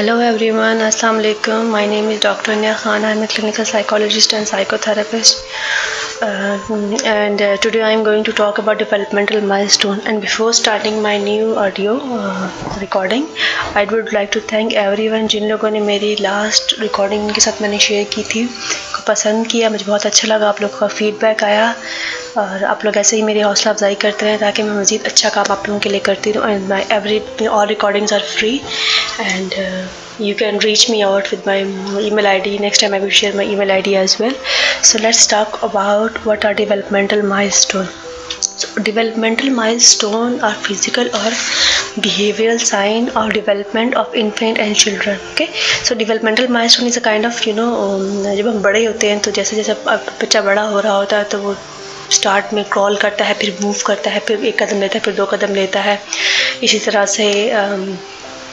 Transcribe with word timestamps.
Hello 0.00 0.14
everyone 0.22 0.78
अस्सलाम 0.80 1.14
वालेकुम 1.14 1.66
my 1.70 1.86
name 1.86 2.10
is 2.10 2.20
doctor 2.22 2.54
Nia 2.56 2.72
Khan 2.74 3.04
I 3.04 3.16
am 3.16 3.24
clinical 3.32 3.64
psychologist 3.70 4.34
and 4.34 4.46
psychotherapist 4.46 6.22
and 7.04 7.42
today 7.62 7.80
I 7.80 7.94
am 7.94 8.04
going 8.04 8.24
to 8.24 8.32
talk 8.32 8.60
about 8.60 8.78
developmental 8.78 9.40
milestone 9.46 10.00
and 10.06 10.20
before 10.20 10.52
starting 10.54 11.00
my 11.02 11.18
new 11.24 11.52
audio 11.64 11.98
recording 12.80 13.26
I 13.76 13.86
would 13.86 14.08
like 14.14 14.30
to 14.32 14.40
thank 14.52 14.72
everyone 14.84 15.26
जिन 15.34 15.48
लोगों 15.48 15.70
ने 15.70 15.80
मेरी 15.82 16.16
last 16.20 16.74
recording 16.80 17.30
के 17.30 17.40
साथ 17.40 17.62
मैंने 17.62 17.78
share 17.80 18.06
की 18.14 18.22
थी 18.24 18.48
को 19.00 19.04
पसंद 19.06 19.46
किया, 19.46 19.70
मुझे 19.70 19.84
बहुत 19.84 20.06
अच्छा 20.06 20.28
लगा, 20.28 20.48
आप 20.48 20.60
लोग 20.62 20.78
का 20.78 20.86
फीडबैक 20.88 21.44
आया 21.44 21.74
और 22.38 22.64
आप 22.64 22.84
लोग 22.84 22.96
ऐसे 22.96 23.16
ही 23.16 23.22
मेरी 23.22 23.40
हौसला 23.40 23.72
अफजाई 23.72 23.94
करते 24.02 24.26
रहें 24.26 24.38
ताकि 24.38 24.62
मैं 24.62 24.74
मज़ीद 24.80 25.04
अच्छा 25.06 25.28
काम 25.30 25.52
आप 25.52 25.68
लोगों 25.68 25.80
के 25.80 25.88
लिए 25.90 26.00
करती 26.08 26.32
रहूँ 26.32 26.50
and 26.50 26.68
my 26.68 26.84
every 26.92 27.46
all 27.46 27.66
recording 27.68 28.12
are 28.12 28.20
free 28.36 28.54
and 29.20 29.54
you 30.20 30.34
can 30.38 30.58
reach 30.60 30.90
me 30.90 31.00
out 31.02 31.32
with 31.32 31.42
my 31.46 32.06
email 32.10 32.26
I 32.26 32.40
D 32.40 32.58
next 32.58 32.80
time 32.80 32.94
I 32.94 33.00
we 33.00 33.10
share 33.20 33.36
my 33.36 33.52
email 33.56 33.70
I 33.70 33.82
D 33.82 33.94
as 34.02 34.16
well 34.20 34.34
so 34.90 34.98
let's 34.98 35.30
talk 35.30 35.58
about 35.64 36.18
what 36.26 36.46
are 36.46 36.54
developmental 36.54 37.22
milestone 37.60 37.88
developmental 38.78 39.50
milestone 39.82 40.40
और 40.40 40.52
physical 40.52 41.08
और 41.08 41.32
behaviour 41.98 42.58
sign 42.58 43.08
और 43.08 43.32
development 43.32 43.94
of 43.94 44.14
infant 44.16 44.58
and 44.58 44.76
children 44.76 45.16
okay 45.32 45.48
so 45.88 45.94
developmental 45.94 46.48
milestone 46.72 46.88
is 46.88 46.98
a 46.98 47.02
kind 47.02 47.26
of 47.26 47.48
you 47.48 47.54
know 47.54 48.34
जब 48.36 48.48
हम 48.48 48.62
बड़े 48.62 48.84
होते 48.84 49.10
हैं 49.10 49.18
तो 49.20 49.30
जैसे 49.30 49.56
जैसे 49.56 49.74
बच्चा 49.86 50.40
बड़ा 50.40 50.62
हो 50.62 50.80
रहा 50.80 50.96
होता 50.96 51.16
है 51.16 51.24
तो 51.24 51.38
वो 51.38 51.56
स्टार्ट 52.10 52.52
में 52.54 52.64
क्रॉल 52.64 52.96
करता 52.96 53.24
है, 53.24 53.34
फिर 53.34 53.58
मूव 53.62 53.76
करता 53.86 54.10
है, 54.10 54.20
फिर 54.20 54.44
एक 54.44 54.62
कदम 54.62 54.80
लेता 54.80 54.98
है, 54.98 55.00
फिर 55.04 55.14
दो 55.14 55.26
कदम 55.26 55.54
लेता 55.54 55.80
है। 55.80 56.00
इसी 56.62 56.78
तरह 56.78 57.06
से 57.06 57.26
um, 57.54 57.96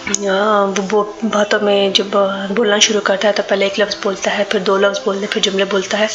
वो 0.07 1.03
बातों 1.25 1.59
में 1.59 1.93
जब 1.93 2.11
बोलना 2.55 2.77
शुरू 2.79 2.99
करता 3.07 3.27
है 3.27 3.33
तो 3.33 3.43
पहले 3.43 3.65
एक 3.65 3.79
लफ्ज़ 3.79 3.95
बोलता 4.03 4.31
है, 4.31 4.43
फिर 4.43 4.61
दो 4.61 4.77
लफ्ज़ 4.77 4.99
बोलते 5.05 5.27
फिर 5.27 5.43
जुमले 5.43 5.65
बोलता 5.65 5.97
है। 5.97 6.07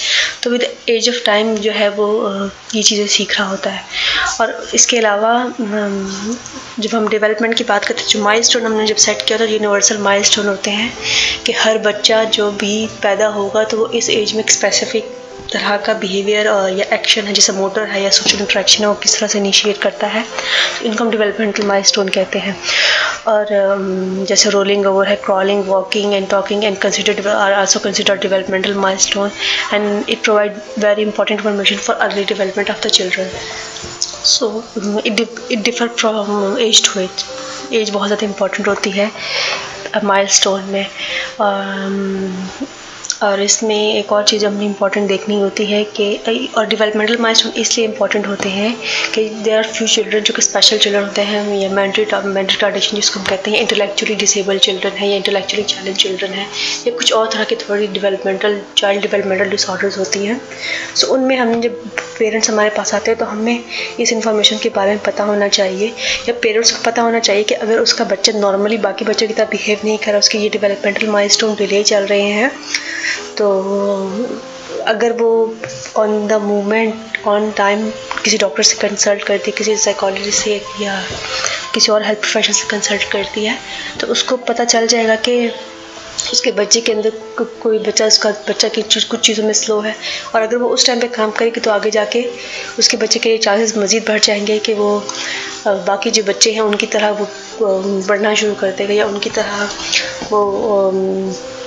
तो 0.42 0.50
विद 0.50 0.62
एज 0.88 1.08
ऑफ़ 1.08 1.24
टाइम 1.26 1.54
जो 1.56 1.72
है 1.72 1.88
वो 1.90 2.06
ये 2.74 2.82
चीज़ें 2.82 3.06
सीख 3.06 3.38
रहा 3.38 3.48
होता 3.48 3.70
है। 3.70 3.84
और 4.40 4.54
इसके 4.74 4.98
अलावा 4.98 5.32
जब 5.58 6.94
हम 6.94 7.08
डेवलपमेंट 7.08 7.54
की 7.54 7.64
बात 7.64 7.84
करते 7.84 8.00
हैं, 8.00 8.08
जो 8.08 8.22
माइल 8.22 8.42
स्टोन 8.42 8.66
हमने 8.66 8.86
जब 8.86 8.96
सेट 8.96 9.22
किया 9.26 9.38
था 9.38 9.44
यूनिवर्सल 9.44 9.98
माइल 10.02 10.22
स्टोन 10.22 10.46
होते 10.48 10.70
हैं, 10.70 10.92
कि 11.46 11.52
हर 11.52 11.78
बच्चा 11.78 12.22
जो 12.36 12.50
भी 12.52 12.86
पैदा 13.02 13.26
होगा 13.30 13.64
तो 13.64 13.76
वो 13.78 13.86
इस 13.94 14.10
एज 14.10 14.32
में 14.34 14.42
एक 14.44 14.50
स्पेसिफिक 14.50 15.18
तरह 15.52 15.76
का 15.86 15.94
बिहेवियर 16.00 16.46
या 16.78 16.84
एक्शन 16.94 17.26
है, 17.26 17.32
जैसे 17.34 17.52
मोटर 17.52 17.88
है 17.88 18.02
या 18.02 18.10
सोशल 18.10 18.38
इंट्रैक्शन 18.40 18.82
है, 18.82 18.88
वो 18.88 18.94
किस 19.02 19.18
तरह 19.18 19.28
से 19.28 19.38
इनिशिएट 19.38 19.78
करता 19.82 20.06
है 20.06 20.24
इनको 20.84 21.04
हम 21.04 21.10
डेवलपमेंटल 21.10 21.66
माइलस्टोन 21.66 22.08
कहते 22.08 22.38
हैं। 22.38 22.56
और 23.28 23.46
जैसे 24.28 24.50
रोलिंग 24.50 24.86
ओवर 24.86 25.08
है 25.08 25.16
crawling 25.24 25.64
walking 25.66 26.14
and 26.14 26.28
talking 26.30 26.64
and 26.64 26.78
consider 26.78 27.28
are 27.28 27.52
also 27.52 27.80
consider 27.80 28.16
developmental 28.22 28.74
milestone 28.74 29.30
and 29.74 30.08
it 30.08 30.22
provide 30.24 30.60
very 30.78 31.02
important 31.02 31.38
information 31.40 31.76
for 31.76 31.96
early 32.08 32.24
development 32.24 32.70
of 32.70 32.86
the 32.86 32.90
children 32.90 33.30
so 34.24 34.64
it 35.06 35.62
differ 35.62 35.88
from 35.88 36.58
age 36.60 36.84
to 36.84 37.00
age 37.00 37.24
age 37.74 37.90
बहुत 37.90 38.08
ज़्यादा 38.08 38.26
important 38.26 38.68
होती 38.68 38.90
है 38.90 39.10
mile 40.04 40.26
stone 40.36 40.62
में 40.70 40.86
और 43.22 43.40
इसमें 43.42 43.76
एक 43.76 44.12
और 44.12 44.24
चीज़ 44.24 44.44
हमें 44.46 44.64
इंपॉर्टेंट 44.66 45.08
देखनी 45.08 45.40
होती 45.40 45.64
है 45.66 45.82
कि 45.96 46.50
और 46.56 46.66
डेवलपमेंटल 46.66 47.16
माइलस्टोन 47.22 47.52
इसलिए 47.60 47.86
इंपॉर्टेंट 47.86 48.26
होते 48.26 48.48
हैं 48.48 48.74
कि 49.14 49.28
देर 49.28 49.56
आर 49.56 49.66
फ्यू 49.66 49.86
चिल्ड्रन 49.86 50.20
जो 50.20 50.34
कि 50.34 50.42
स्पेशल 50.42 50.78
चिल्ड्रन 50.78 51.04
होते 51.04 51.22
हैं, 51.22 51.42
या 51.58 51.68
मेंटल 51.70 52.22
मेंटल 52.26 52.54
टार्डिशन 52.60 52.96
जिसको 52.96 53.20
हम 53.20 53.26
कहते 53.26 53.50
हैं 53.50 53.60
इंटेलेक्चुअली 53.60 54.14
डिसेबल 54.14 54.58
चिल्ड्रन 54.58 54.96
है, 54.96 55.08
या 55.08 55.16
इंटेलेक्चुअली 55.16 55.64
चैलेंज 55.64 55.96
चिल्ड्रन 55.96 56.32
है, 56.32 56.46
या 56.86 56.96
कुछ 56.96 57.12
और 57.12 57.28
तरह 57.32 57.44
की 57.44 57.56
थोड़ी 57.56 57.86
डेवलपमेंटल 57.88 58.60
चाइल्ड 58.78 59.02
डेवलपमेंटल 59.02 59.50
डिसऑर्डर्स 59.50 59.98
होती 59.98 60.24
हैं। 60.26 60.40
सो 60.96 61.06
उनमें 61.14 61.36
हम 61.36 61.60
जब 61.60 61.80
पेरेंट्स 62.18 62.50
हमारे 62.50 62.70
पास 62.70 62.94
आते 62.94 63.10
हैं 63.10 63.18
तो 63.18 63.24
हमें 63.26 63.64
इस 64.00 64.12
इन्फॉर्मेशन 64.12 64.58
के 64.62 64.68
बारे 64.70 64.90
में 64.90 65.00
पता 65.04 65.24
होना 65.24 65.48
चाहिए, 65.50 65.92
या 66.28 66.34
पेरेंट्स 66.42 66.70
को 66.70 66.82
पता 66.84 67.02
होना 67.02 67.18
चाहिए 67.20 67.42
कि 67.44 67.54
अगर 67.56 67.78
उसका 67.78 68.04
बच्चा 68.04 68.32
नॉर्मली 68.38 68.78
बाकी 68.80 69.04
बच्चों 69.04 69.26
की 69.26 69.34
तरह 69.34 69.48
बिहेव 69.50 69.78
नहीं 69.84 69.98
कर 69.98 70.10
रहा, 70.10 70.18
उसके 70.18 70.38
ये 70.38 70.48
डेवलपमेंटल 70.48 71.06
माइलस्टोन 71.08 71.54
डिले 71.54 71.82
चल 71.84 72.06
रहे 72.06 72.30
हैं 72.30 72.50
तो 73.38 73.48
अगर 74.86 75.12
वो 75.12 75.30
on 75.96 76.26
the 76.28 76.32
moment 76.42 77.26
on 77.26 77.50
time 77.56 77.90
किसी 78.24 78.38
डॉक्टर 78.38 78.62
से 78.62 78.88
कंसल्ट 78.88 79.22
करती 79.22 79.50
है 79.50 79.56
किसी 79.56 79.76
साइकोलॉजिस्ट 79.76 80.44
से 80.44 80.60
या 80.80 81.00
किसी 81.74 81.92
और 81.92 82.02
हेल्थ 82.02 82.20
प्रोफेशनल 82.20 82.54
से 82.54 82.68
कंसल्ट 82.70 83.10
करती 83.12 83.44
है 83.44 83.58
तो 84.00 84.06
उसको 84.06 84.36
पता 84.48 84.64
चल 84.64 84.86
जाएगा 84.86 85.16
कि 85.28 85.50
उसके 86.32 86.50
बच्चे 86.52 86.80
के 86.80 86.92
अंदर 86.92 87.10
को, 87.38 87.44
कोई 87.62 87.78
बच्चा 87.78 88.06
उसका 88.06 88.30
बच्चा 88.48 88.68
की 88.68 88.82
चीज़ 88.82 89.06
कुछ 89.08 89.20
चीज़ों 89.26 89.44
में 89.44 89.52
स्लो 89.52 89.78
है। 89.80 89.94
और 90.34 90.42
अगर 90.42 90.56
वो 90.56 90.68
उस 90.68 90.86
टाइम 90.86 91.00
पे 91.00 91.08
काम 91.08 91.30
करेगी 91.30 91.60
तो 91.60 91.70
आगे 91.70 91.90
जाके 91.90 92.24
उसके 92.78 92.96
बच्चे 92.96 93.18
के 93.18 93.36
चांसेस 93.38 93.76
मज़ीद 93.78 94.04
बढ़ 94.08 94.20
जाएँगे 94.20 94.58
कि 94.58 94.74
वो 94.74 94.90
बाकी 95.66 96.10
जो 96.10 96.22
बच्चे 96.22 96.52
हैं 96.52 96.60
उनकी 96.60 96.86
तरह 96.86 97.10
वो 97.10 97.26
बढ़ना 98.08 98.34
शुरू 98.34 98.54
कर 98.60 98.72
देगा 98.72 98.94
या 98.94 99.06
उनकी 99.06 99.30
तरह 99.30 99.68
वो 100.30 100.40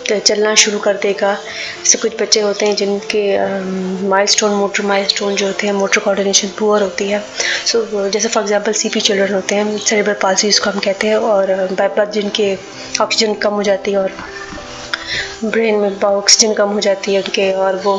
चलना 0.10 0.54
शुरू 0.56 0.80
कर 0.80 0.98
देगा। 1.04 1.34
जैसे 1.34 1.98
कुछ 1.98 2.22
बच्चे 2.22 2.42
होते 2.42 2.66
हैं 2.66 2.76
जिनके 2.76 3.22
माइलस्टोन 4.10 4.52
मोटर 4.52 4.84
माइलस्टोन 4.86 5.36
जो 5.36 5.48
होते 5.48 5.68
हैं 5.68 5.74
मोटर 5.74 6.00
कोऑर्डिनेशन 6.00 6.48
पुअर 6.60 6.82
होती 6.82 7.10
है। 7.10 7.24
सो 7.66 7.82
so, 7.82 8.10
जैसे 8.12 8.28
फॉर 8.28 8.44
एग्जांपल 8.44 8.72
सीपी 8.74 9.02
चिल्ड्रन 9.02 9.34
होते 9.34 9.56
हैं 9.56 9.78
सेरेब्रल 9.78 10.16
पालसी 10.22 10.48
जिसको 10.48 10.70
हम 10.70 10.80
कहते 10.80 11.08
हैं 11.08 11.16
और 11.18 11.54
बाईपास 11.72 12.08
जिनके 12.14 12.54
ऑक्सीजन 13.02 13.34
कम 13.44 13.54
हो 13.54 13.64
जाती 13.64 13.92
है 13.92 13.98
और 13.98 14.12
ब्रेन 15.44 15.76
में 15.76 16.02
ऑक्सीजन 16.04 16.54
कम 16.54 16.70
हो 16.70 16.80
जाती 16.80 17.14
है 17.14 17.22
उनके 17.22 17.52
और 17.54 17.76
वो 17.86 17.96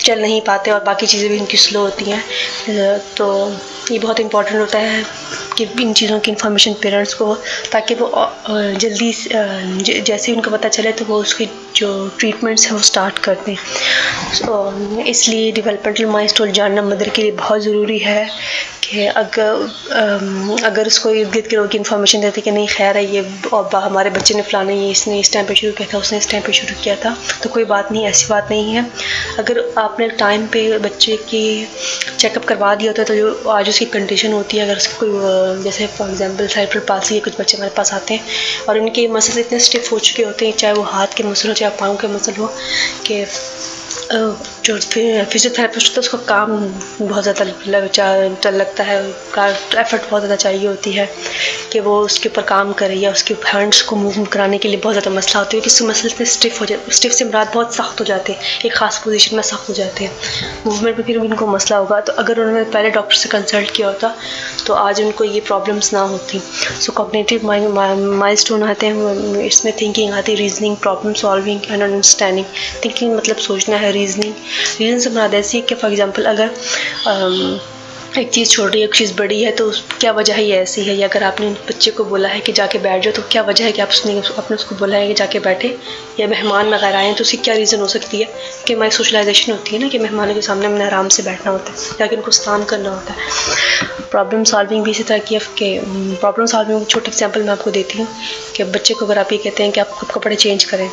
चल 0.00 0.20
नहीं 0.20 0.40
पाते 0.40 0.70
और 0.70 0.82
बाकी 0.84 1.06
चीज़ें 1.06 1.30
भी 1.30 1.38
उनकी 1.38 1.56
स्लो 1.58 1.80
होती 1.80 2.04
हैं। 2.04 2.98
तो 3.16 3.26
ये 3.90 3.98
बहुत 3.98 4.20
इम्पोर्टेंट 4.20 4.56
होता 4.56 4.78
है 4.78 5.02
कि 5.56 5.64
इन 5.82 5.92
चीज़ों 5.92 6.18
की 6.20 6.30
इन्फॉर्मेशन 6.30 6.72
पेरेंट्स 6.82 7.14
को 7.14 7.34
ताकि 7.72 7.94
वो 7.94 8.10
जल्दी 8.48 9.12
जैसे 9.82 10.30
ही 10.30 10.36
उनको 10.36 10.50
पता 10.50 10.68
चले 10.68 10.92
तो 10.92 11.04
वो 11.04 11.20
उसकी 11.20 11.48
जो 11.76 11.90
ट्रीटमेंट्स 12.18 12.66
हैं 12.66 12.72
वो 12.72 12.78
स्टार्ट 12.82 13.18
कर 13.24 13.36
दें। 13.46 13.56
So, 14.36 15.02
इसलिए 15.06 15.52
डेवलपमेंटल 15.52 16.06
माइलस्टोन 16.06 16.52
जानना 16.52 16.82
मदर 16.82 17.08
के 17.08 17.22
लिए 17.22 17.32
बहुत 17.32 17.62
ज़रूरी 17.62 17.98
है 17.98 18.28
कि 18.82 19.06
अगर 19.06 20.60
अगर 20.64 20.86
उसको 20.86 21.10
इर्द 21.10 21.30
गिर्द 21.32 21.46
के 21.46 21.56
लोग 21.56 21.74
इन्फॉर्मेशन 21.76 22.20
देते 22.20 22.40
कि 22.40 22.50
नहीं 22.50 22.66
खैर 22.68 22.96
है 22.96 23.04
ये 23.14 23.24
और 23.52 23.74
हमारे 23.74 24.10
बच्चे 24.10 24.34
ने 24.34 24.42
फलाना 24.42 24.72
ये 24.72 24.90
इसने 24.90 25.18
इस 25.20 25.32
टाइम 25.32 25.46
पे 25.46 25.54
शुरू 25.54 25.72
किया 25.72 25.88
था 25.94 25.98
उसने 25.98 26.18
इस 26.18 26.30
टाइम 26.30 26.42
पे 26.42 26.52
शुरू 26.52 26.74
किया 26.82 26.94
था 27.04 27.16
तो 27.42 27.48
कोई 27.50 27.64
बात 27.72 27.90
नहीं 27.92 28.04
ऐसी 28.06 28.26
बात 28.30 28.48
नहीं 28.50 28.74
है। 28.74 28.86
अगर 29.38 29.60
आपने 29.78 30.08
टाइम 30.20 30.46
पे 30.52 30.78
बच्चे 30.78 31.16
की 31.30 31.42
चेकअप 32.18 32.44
करवा 32.44 32.74
दिया 32.74 32.90
होता 32.90 33.04
तो 33.04 33.14
जो 33.14 33.50
आज 33.50 33.68
उसकी 33.76 33.84
कंडीशन 33.92 34.32
होती 34.32 34.56
है, 34.56 34.64
अगर 34.64 34.76
उसकी 34.76 34.94
कोई 34.98 35.62
जैसे 35.62 35.86
फॉर 35.96 36.10
एग्जांपल 36.10 36.46
साइबर 36.48 36.78
पास 36.88 37.10
या 37.12 37.20
कुछ 37.24 37.40
बच्चे 37.40 37.56
हमारे 37.56 37.72
पास 37.76 37.92
आते 37.94 38.14
हैं 38.14 38.24
और 38.68 38.78
उनके 38.80 39.06
मसल 39.08 39.40
इतने 39.40 39.58
स्टिफ 39.60 39.90
हो 39.92 39.98
चुके 39.98 40.22
होते 40.22 40.46
हैं, 40.46 40.56
चाहे 40.56 40.72
वो 40.74 40.82
हाथ 40.84 41.16
के 41.16 41.22
मसल 41.24 41.48
हो, 41.48 41.54
चाहे 41.54 41.76
पाँव 41.80 41.96
के 42.00 42.08
मसल 42.08 42.40
हो, 42.40 42.46
कि 43.06 43.24
जो 44.66 44.76
फिजियोथेरेपिस्ट 44.76 45.88
होता 45.88 46.00
है 46.00 46.00
उसका 46.00 46.18
काम 46.28 46.50
बहुत 47.00 47.22
ज़्यादा 47.22 47.44
लग 47.44 48.54
लगता 48.54 48.84
है 48.84 49.00
का 49.34 49.46
एफर्ट 49.80 50.08
बहुत 50.10 50.22
ज़्यादा 50.22 50.36
चाहिए 50.36 50.66
होती 50.66 50.92
है 50.92 51.08
कि 51.72 51.80
वो 51.80 51.98
उसके 52.04 52.28
ऊपर 52.28 52.42
काम 52.48 52.72
करे 52.80 52.94
या 52.94 53.10
उसके 53.10 53.34
हैंड्स 53.46 53.82
को 53.88 53.96
मूव 53.96 54.24
कराने 54.32 54.58
के 54.58 54.68
लिए 54.68 54.80
बहुत 54.80 54.94
ज़्यादा 54.94 55.10
मसला 55.16 55.40
होती 55.40 55.56
है 55.56 55.62
कि 55.62 55.84
मसल 55.84 56.08
इतने 56.08 56.26
स्टिफ 56.26 56.60
हो 56.60 56.66
जाए 56.66 56.94
स्टिफ 56.98 57.12
से 57.12 57.24
मराद 57.24 57.50
बहुत 57.54 57.74
सख्त 57.74 58.00
हो 58.00 58.04
जाते 58.04 58.32
हैं, 58.32 58.40
एक 58.64 58.72
ख़ास 58.74 59.00
पोजीशन 59.04 59.36
में 59.36 59.42
सख्त 59.42 59.68
हो 59.68 59.74
जाते 59.74 60.04
हैं। 60.04 60.64
मूवमेंट 60.66 60.98
में 60.98 61.04
फिर 61.06 61.18
उनको 61.18 61.46
मसला 61.46 61.76
होगा 61.76 62.00
तो 62.00 62.12
अगर 62.24 62.40
उन्होंने 62.40 62.64
पहले 62.72 62.90
डॉक्टर 62.90 63.16
से 63.16 63.28
कंसल्ट 63.28 63.70
किया 63.76 63.88
होता 63.88 64.14
तो 64.66 64.74
आज 64.74 65.00
उनको 65.02 65.24
ये 65.24 65.40
प्रॉब्लम्स 65.46 65.92
ना 65.94 66.00
होती। 66.14 66.38
सो 66.80 66.92
कॉग्नेटिव 66.92 67.46
माइल 67.46 68.36
स्टोन 68.36 68.62
आते 68.64 68.86
हैं 68.86 69.44
इसमें 69.44 69.72
थिंकिंग 69.80 70.12
आती 70.14 70.32
है 70.32 70.38
reasoning 70.38 70.76
problem 70.78 71.12
solving 71.22 71.60
and 71.70 71.82
understanding 71.82 72.46
thinking 72.84 73.16
मतलब 73.16 73.36
सोचना 73.48 73.76
है 73.76 73.92
रीजनिंग 73.92 74.34
रीज़न 74.78 74.98
से 74.98 75.10
मुराद 75.10 75.34
ऐसी 75.34 75.56
है 75.56 75.60
कि 75.62 75.74
फॉर 75.74 75.90
एग्ज़ाम्पल 75.90 76.24
अगर 76.26 77.64
एक 78.18 78.30
चीज़ 78.32 78.50
छोटी 78.50 78.80
एक 78.82 78.94
चीज़ 78.94 79.12
बड़ी 79.16 79.42
है 79.42 79.50
तो 79.52 79.70
क्या 80.00 80.12
वजह 80.12 80.34
है 80.34 80.44
ये 80.44 80.56
ऐसी 80.56 80.82
है? 80.84 80.94
या 80.96 81.08
अगर 81.08 81.22
आपने 81.22 81.48
बच्चे 81.68 81.90
को 81.90 82.04
बोला 82.04 82.28
है 82.28 82.40
कि 82.40 82.52
जाके 82.52 82.78
बैठ 82.78 83.02
जाओ 83.02 83.12
तो 83.14 83.22
क्या 83.32 83.42
वजह 83.42 83.64
है 83.64 83.72
कि 83.72 83.82
आप 83.82 83.88
उसने 83.88 84.16
आपने 84.18 84.54
उसको 84.56 84.74
बोला 84.76 84.96
है 84.96 85.08
कि 85.08 85.14
जाके 85.14 85.38
बैठे? 85.46 85.68
या 86.20 86.26
मेहमान 86.26 86.72
वगैरह 86.74 86.98
आए 86.98 87.12
तो 87.14 87.24
उसकी 87.24 87.36
क्या 87.36 87.54
रीज़न 87.54 87.80
हो 87.80 87.86
सकती 87.88 88.20
है? 88.20 88.28
कि 88.66 88.72
हमारी 88.72 88.90
सोशलाइजेशन 88.90 89.52
होती 89.52 89.74
है 89.76 89.82
ना, 89.82 89.88
कि 89.88 89.98
मेहमानों 89.98 90.34
के 90.34 90.42
सामने 90.42 90.66
हमने 90.66 90.84
आराम 90.84 91.08
से 91.08 91.22
बैठना 91.22 91.52
होता 91.52 91.72
है 91.72 91.96
या 92.00 92.06
कि 92.06 92.16
उनको 92.16 92.30
स्नान 92.30 92.64
करना 92.64 92.90
होता 92.90 93.12
है। 93.12 94.08
प्रॉब्लम 94.10 94.44
सॉल्विंग 94.44 94.84
भी 94.84 94.90
इसी 94.90 95.02
तरह 95.02 95.18
की 95.28 95.34
है 95.34 96.16
प्रॉब्लम 96.16 96.46
सॉल्विंग 96.46 96.86
छोटी 96.86 97.10
एग्ज़ाम्पल 97.10 97.42
मैं 97.42 97.52
आपको 97.52 97.70
देती 97.70 97.98
हूँ 97.98 98.08
कि 98.56 98.64
बच्चे 98.64 98.94
को 98.94 99.06
अगर 99.06 99.18
आप 99.18 99.32
ये 99.32 99.38
कहते 99.38 99.62
हैं 99.62 99.72
कि 99.72 99.80
आप 99.80 99.98
कपड़े 100.14 100.36
चेंज 100.36 100.64
करें 100.64 100.88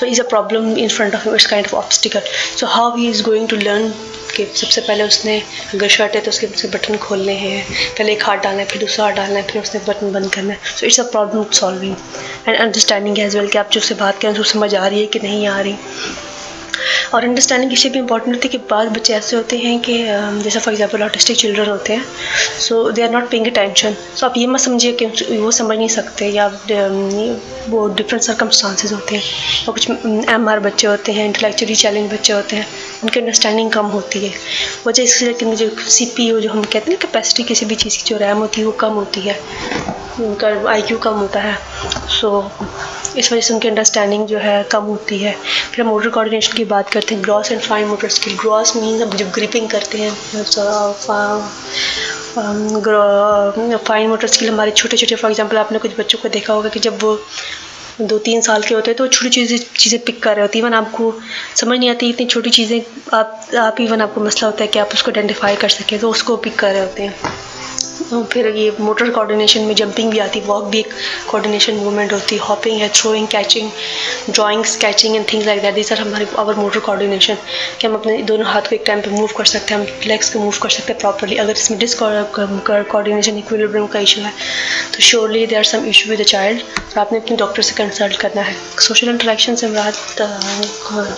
so 0.00 0.06
is 0.06 0.20
a 0.20 0.28
problem 0.28 0.76
in 0.78 0.88
front 0.88 1.14
of 1.14 1.28
it's 1.28 1.46
kind 1.46 1.66
of 1.66 1.74
obstacle 1.76 2.20
so 2.60 2.66
how 2.66 2.96
he 2.96 3.08
is 3.10 3.22
going 3.22 3.48
to 3.48 3.56
learn 3.56 3.92
कि 4.36 4.44
सबसे 4.54 4.80
पहले 4.80 5.04
उसने 5.04 5.38
अगर 5.74 5.88
शर्ट 5.88 6.14
है 6.14 6.20
तो 6.20 6.30
उसके 6.30 6.46
उसके 6.46 6.68
बटन 6.68 6.96
खोलने 6.98 7.34
हैं, 7.34 7.64
पहले 7.98 8.12
एक 8.12 8.24
हाथ 8.24 8.36
डालना 8.38 8.60
है, 8.60 8.66
फिर 8.66 8.80
दूसरा 8.80 9.04
हाथ 9.04 9.12
डालना 9.14 9.38
है, 9.38 9.46
फिर 9.46 9.62
उसने 9.62 9.80
बटन 9.88 10.12
बंद 10.12 10.32
करना 10.34 10.52
है। 10.52 10.76
So 10.76 10.86
it's 10.86 11.00
a 11.00 11.10
problem 11.10 11.44
solving 11.60 11.96
and 12.48 12.56
understanding 12.56 13.18
as 13.18 13.36
well 13.36 13.48
कि 13.48 13.58
आप 13.58 13.70
जो 13.72 13.80
उससे 13.80 13.94
बात 13.96 14.20
करें, 14.22 14.32
उसको 14.32 14.44
समझ 14.44 14.74
आ 14.74 14.86
रही 14.86 15.00
है 15.00 15.06
कि 15.06 15.18
नहीं 15.18 15.46
आ 15.48 15.60
रही। 15.60 15.76
और 17.14 17.24
अंडरस्टैंडिंग 17.24 17.72
इसलिए 17.72 17.92
भी 17.92 17.98
इंपॉर्टेंट 17.98 18.34
होती 18.34 18.48
है 18.48 18.52
कि 18.52 18.58
बाद 18.70 18.88
बच्चे 18.96 19.14
ऐसे 19.14 19.36
होते 19.36 19.58
हैं 19.58 19.78
कि 19.80 19.98
जैसे 20.42 20.58
फॉर 20.58 20.74
एग्ज़ाम्पल 20.74 21.02
ऑटिस्टिक 21.02 21.36
चिल्ड्रन 21.36 21.68
होते 21.68 21.92
हैं 21.92 22.04
so 22.60 22.90
they 22.90 23.02
are 23.02 23.10
not 23.10 23.30
paying 23.30 23.46
attention 23.46 23.96
so 24.16 24.26
आप 24.26 24.36
ये 24.36 24.46
मत 24.46 24.60
समझिए 24.60 24.92
कि 25.02 25.36
वो 25.36 25.50
समझ 25.50 25.76
नहीं 25.78 25.88
सकते 25.88 26.28
या 26.30 26.46
वो 27.68 27.86
डिफरेंट 27.88 28.22
सर्कमस्टांसेस 28.22 28.92
होते 28.92 29.14
हैं. 29.14 29.22
और 29.68 29.74
कुछ 29.74 29.90
एम 30.30 30.48
आर 30.48 30.60
बच्चे 30.60 30.86
होते 30.86 31.12
हैं 31.12 31.26
इंटेलेक्चुअली 31.26 31.74
चैलेंज 31.74 32.12
बच्चे 32.12 32.32
होते 32.32 32.56
हैं 32.56 32.66
उनकी 33.02 33.20
अंडरस्टैंडिंग 33.20 33.70
कम 33.70 33.86
होती 33.96 34.26
है. 34.26 34.32
वजह 34.86 35.02
इसलिए 35.02 35.32
कि 35.34 35.54
जो 35.56 35.68
सी 35.88 36.04
पी 36.16 36.30
जो 36.40 36.50
हम 36.50 36.62
कहते 36.62 36.78
हैं 36.78 36.90
ना 36.90 37.06
कैपेसिटी 37.06 37.42
किसी 37.42 37.66
भी 37.66 37.74
चीज़ 37.74 37.98
की 37.98 38.08
जो 38.08 38.16
रैम 38.18 38.38
होती 38.38 38.60
है 38.60 38.66
वो 38.66 38.72
कम 38.80 38.92
होती 38.92 39.20
है. 39.20 39.36
उनका 40.20 40.48
आई 40.70 40.82
क्यू 40.82 40.98
कम 40.98 41.14
होता 41.14 41.40
है. 41.40 41.56
सो 42.20 42.28
so, 42.40 43.18
इस 43.18 43.32
वजह 43.32 43.40
से 43.40 43.54
उनकी 43.54 43.68
अंडरस्टैंडिंग 43.68 44.26
जो 44.26 44.38
है 44.38 44.62
कम 44.72 44.84
होती 44.84 45.18
है. 45.18 45.34
फिर 45.72 45.84
हम 45.84 45.90
मोटर 45.90 46.08
कोऑर्डिनेशन 46.08 46.56
की 46.56 46.64
बात 46.64 46.75
करते 46.82 47.14
हैं 47.14 47.24
gross 47.24 47.52
and 47.52 47.60
fine 47.60 47.86
motor 47.88 48.08
skill 48.08 48.36
gross 48.36 48.76
mean 48.76 49.02
हम 49.02 49.10
जब 49.10 49.30
ग्रिपिंग 49.30 49.68
करते 49.70 49.98
हैं 49.98 50.12
फाइन 53.78 54.08
मोटर 54.08 54.26
स्किल 54.26 54.48
हमारे 54.48 54.70
छोटे 54.70 54.96
छोटे 54.96 55.14
फॉर 55.14 55.30
एग्जांपल 55.30 55.56
आपने 55.56 55.78
कुछ 55.78 55.98
बच्चों 55.98 56.18
को 56.22 56.28
देखा 56.28 56.52
होगा 56.52 56.68
कि 56.68 56.80
जब 56.80 57.02
वो 57.02 57.18
दो 58.00 58.18
तीन 58.18 58.40
साल 58.40 58.62
के 58.62 58.74
होते 58.74 58.90
हैं 58.90 58.96
तो 58.98 59.06
छोटी 59.08 59.30
चीज़ें 59.30 59.58
चीज़ें 59.78 60.00
पिक 60.04 60.22
कर 60.22 60.34
रहे 60.34 60.42
होती 60.42 60.58
इवन 60.58 60.74
आपको 60.74 61.12
समझ 61.56 61.78
नहीं 61.78 61.90
आती 61.90 62.08
इतनी 62.10 62.26
छोटी 62.26 62.50
चीज़ें, 62.50 62.80
आप 63.14 63.46
आप 63.58 63.80
इवन 63.80 64.00
आपको 64.00 64.20
मसला 64.20 64.48
होता 64.48 64.64
है 64.64 64.68
कि 64.68 64.78
आप 64.78 64.90
उसको 64.94 65.10
आइडेंटिफाई 65.10 65.56
कर 65.56 65.68
सकें 65.68 65.98
तो 65.98 66.10
उसको 66.10 66.36
पिक 66.36 66.58
कर 66.58 66.72
रहे 66.72 66.80
होते 66.80 67.02
हैं। 67.02 67.14
फिर 68.32 68.46
ये 68.56 68.70
मोटर 68.80 69.10
कोऑर्डिनेशन 69.10 69.60
में 69.60 69.74
जंपिंग 69.74 70.10
भी 70.10 70.18
आती 70.18 70.40
वॉक 70.46 70.64
भी 70.70 70.78
एक 70.78 70.92
कोऑर्डिनेशन 71.30 71.74
मूवमेंट 71.74 72.12
होती 72.12 72.36
हॉपिंग 72.38 72.80
है 72.80 72.88
throwing 72.94 73.26
catching 73.28 73.70
drawing 74.30 74.64
sketching 74.64 75.16
and 75.16 75.24
things 75.32 75.46
like 75.46 75.62
that 75.62 75.74
this 75.74 75.92
are 75.92 75.98
हमारे 76.00 76.26
आवर 76.38 76.54
मोटर 76.54 76.80
कोऑर्डिनेशन 76.80 77.36
कि 77.80 77.86
हम 77.86 77.94
अपने 77.94 78.16
दोनों 78.22 78.46
हाथ 78.46 78.68
को 78.68 78.74
एक 78.74 78.82
टाइम 78.86 79.00
पे 79.00 79.10
मूव 79.10 79.32
कर 79.38 79.44
सकते 79.44 79.74
हैं, 79.74 79.80
हम 79.80 79.86
लेग्स 80.06 80.30
को 80.30 80.40
मूव 80.40 80.58
कर 80.62 80.70
सकते 80.70 80.92
हैं 80.92 81.00
प्रॉपरली 81.00 81.36
अगर 81.36 81.52
इसमें 81.52 81.78
डिस 81.80 81.94
कोऑर्डिनेशन 81.94 83.38
इक्विलिब्रियम 83.38 83.86
का 83.86 84.00
इशू 84.00 84.20
है 84.22 84.32
तो 84.94 85.02
surely 85.02 85.46
there 85.46 85.58
are 85.58 85.64
some 85.64 85.86
issue 85.88 86.10
with 86.10 86.20
the 86.20 86.24
child 86.26 86.60
तो 86.94 87.00
आपने 87.00 87.18
अपने 87.18 87.36
डॉक्टर 87.36 87.62
से 87.62 87.74
कंसल्ट 87.74 88.16
करना 88.20 88.42
है। 88.42 88.54
सोशल 88.80 89.08
इंटरेक्शन 89.08 89.54
से 89.54 89.68
मुराद 89.68 89.94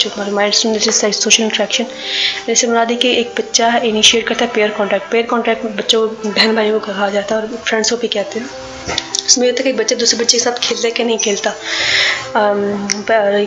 जो 0.00 0.10
हमारे 0.10 0.30
माइंड 0.32 0.54
सोशल 0.54 1.42
इंटरेक्शन 1.42 1.84
जैसे 2.46 2.66
मुराद 2.66 2.90
है 2.90 2.96
कि 2.96 3.10
एक 3.16 3.34
बच्चा 3.38 3.76
इनिशिएट 3.84 4.26
करता 4.28 4.44
है 4.44 4.50
पेयर 4.54 4.70
कॉन्टैक्ट 4.78 5.10
पेयर 5.12 5.26
कॉन्टैक्ट 5.26 5.66
बच्चों, 5.66 6.06
बहन 6.08 6.54
भाइयों 6.68 6.80
को 6.80 6.86
कहा 6.86 7.08
जाता 7.10 7.34
है 7.34 7.40
और 7.42 7.56
फ्रेंड्स 7.66 7.90
को 7.90 7.96
भी 7.96 8.08
कहते 8.08 8.40
हैं। 8.40 8.46
उसमें 9.26 9.46
होता 9.46 9.62
है 9.62 9.72
कि 9.72 9.78
बच्चे 9.78 9.94
दूसरे 9.94 10.18
बच्चे 10.18 10.38
के 10.38 10.44
साथ 10.44 10.58
खेलता 10.62 10.90
कि 10.96 11.04
नहीं 11.04 11.18
खेलता? 11.18 11.54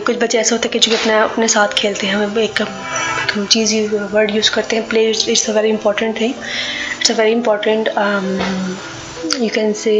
कुछ 0.06 0.16
बच्चे 0.18 0.38
ऐसे 0.38 0.54
होते 0.54 0.68
हैं 0.68 0.72
कि 0.72 0.78
जो 0.78 0.96
अपने 0.96 1.18
अपने 1.18 1.48
साथ 1.48 1.74
खेलते 1.78 2.06
हैं। 2.06 2.36
एक 2.38 2.64
चीज़ 3.50 3.74
वर्ड 4.12 4.34
यूज़ 4.36 4.50
करते 4.50 4.76
हैं। 4.76 4.88
Play 4.88 5.10
it's 5.10 5.48
a 5.50 5.52
very 5.52 5.68
important 5.68 6.20
thing 6.20 6.34
it's 6.34 7.10
a 7.10 7.14
very 7.14 7.32
important 7.32 7.88
you 9.40 9.48
can 9.54 9.72
say 9.72 9.94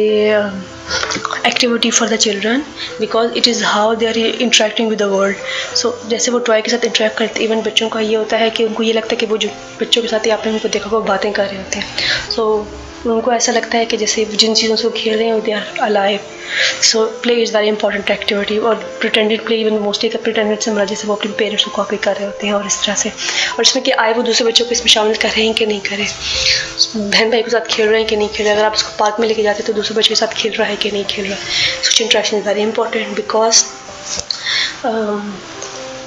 activity 1.47 1.91
for 1.91 2.09
the 2.09 2.17
children 2.17 2.63
because 3.01 3.33
it 3.37 3.49
is 3.49 3.63
how 3.65 3.95
they 3.95 4.07
are 4.07 4.19
interacting 4.19 4.89
with 4.89 4.99
the 4.99 5.03
world 5.13 5.37
so 5.77 5.99
जैसे 6.09 6.31
वो 6.31 6.39
टॉय 6.49 6.61
के 6.63 6.71
साथ 6.71 6.85
interact 6.85 7.19
करते 7.19 7.45
even 7.45 7.63
बच्चों 7.63 7.89
का 7.89 8.01
ये 8.01 8.15
होता 8.15 8.37
है 8.37 8.51
कि 8.51 8.65
उनको 8.65 8.83
ये 8.83 8.93
लगता 8.93 9.09
है 9.11 9.17
कि 9.17 9.27
वो 9.27 9.37
जो 9.39 9.49
बच्चों 9.81 10.03
के 10.03 10.09
साथ 10.09 10.27
ही 10.27 10.31
आपने 10.31 10.53
उनको 10.53 10.69
देखा 10.69 10.91
वो 10.91 11.01
बातें 11.03 11.33
कर 11.33 11.47
रहे 11.47 11.57
होते 11.57 11.79
हैं। 11.79 12.31
सो 12.31 12.43
so, 12.59 12.82
उनको 13.07 13.33
ऐसा 13.33 13.53
लगता 13.53 13.79
है 13.79 13.87
कि 13.87 13.97
जैसे 13.97 14.25
जिन 14.25 14.55
चीज़ों 14.55 14.77
से 14.77 14.91
खेल 14.97 15.17
रहे 15.19 15.27
हैं 15.27 15.41
they 15.45 15.53
are 15.53 15.79
alive 15.83 16.21
so 16.83 17.05
play 17.23 17.35
is 17.43 17.57
very 17.57 17.69
important 17.69 18.11
activity 18.11 18.59
और 18.59 18.75
प्रिटेंडेड 19.01 19.45
प्ले 19.47 19.57
इवन 19.57 19.79
मोस्टली 19.83 20.11
का 20.11 20.19
प्रिटेंडेड 20.23 20.61
से 20.61 20.71
मरा 20.73 20.85
जैसे 20.85 21.09
वो 21.09 21.15
अपने 21.15 21.33
पेरेंट्स 21.39 21.65
को 21.65 21.71
कॉपी 21.71 21.97
कर 21.97 22.17
रहे 22.17 22.25
होते 22.25 22.47
हैं 22.47 22.55
और 22.55 22.67
इस 22.67 22.79
तरह 22.85 22.95
से। 22.95 23.09
और 23.09 23.63
इसमें 23.63 23.85
कि 23.85 23.91
आए 23.91 24.13
वो 24.13 24.23
दूसरे 24.23 24.47
बच्चों 24.47 24.67
को 24.67 24.73
इसमें 24.73 24.89
शामिल 24.93 25.17
कर 25.17 25.29
रहे 25.29 25.45
हैं 25.45 25.55
कि 25.55 25.67
नहीं 25.67 25.81
करें। 25.81 26.07
बहन 26.97 27.31
भाई 27.31 27.43
के 27.43 27.51
साथ 27.51 27.67
खेल 27.71 27.89
रहे 27.89 27.99
हैं 27.99 28.09
कि 28.09 28.17
नहीं 28.17 28.29
खेल 28.29 28.47
रहे 28.47 28.55
अगर 28.55 28.65
आप 28.65 28.75
उसको 28.75 28.97
पार्क 28.99 29.17
में 29.21 29.29
लेके 29.29 29.43
जाते 29.43 29.63
तो 29.63 29.73
दूसरे 29.73 29.97
बच्चों 29.97 30.09
के 30.09 30.21
साथ 30.21 30.35
खेल 30.35 30.53
रहा 30.53 30.69
है 30.69 30.77
कि 30.77 30.91
नहीं 30.91 31.05
खेल 31.05 31.25
रहा 31.25 31.35
है? 31.35 31.41
Social 31.83 32.05
interaction 32.05 32.37
is 32.37 32.49
very 32.49 32.63
important 32.63 33.17
because 33.17 33.65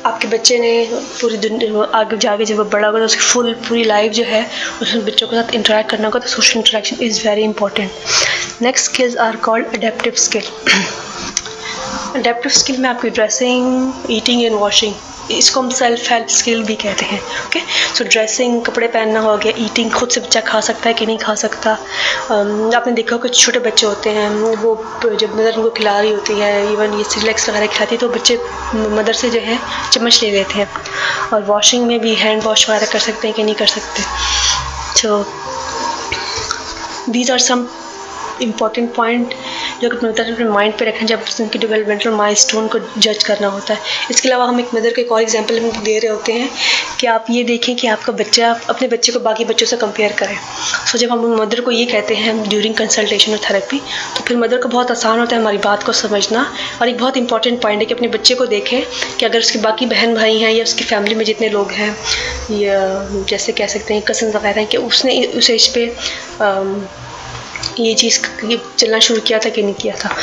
आपके 0.06 0.28
बच्चे 0.28 0.58
ने 0.60 0.72
पूरी 1.22 1.38
दुनिया 1.46 1.84
आगे 2.00 2.18
जाके 2.26 2.46
जब 2.46 2.58
वो 2.58 2.64
बड़ा 2.74 2.88
होगा 2.88 3.00
तो 3.00 3.06
उसकी 3.06 3.22
फुल 3.22 3.54
पूरी 3.68 3.84
लाइफ 3.84 4.12
जो 4.14 4.24
है, 4.24 4.46
उसमें 4.82 5.06
बच्चों 5.06 5.28
के 5.28 5.36
साथ 5.36 5.54
इंटरेक्ट 5.56 5.90
करना 5.92 6.08
होगा 6.08 6.20
तो 6.20 6.28
social 6.28 6.60
interaction 6.60 7.04
is 7.06 7.28
very 7.28 7.44
important 7.44 8.62
next 8.62 8.92
skills 8.92 9.18
are 9.18 9.36
called 9.48 9.76
adaptive 9.76 10.14
skill 10.26 10.44
adaptive 12.16 12.52
skill 12.52 12.78
में 12.82 12.90
आपकी 12.90 13.10
ड्रेसिंग 13.10 13.94
ईटिंग 14.12 14.44
एंड 14.44 14.56
वॉशिंग 14.56 14.94
इसको 15.32 15.62
हम 15.62 15.70
सेल्फ 15.72 16.12
हेल्प 16.12 16.28
स्किल 16.30 16.64
भी 16.64 16.76
कहते 16.76 17.06
हैं 17.06 17.20
ओके 17.46 17.60
सो 17.98 18.04
ड्रेसिंग 18.04 18.62
कपड़े 18.66 18.88
पहनना 18.88 19.20
हो 19.20 19.36
गया 19.38 19.54
ईटिंग 19.66 19.92
खुद 19.92 20.10
से 20.10 20.20
बच्चा 20.22 20.42
खा 20.42 20.60
सकता 20.62 20.90
है 20.90 20.94
कि 20.94 21.06
नहीं 21.06 21.18
खा 21.18 21.36
सकता? 21.36 21.72
आपने 22.78 22.92
देखा 22.94 23.18
कुछ 23.18 23.40
छोटे 23.40 23.60
बच्चे 23.60 23.86
होते 23.88 24.10
हैं, 24.10 24.30
वो 24.56 24.76
जब 25.06 25.36
मदर 25.36 25.56
उनको 25.58 25.70
खिला 25.70 26.00
रही 26.00 26.12
होती 26.12 26.34
है 26.40 26.74
इवन 26.74 26.94
ये 26.98 27.04
सिलेक्स 27.04 27.50
वगैरह 27.50 27.68
खिलाती 27.68 27.96
है 27.96 28.00
तो 28.02 28.10
बच्चे 28.10 28.38
मदर 28.96 29.14
से 29.14 29.30
जो 29.30 29.40
है 29.40 29.60
चम्मच 29.94 30.22
ले 30.24 30.32
लेते 30.32 30.60
हैं। 30.60 30.70
और 31.34 31.44
वॉशिंग 31.44 31.86
में 31.88 32.00
भी 32.00 32.14
हैंड 32.16 32.44
वॉश 32.44 32.70
वगैरह 32.70 32.92
कर 32.92 33.00
सकते 33.00 33.28
हैं 33.28 33.36
कि 33.36 33.44
नहीं 33.44 33.56
कर 33.56 33.68
सकते। 33.68 34.04
So 35.02 35.26
these 37.12 37.32
are 37.32 37.40
some 37.40 37.68
important 38.42 38.94
point 38.96 39.34
जो 39.82 39.90
कि 39.90 40.06
मदर 40.06 40.32
अपने 40.34 40.46
माइंड 40.46 40.74
पे 40.78 40.86
रखें 40.86 41.06
जब 41.06 41.24
उनकी 41.42 41.60
डेवलपमेंटल 41.60 42.12
माइलस्टोन 42.14 42.68
को 42.68 42.80
जज 42.98 43.24
करना 43.24 43.48
होता 43.50 43.74
है। 43.74 43.80
इसके 44.12 44.30
अलावा 44.30 44.46
हम 44.46 44.60
एक 44.60 44.74
मदर 44.76 44.94
के 44.94 45.02
एक 45.02 45.12
और 45.12 45.22
एग्ज़ाम्पल 45.22 45.60
हम 45.60 45.84
दे 45.84 45.98
रहे 46.00 46.12
होते 46.12 46.34
हैं 46.34 46.50
कि 47.00 47.08
आप 47.08 47.26
ये 47.30 47.44
देखें 47.44 47.76
कि 47.76 47.88
आपका 47.88 48.14
बच्चा, 48.14 48.52
अपने 48.70 48.88
बच्चे 48.88 49.12
को 49.12 49.20
बाकी 49.20 49.46
बच्चों 49.46 49.66
से 49.68 49.78
कंपेयर 49.78 50.12
करें। 50.14 50.38
सो 50.92 50.98
जब 50.98 51.12
हम 51.12 51.26
मदर 51.42 51.62
को 51.62 51.72
ये 51.72 51.86
कहते 51.86 52.16
हैं 52.16 52.38
ड्यूरिंग 52.50 52.76
कंसल्टेशन 52.76 53.32
और 53.32 53.40
थेरेपी 53.50 53.80
तो 54.18 54.24
फिर 54.24 54.38
मदर 54.38 54.62
को 54.62 54.70
बहुत 54.70 54.92
आसान 54.92 55.20
होता 55.20 55.36
है 55.36 55.42
हमारी 55.42 55.58
बात 55.60 55.84
को 55.84 55.94
समझना 55.96 56.46
और 56.82 56.90
एक 56.90 56.98
बहुत 56.98 57.18
इंपॉर्टेंट 57.18 57.62
पॉइंट 57.62 57.80
है 57.80 57.86
कि 57.86 57.94
अपने 57.94 58.08
बच्चे 58.10 58.36
को 58.36 58.46
देखें 58.48 58.82
कि 59.18 59.26
अगर 59.26 59.40
उसके 59.40 59.60
बाकी 59.60 59.86
बहन 59.86 60.16
भाई 60.16 60.38
हैं 60.40 60.52
या 60.52 60.64
उसकी 60.64 60.84
फैमिली 60.86 61.16
में 61.16 61.26
जितने 61.26 61.50
लोग 61.50 61.72
हैं, 61.72 61.96
या 62.52 62.80
जैसे 63.30 63.52
कह 63.52 63.68
सकते 63.68 63.94
हैं 63.94 64.04
कसन 64.04 64.32
वगैरह 64.32 64.60
हैं, 64.60 64.68
कि 64.70 64.78
उसने 64.80 65.24
उस 65.38 65.50
एज 65.50 65.68
पे 65.68 65.86
ये 67.80 67.94
चीज़ 67.96 68.20
चलना 68.78 69.00
शुरू 69.00 69.22
किया 69.22 69.40
था 69.40 69.50
कि 69.50 69.62
नहीं 69.64 69.74
किया 69.76 69.96
था। 69.96 70.16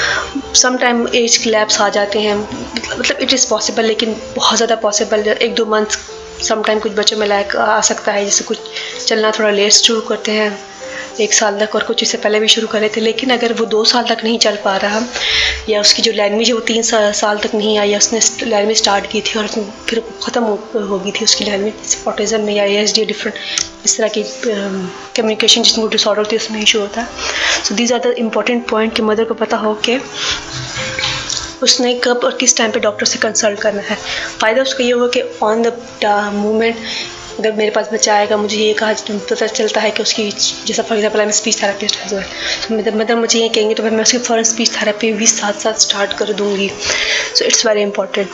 सम 0.55 0.77
टाइम 0.79 1.07
एज 1.15 1.43
लैब्स 1.47 1.81
आ 1.81 1.89
जाते 1.89 2.21
हैं। 2.21 2.37
मतलब 2.37 3.21
इट 3.21 3.33
इज़ 3.33 3.49
पॉसिबल 3.51 3.85
लेकिन 3.85 4.17
बहुत 4.37 4.57
ज़्यादा 4.57 4.77
पॉसिबल 4.83 5.29
एक 5.29 5.55
दो 5.55 5.67
मंथ 5.67 5.99
सम 6.43 6.63
टाइम 6.63 6.79
कुछ 6.81 6.93
बच्चों 6.93 7.17
में 7.17 7.27
लायक 7.27 7.57
आ 7.57 7.81
सकता 7.81 8.13
है, 8.13 8.25
जैसे 8.25 8.45
कुछ 8.45 8.59
चलना 9.07 9.31
थोड़ा 9.39 9.51
लेट 9.51 9.73
शुरू 9.73 10.01
करते 10.01 10.33
हैं। 10.33 10.51
एक 11.21 11.33
साल 11.35 11.59
तक 11.61 11.75
और 11.75 11.83
कुछ 11.85 12.03
इससे 12.03 12.19
पहले 12.19 12.41
भी 12.41 12.49
शुरू 12.49 12.67
करे 12.69 12.89
थे, 12.97 13.01
लेकिन 13.01 13.31
अगर 13.31 13.53
वो 13.53 13.67
दो 13.67 13.85
साल 13.85 14.05
तक 14.09 14.25
नहीं 14.25 14.39
चल 14.39 14.57
पा 14.65 14.77
रहा, 14.77 15.03
या 15.69 15.81
उसकी 15.81 16.03
जो 16.03 16.13
लैंग्वेज 16.13 16.49
है 16.49 16.55
वो 16.55 16.61
तीन 16.69 16.83
साल 16.83 17.39
तक 17.39 17.55
नहीं 17.55 17.79
आई, 17.79 17.91
या 17.91 17.99
उसने 17.99 18.21
लैंग्वेज 18.47 18.79
स्टार्ट 18.79 19.07
की 19.11 19.21
थी 19.21 19.39
और 19.39 19.47
फिर 19.89 20.01
ख़त्म 20.25 20.43
हो 20.43 20.99
गई 20.99 21.11
थी 21.11 21.25
उसकी 21.25 21.45
लैंग्वेज 21.45 21.97
ऑटिज़म 22.09 22.41
में 22.41 22.55
या 22.55 22.65
एस 22.81 22.95
डी 22.95 23.05
डिफरेंट 23.05 23.37
इस 23.85 23.97
तरह 23.97 24.09
की 24.09 24.23
कम्युनिकेशन 24.23 25.63
जिसमें 25.63 25.89
डिसऑर्डर 25.91 26.23
होती 26.23 26.37
है 26.37 26.43
उसमें 26.43 26.61
इशू 26.63 26.81
होता। 26.81 27.01
है 27.01 27.09
so 27.65 27.75
these 27.75 27.93
are 27.93 27.99
the 28.01 28.15
important 28.19 28.69
point 28.71 28.95
कि 28.97 29.03
मदर 29.03 29.25
को 29.25 29.35
पता 29.35 29.57
हो 29.57 29.75
कि 29.87 29.99
उसने 31.63 31.93
कब 32.05 32.21
और 32.25 32.37
किस 32.37 32.57
टाइम 32.57 32.71
पे 32.73 32.81
डॉक्टर 32.81 33.07
से 33.07 33.19
कंसल्ट 33.19 33.61
करना 33.61 33.83
है। 33.89 33.97
फ़ायदा 34.41 34.63
उसका 34.63 34.85
ये 34.85 34.93
हुआ 34.93 35.09
कि 35.17 35.21
ऑन 35.43 35.63
द 35.63 35.73
मूवमेंट 36.35 36.77
अगर 37.39 37.53
मेरे 37.53 37.71
पास 37.71 37.89
बच्चा 37.93 38.15
आएगा, 38.15 38.37
मुझे 38.37 38.57
ये 38.57 38.73
कहा 38.75 38.93
पता 39.31 39.47
चलता 39.47 39.81
है 39.81 39.91
कि 39.91 40.03
उसकी 40.03 40.31
जैसा 40.31 40.83
फॉर 40.83 40.97
एग्ज़ाम्पल 40.97 41.25
मैं 41.25 41.33
स्पीच 41.33 41.63
थेरेपिस्ट 41.63 41.97
है। 41.97 42.09
तो 42.11 42.75
मतलब 42.75 42.97
मतलब 42.97 43.19
मुझे 43.19 43.39
ये 43.39 43.49
कहेंगे 43.49 43.75
तो 43.75 43.83
फिर 43.83 43.93
मैं 43.93 44.03
उसकी 44.03 44.19
फ़ौरन 44.19 44.45
स्पीच 44.45 44.77
थेरेपी 44.81 45.13
भी 45.13 45.27
साथ 45.29 45.61
साथ 45.63 45.81
स्टार्ट 45.87 46.13
कर 46.19 46.33
दूँगी। 46.35 46.71
So 47.35 47.45
it's 47.45 47.67
very 47.67 47.83
important 47.83 48.29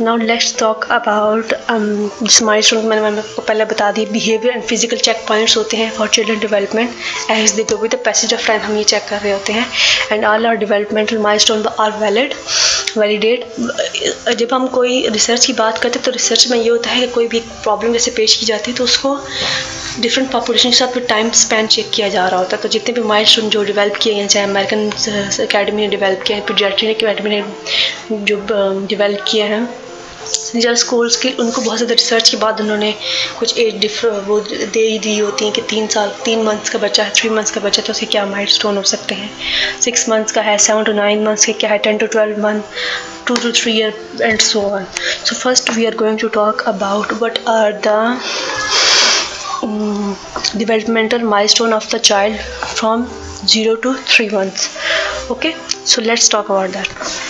now 0.00 0.16
let's 0.16 0.54
talk 0.58 0.84
about 0.90 1.52
जिस 1.70 2.42
माइल 2.42 2.62
मैंने 2.74 3.00
मैंने 3.02 3.18
आपको 3.18 3.42
पहले 3.42 3.64
बता 3.72 3.90
दी 3.92 4.04
behaviour 4.12 4.54
and 4.54 4.62
physical 4.64 4.96
check 4.98 5.24
points 5.28 5.56
होते 5.56 5.76
हैं 5.76 5.90
for 5.96 6.08
children 6.08 6.38
development 6.40 7.30
age 7.30 7.52
they 7.52 7.64
go 7.70 7.76
with 7.76 7.94
the 7.94 7.98
passage 8.04 8.34
of 8.34 8.46
time 8.46 8.60
हम 8.60 8.76
ये 8.76 8.84
चेक 8.84 9.06
कर 9.08 9.20
रहे 9.20 9.32
होते 9.32 9.52
हैं. 9.52 9.66
And 10.12 10.24
all 10.24 10.46
are 10.46 10.56
developmental 10.56 11.18
milestone 11.38 11.66
are 11.80 11.90
valid 11.98 12.34
validate 12.98 13.44
जब 14.38 14.52
हम 14.52 14.66
कोई 14.68 15.06
रिसर्च 15.08 15.44
की 15.46 15.52
बात 15.52 15.78
करते 15.78 15.98
हैं 15.98 16.04
तो 16.04 16.10
रिसर्च 16.10 16.46
में 16.50 16.58
ये 16.58 16.68
होता 16.68 16.90
है 16.90 17.00
कि 17.00 17.12
कोई 17.12 17.26
भी 17.28 17.40
प्रॉब्लम 17.40 17.92
जैसे 17.92 18.10
पेश 18.10 18.34
की 18.36 18.46
जाती 18.46 18.70
है 18.70 18.76
तो 18.76 18.84
उसको 18.84 19.16
डिफरेंट 20.00 20.30
पॉपुलेशन 20.32 20.70
के 20.70 20.76
साथ 20.76 20.92
फिर 20.94 21.04
टाइम 21.08 21.30
स्पेंड 21.36 21.68
चेक 21.68 21.90
किया 21.94 22.08
जा 22.08 22.26
रहा 22.28 22.38
होता 22.40 22.56
है। 22.56 22.62
तो 22.62 22.68
जितने 22.68 22.94
भी 22.94 23.02
माइल 23.08 23.48
जो 23.50 23.62
डिवेल्प 23.64 23.96
किए 23.96 24.14
हैं, 24.14 24.26
चाहे 24.28 24.46
अमेरिकन 24.46 24.90
अकेडमी 25.44 25.82
ने 25.82 25.88
डिवेल्प 25.88 26.22
किया 26.22 26.38
है 26.38 26.44
पीडियाट्री 26.46 26.94
अकेडमी 26.94 27.30
ने 27.30 27.42
जो 28.12 28.36
डिवेल्प 28.86 29.24
किए 29.28 29.44
हैं 29.44 29.68
निजा 30.54 30.74
स्कूल्स 30.74 31.16
की 31.16 31.28
उनको 31.32 31.60
बहुत 31.60 31.78
ज़्यादा 31.78 31.94
रिसर्च 31.94 32.28
के 32.30 32.36
बाद 32.36 32.60
उन्होंने 32.60 32.92
कुछ 33.38 33.58
एज 33.58 33.78
डिफर 33.80 34.20
वो 34.26 34.38
दे 34.40 34.80
ही 34.80 34.98
दी 34.98 35.18
होती 35.18 35.44
हैं 35.44 35.54
कि 35.54 35.62
तीन 35.70 35.86
साल, 35.94 36.12
तीन 36.24 36.42
मंथ्स 36.44 36.70
का 36.70 36.78
बच्चा 36.78 37.04
है 37.04 37.12
थ्री 37.16 37.30
मंथ्स 37.30 37.50
का 37.50 37.60
बच्चा 37.60 37.82
तो 37.82 37.92
उसके 37.92 38.06
क्या 38.06 38.24
माइल 38.26 38.46
स्टोन 38.56 38.76
हो 38.76 38.82
सकते 38.92 39.14
हैं? 39.14 39.30
सिक्स 39.80 40.08
मंथ्स 40.08 40.32
का 40.32 40.42
है 40.42 40.56
सेवन 40.66 40.84
टू 40.84 40.92
नाइन 40.92 41.24
मंथ्स 41.26 41.44
के 41.44 41.52
क्या 41.62 41.70
है 41.70 41.78
ten 41.86 41.98
to 41.98 42.06
twelve 42.06 42.42
month 42.42 42.62
two 43.26 43.36
to 43.36 43.52
three 43.52 43.72
year 43.72 44.22
and 44.22 44.40
so 44.40 44.62
on 44.70 44.86
so 45.24 45.34
first 45.34 45.70
we 45.70 45.86
are 45.86 45.96
going 45.96 46.18
to 46.18 46.28
talk 46.38 46.62
about 46.74 47.12
what 47.22 47.38
are 47.48 47.80
the 47.86 48.18
developmental 49.64 50.58
developmental 50.58 51.24
milestone 51.30 51.72
of 51.72 51.88
the 51.90 51.98
child 52.00 52.38
from 52.78 53.06
0 53.46 53.76
to 53.76 53.94
3 53.94 54.30
months. 54.30 54.70
Okay? 55.30 55.54
So 55.84 56.02
let's 56.02 56.28
talk 56.28 56.48
about 56.48 56.72
that. 56.72 57.29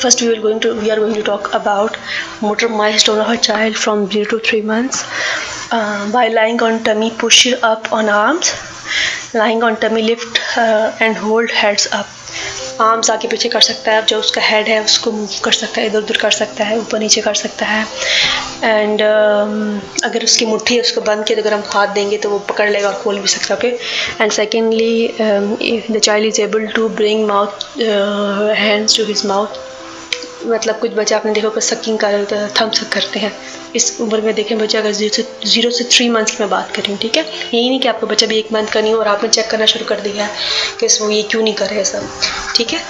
First 0.00 0.22
we 0.22 0.28
are 0.34 0.40
going 0.40 0.60
to 0.64 0.70
we 0.80 0.90
are 0.90 0.96
going 0.96 1.14
to 1.14 1.22
talk 1.22 1.48
about 1.56 1.96
motor 2.42 2.68
milestone 2.70 3.18
of 3.24 3.28
a 3.28 3.36
child 3.46 3.76
from 3.76 4.06
0 4.10 4.30
to 4.30 4.38
3 4.38 4.62
months 4.70 5.02
uh, 5.70 6.10
by 6.12 6.22
lying 6.28 6.62
on 6.68 6.78
tummy 6.86 7.10
push 7.22 7.40
up 7.70 7.92
on 7.98 8.08
arms 8.08 8.54
lying 9.34 9.62
on 9.62 9.76
tummy 9.82 10.02
lift 10.02 10.40
uh, 10.56 11.04
and 11.06 11.22
hold 11.26 11.60
heads 11.62 11.86
up. 12.00 12.16
Arms 12.80 13.10
आगे 13.10 13.28
पीछे 13.28 13.48
कर 13.48 13.60
सकता 13.60 13.92
है 13.92 14.04
जो 14.10 14.18
उसका 14.18 14.40
head 14.42 14.68
है 14.68 14.78
उसको 14.84 15.10
move 15.12 15.30
कर 15.44 15.52
सकता 15.52 15.80
है 15.80 15.86
इधर 15.86 15.98
उधर 15.98 16.16
कर 16.16 16.30
सकता 16.30 16.64
है 16.64 16.78
ऊपर 16.78 16.98
नीचे 16.98 17.20
कर 17.20 17.34
सकता 17.40 17.66
है। 17.66 17.84
एंड 18.64 19.00
uh, 19.00 20.04
अगर 20.04 20.24
उसकी 20.24 20.46
मुट्ठी 20.46 20.74
है 20.74 20.80
उसको 20.80 21.00
बंद 21.08 21.24
किया 21.26 21.40
तो 21.40 21.42
अगर 21.42 21.54
हम 21.54 21.64
हाथ 21.74 21.94
देंगे 21.94 22.18
तो 22.24 22.30
वो 22.30 22.38
पकड़ 22.50 22.68
लेगा 22.70 22.88
और 22.88 22.94
खोल 23.02 23.18
भी 23.20 23.28
सकता 23.28 23.54
है 23.54 23.58
okay 23.58 24.22
and 24.22 24.32
secondly 24.32 24.92
the 25.90 26.00
child 26.04 26.26
is 26.26 26.40
able 26.40 26.66
to 26.76 26.88
bring 27.02 27.26
mouth 27.28 27.66
hands 28.58 28.96
to 28.96 29.04
his 29.12 29.26
mouth 29.26 29.69
मतलब 30.46 30.78
कुछ 30.80 30.90
बच्चे 30.94 31.14
आपने 31.14 31.32
देखा 31.32 31.48
होगा 31.48 31.60
सकिंग 31.60 31.98
कर 31.98 32.24
थम्स 32.60 32.82
करते 32.92 33.18
हैं। 33.20 33.32
इस 33.76 34.00
उम्र 34.00 34.20
में 34.20 34.34
देखें 34.34 34.56
बच्चे, 34.58 34.78
अगर 34.78 34.92
ज़ीरो 34.92 35.14
से 35.14 35.22
ज़ीरो 35.46 35.70
से 35.70 35.84
थ्री 35.92 36.08
मंथ्स 36.10 36.30
की 36.30 36.42
मैं 36.42 36.48
बात 36.50 36.74
करूँ, 36.76 36.96
ठीक 36.98 37.16
है? 37.16 37.22
यही 37.54 37.68
नहीं 37.68 37.80
कि 37.80 37.88
आपका 37.88 38.06
बच्चा 38.06 38.26
भी 38.26 38.38
एक 38.38 38.52
मंथ 38.52 38.72
का 38.72 38.80
नहीं 38.80 38.92
हो 38.92 38.98
और 39.00 39.08
आपने 39.08 39.28
चेक 39.28 39.50
करना 39.50 39.66
शुरू 39.66 39.84
कर 39.86 40.00
दिया 40.00 40.24
है 40.24 40.30
कि 40.80 40.86
वो 41.00 41.10
ये 41.10 41.22
क्यों 41.22 41.42
नहीं 41.42 41.54
कर 41.54 41.66
रहे 41.66 41.84
सब, 41.84 42.08
ठीक 42.56 42.72
है? 42.72 42.80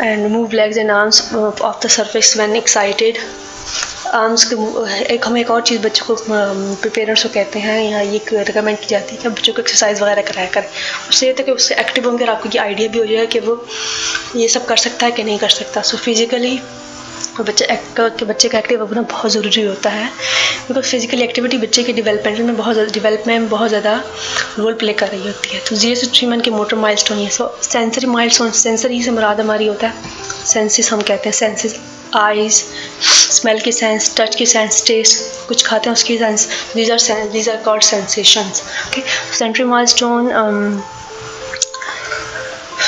And 0.00 0.26
move 0.32 0.52
legs 0.52 0.76
and 0.78 0.90
arms 0.90 1.22
off 1.34 1.86
the 1.86 1.90
surface 1.90 2.36
when 2.36 2.56
excited 2.56 3.18
arms 4.14 4.44
के 4.52 4.56
एक, 5.14 5.26
हम 5.26 5.36
एक 5.38 5.50
और 5.50 5.62
चीज़ 5.62 5.80
बच्चों 5.82 6.06
को 6.06 6.14
पेरेंट्स 6.88 7.22
को 7.22 7.28
कहते 7.28 7.58
हैं, 7.58 7.80
या 7.82 8.00
ये 8.00 8.20
रिकमेंड 8.32 8.78
की 8.78 8.86
जाती 8.86 9.14
है 9.14 9.22
कि 9.22 9.28
बच्चों 9.28 9.52
को 9.54 9.62
एक्सरसाइज 9.62 10.00
वगैरह 10.02 10.22
कराया 10.22 10.50
करें। 10.50 10.68
उससे 11.08 11.26
ये 11.26 11.32
था 11.38 11.42
कि 11.42 11.52
उससे 11.52 11.74
एक्टिव 11.80 12.08
होंगे 12.08 12.24
और 12.24 12.30
आपको 12.30 12.48
ये 12.48 12.58
आइडिया 12.60 12.88
भी 12.88 12.98
हो 12.98 13.06
जाए 13.06 13.26
कि 13.26 13.40
वो 13.40 13.64
ये 14.36 14.48
सब 14.48 14.66
कर 14.66 14.76
सकता 14.78 15.06
है 15.06 15.12
कि 15.12 15.24
नहीं 15.24 15.38
कर 15.38 15.48
सकता। 15.50 15.82
सो 15.82 15.96
फिज़िकली 15.96 16.58
और 17.38 17.44
बच्चे 17.44 17.66
के 17.96 18.24
बच्चे 18.24 18.48
का 18.48 18.58
एक्टिव 18.58 18.82
होना 18.84 19.02
बहुत 19.02 19.32
ज़रूरी 19.32 19.62
होता 19.62 19.90
है। 19.90 20.06
बिकॉज़ 20.68 20.90
फ़िज़िकल 20.90 21.22
एक्टिविटी 21.22 21.58
बच्चे 21.58 21.82
के 21.84 21.92
डेवलपमेंट 21.92 22.38
में 22.40 22.56
बहुत 22.56 22.74
ज़्यादा 22.74 22.92
डेवलपमेंट 22.92 23.40
में 23.40 23.48
बहुत 23.50 23.68
ज़्यादा 23.68 23.94
रोल 24.58 24.74
प्ले 24.74 24.92
कर 24.92 25.08
रही 25.08 25.26
होती 25.26 25.54
है। 25.54 25.60
तो 25.68 25.76
ज़ीरो 25.76 26.00
से 26.00 26.06
थ्री 26.18 26.26
मंथ 26.28 26.42
के 26.42 26.50
मोटर 26.50 26.76
माइल 26.76 26.96
स्टोन 26.96 27.18
ये 27.18 27.28
so 27.30 27.48
sensory 27.62 28.06
mile 28.06 28.30
stone 28.30 28.50
sensory 28.60 29.02
से 29.02 29.10
मुराद 29.10 29.40
हमारी 29.40 29.66
होता 29.66 29.88
है। 29.88 30.12
सेंसिस 30.46 30.92
हम 30.92 31.00
कहते 31.02 31.28
हैं 31.28 31.36
सेंसिस 31.36 31.76
आइज़ 32.16 32.62
स्मेल 33.34 33.60
की 33.60 33.72
सेंस 33.72 34.14
टच 34.18 34.34
की 34.36 34.46
सेंस 34.46 34.84
टेस्ट 34.86 35.46
कुछ 35.48 35.66
खाते 35.66 35.88
हैं 35.88 35.92
उसकी 35.92 36.18
sense 36.18 36.48
these 36.74 36.90
are 36.90 37.28
these 37.28 37.48
are 37.48 37.56
called 37.64 37.82
sensations 37.82 38.62
okay 38.86 39.02
sensory 39.38 39.64
milestone 39.86 40.30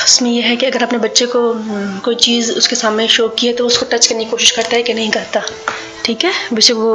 उसमें 0.03 0.31
यह 0.31 0.45
है 0.47 0.55
कि 0.55 0.65
अगर 0.65 0.83
अपने 0.83 0.99
बच्चे 0.99 1.25
को 1.25 1.41
कोई 2.05 2.15
चीज़ 2.17 2.51
उसके 2.53 2.75
सामने 2.75 3.07
शो 3.07 3.27
की 3.29 3.47
है 3.47 3.53
तो 3.53 3.65
उसको 3.65 3.85
टच 3.91 4.07
करने 4.07 4.23
की 4.23 4.29
कोशिश 4.31 4.51
करता 4.51 4.75
है 4.75 4.83
कि 4.83 4.93
नहीं 4.93 5.11
करता। 5.11 5.41
ठीक 6.05 6.23
है? 6.23 6.31
बच्चे 6.53 6.73
वो 6.73 6.91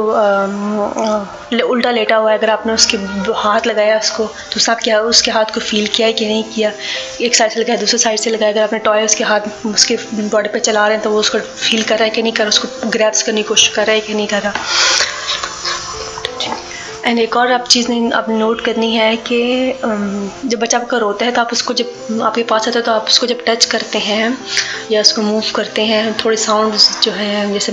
उल्टा 1.63 1.91
लेटा 1.91 2.15
हुआ 2.15 2.31
है, 2.31 2.37
अगर 2.37 2.49
आपने 2.49 2.73
उसके 2.73 2.97
हाथ 3.33 3.67
लगाया 3.67 3.97
उसको 3.99 4.25
तो 4.53 4.59
सब 4.59 4.79
क्या, 4.83 4.99
उसके 5.01 5.31
हाथ 5.31 5.53
को 5.53 5.59
फील 5.61 5.87
किया 5.87 6.07
है 6.07 6.13
कि 6.13 6.25
नहीं 6.25 6.43
किया? 6.43 6.71
एक 7.21 7.35
साइड 7.35 7.51
से 7.51 7.59
लगाया, 7.59 7.79
दूसरे 7.79 7.97
साइड 7.99 8.19
से 8.19 8.29
लगाया, 8.29 8.51
अगर 8.51 8.63
आपने 8.63 8.79
टॉय 8.79 9.05
उसके 9.05 9.23
हाथ, 9.23 9.65
उसके 9.65 9.97
बॉडी 10.13 10.49
पे 10.49 10.59
चला 10.59 10.87
रहे 10.87 10.95
हैं 10.95 11.03
तो 11.03 11.09
वो 11.09 11.19
उसको 11.19 11.39
फील 11.39 11.83
कर 11.83 11.95
रहा 11.95 12.03
है 12.03 12.09
कि 12.09 12.21
नहीं 12.21 12.33
कर 12.33 12.47
उसको 12.47 12.89
ग्रैप्स 12.89 13.23
करने 13.23 13.41
की 13.41 13.47
कोशिश 13.47 13.67
कर 13.75 13.85
रहा 13.85 13.95
है 13.95 14.01
कि 14.01 14.13
नहीं 14.13 14.27
कर 14.27 14.41
रहा। 14.41 14.53
एंड 17.05 17.19
एक 17.19 17.35
और 17.37 17.51
आप 17.51 17.65
चीज़ 17.67 17.91
आप 18.13 18.25
नोट 18.29 18.61
करनी 18.65 18.91
है 18.95 19.15
कि 19.29 19.39
जब 20.45 20.59
बच्चा 20.59 20.77
आपका 20.77 20.97
रोता 20.97 21.25
है 21.25 21.31
तो 21.31 21.41
आप 21.41 21.49
उसको 21.51 21.73
जब, 21.73 22.21
आपके 22.23 22.43
पास 22.43 22.67
आता 22.67 22.79
है 22.79 22.85
तो 22.85 22.91
आप 22.91 23.05
उसको 23.09 23.27
जब 23.27 23.43
टच 23.47 23.65
करते 23.65 23.97
हैं 23.99 24.37
या 24.91 25.01
उसको 25.01 25.21
मूव 25.21 25.51
करते 25.55 25.81
हैं, 25.81 26.15
थोड़े 26.23 26.37
साउंड 26.37 26.75
जो 27.03 27.11
है, 27.11 27.51
जैसे 27.53 27.71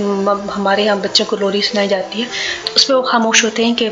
हमारे 0.51 0.83
यहाँ 0.83 0.99
बच्चों 1.01 1.25
को 1.25 1.37
लोरी 1.37 1.61
सुनाई 1.61 1.87
जाती 1.87 2.21
है 2.21 2.27
तो 2.67 2.73
उस 2.75 2.83
पर 2.85 2.93
वो 2.93 3.01
खामोश 3.01 3.43
होते 3.45 3.65
हैं 3.65 3.75
कि, 3.75 3.85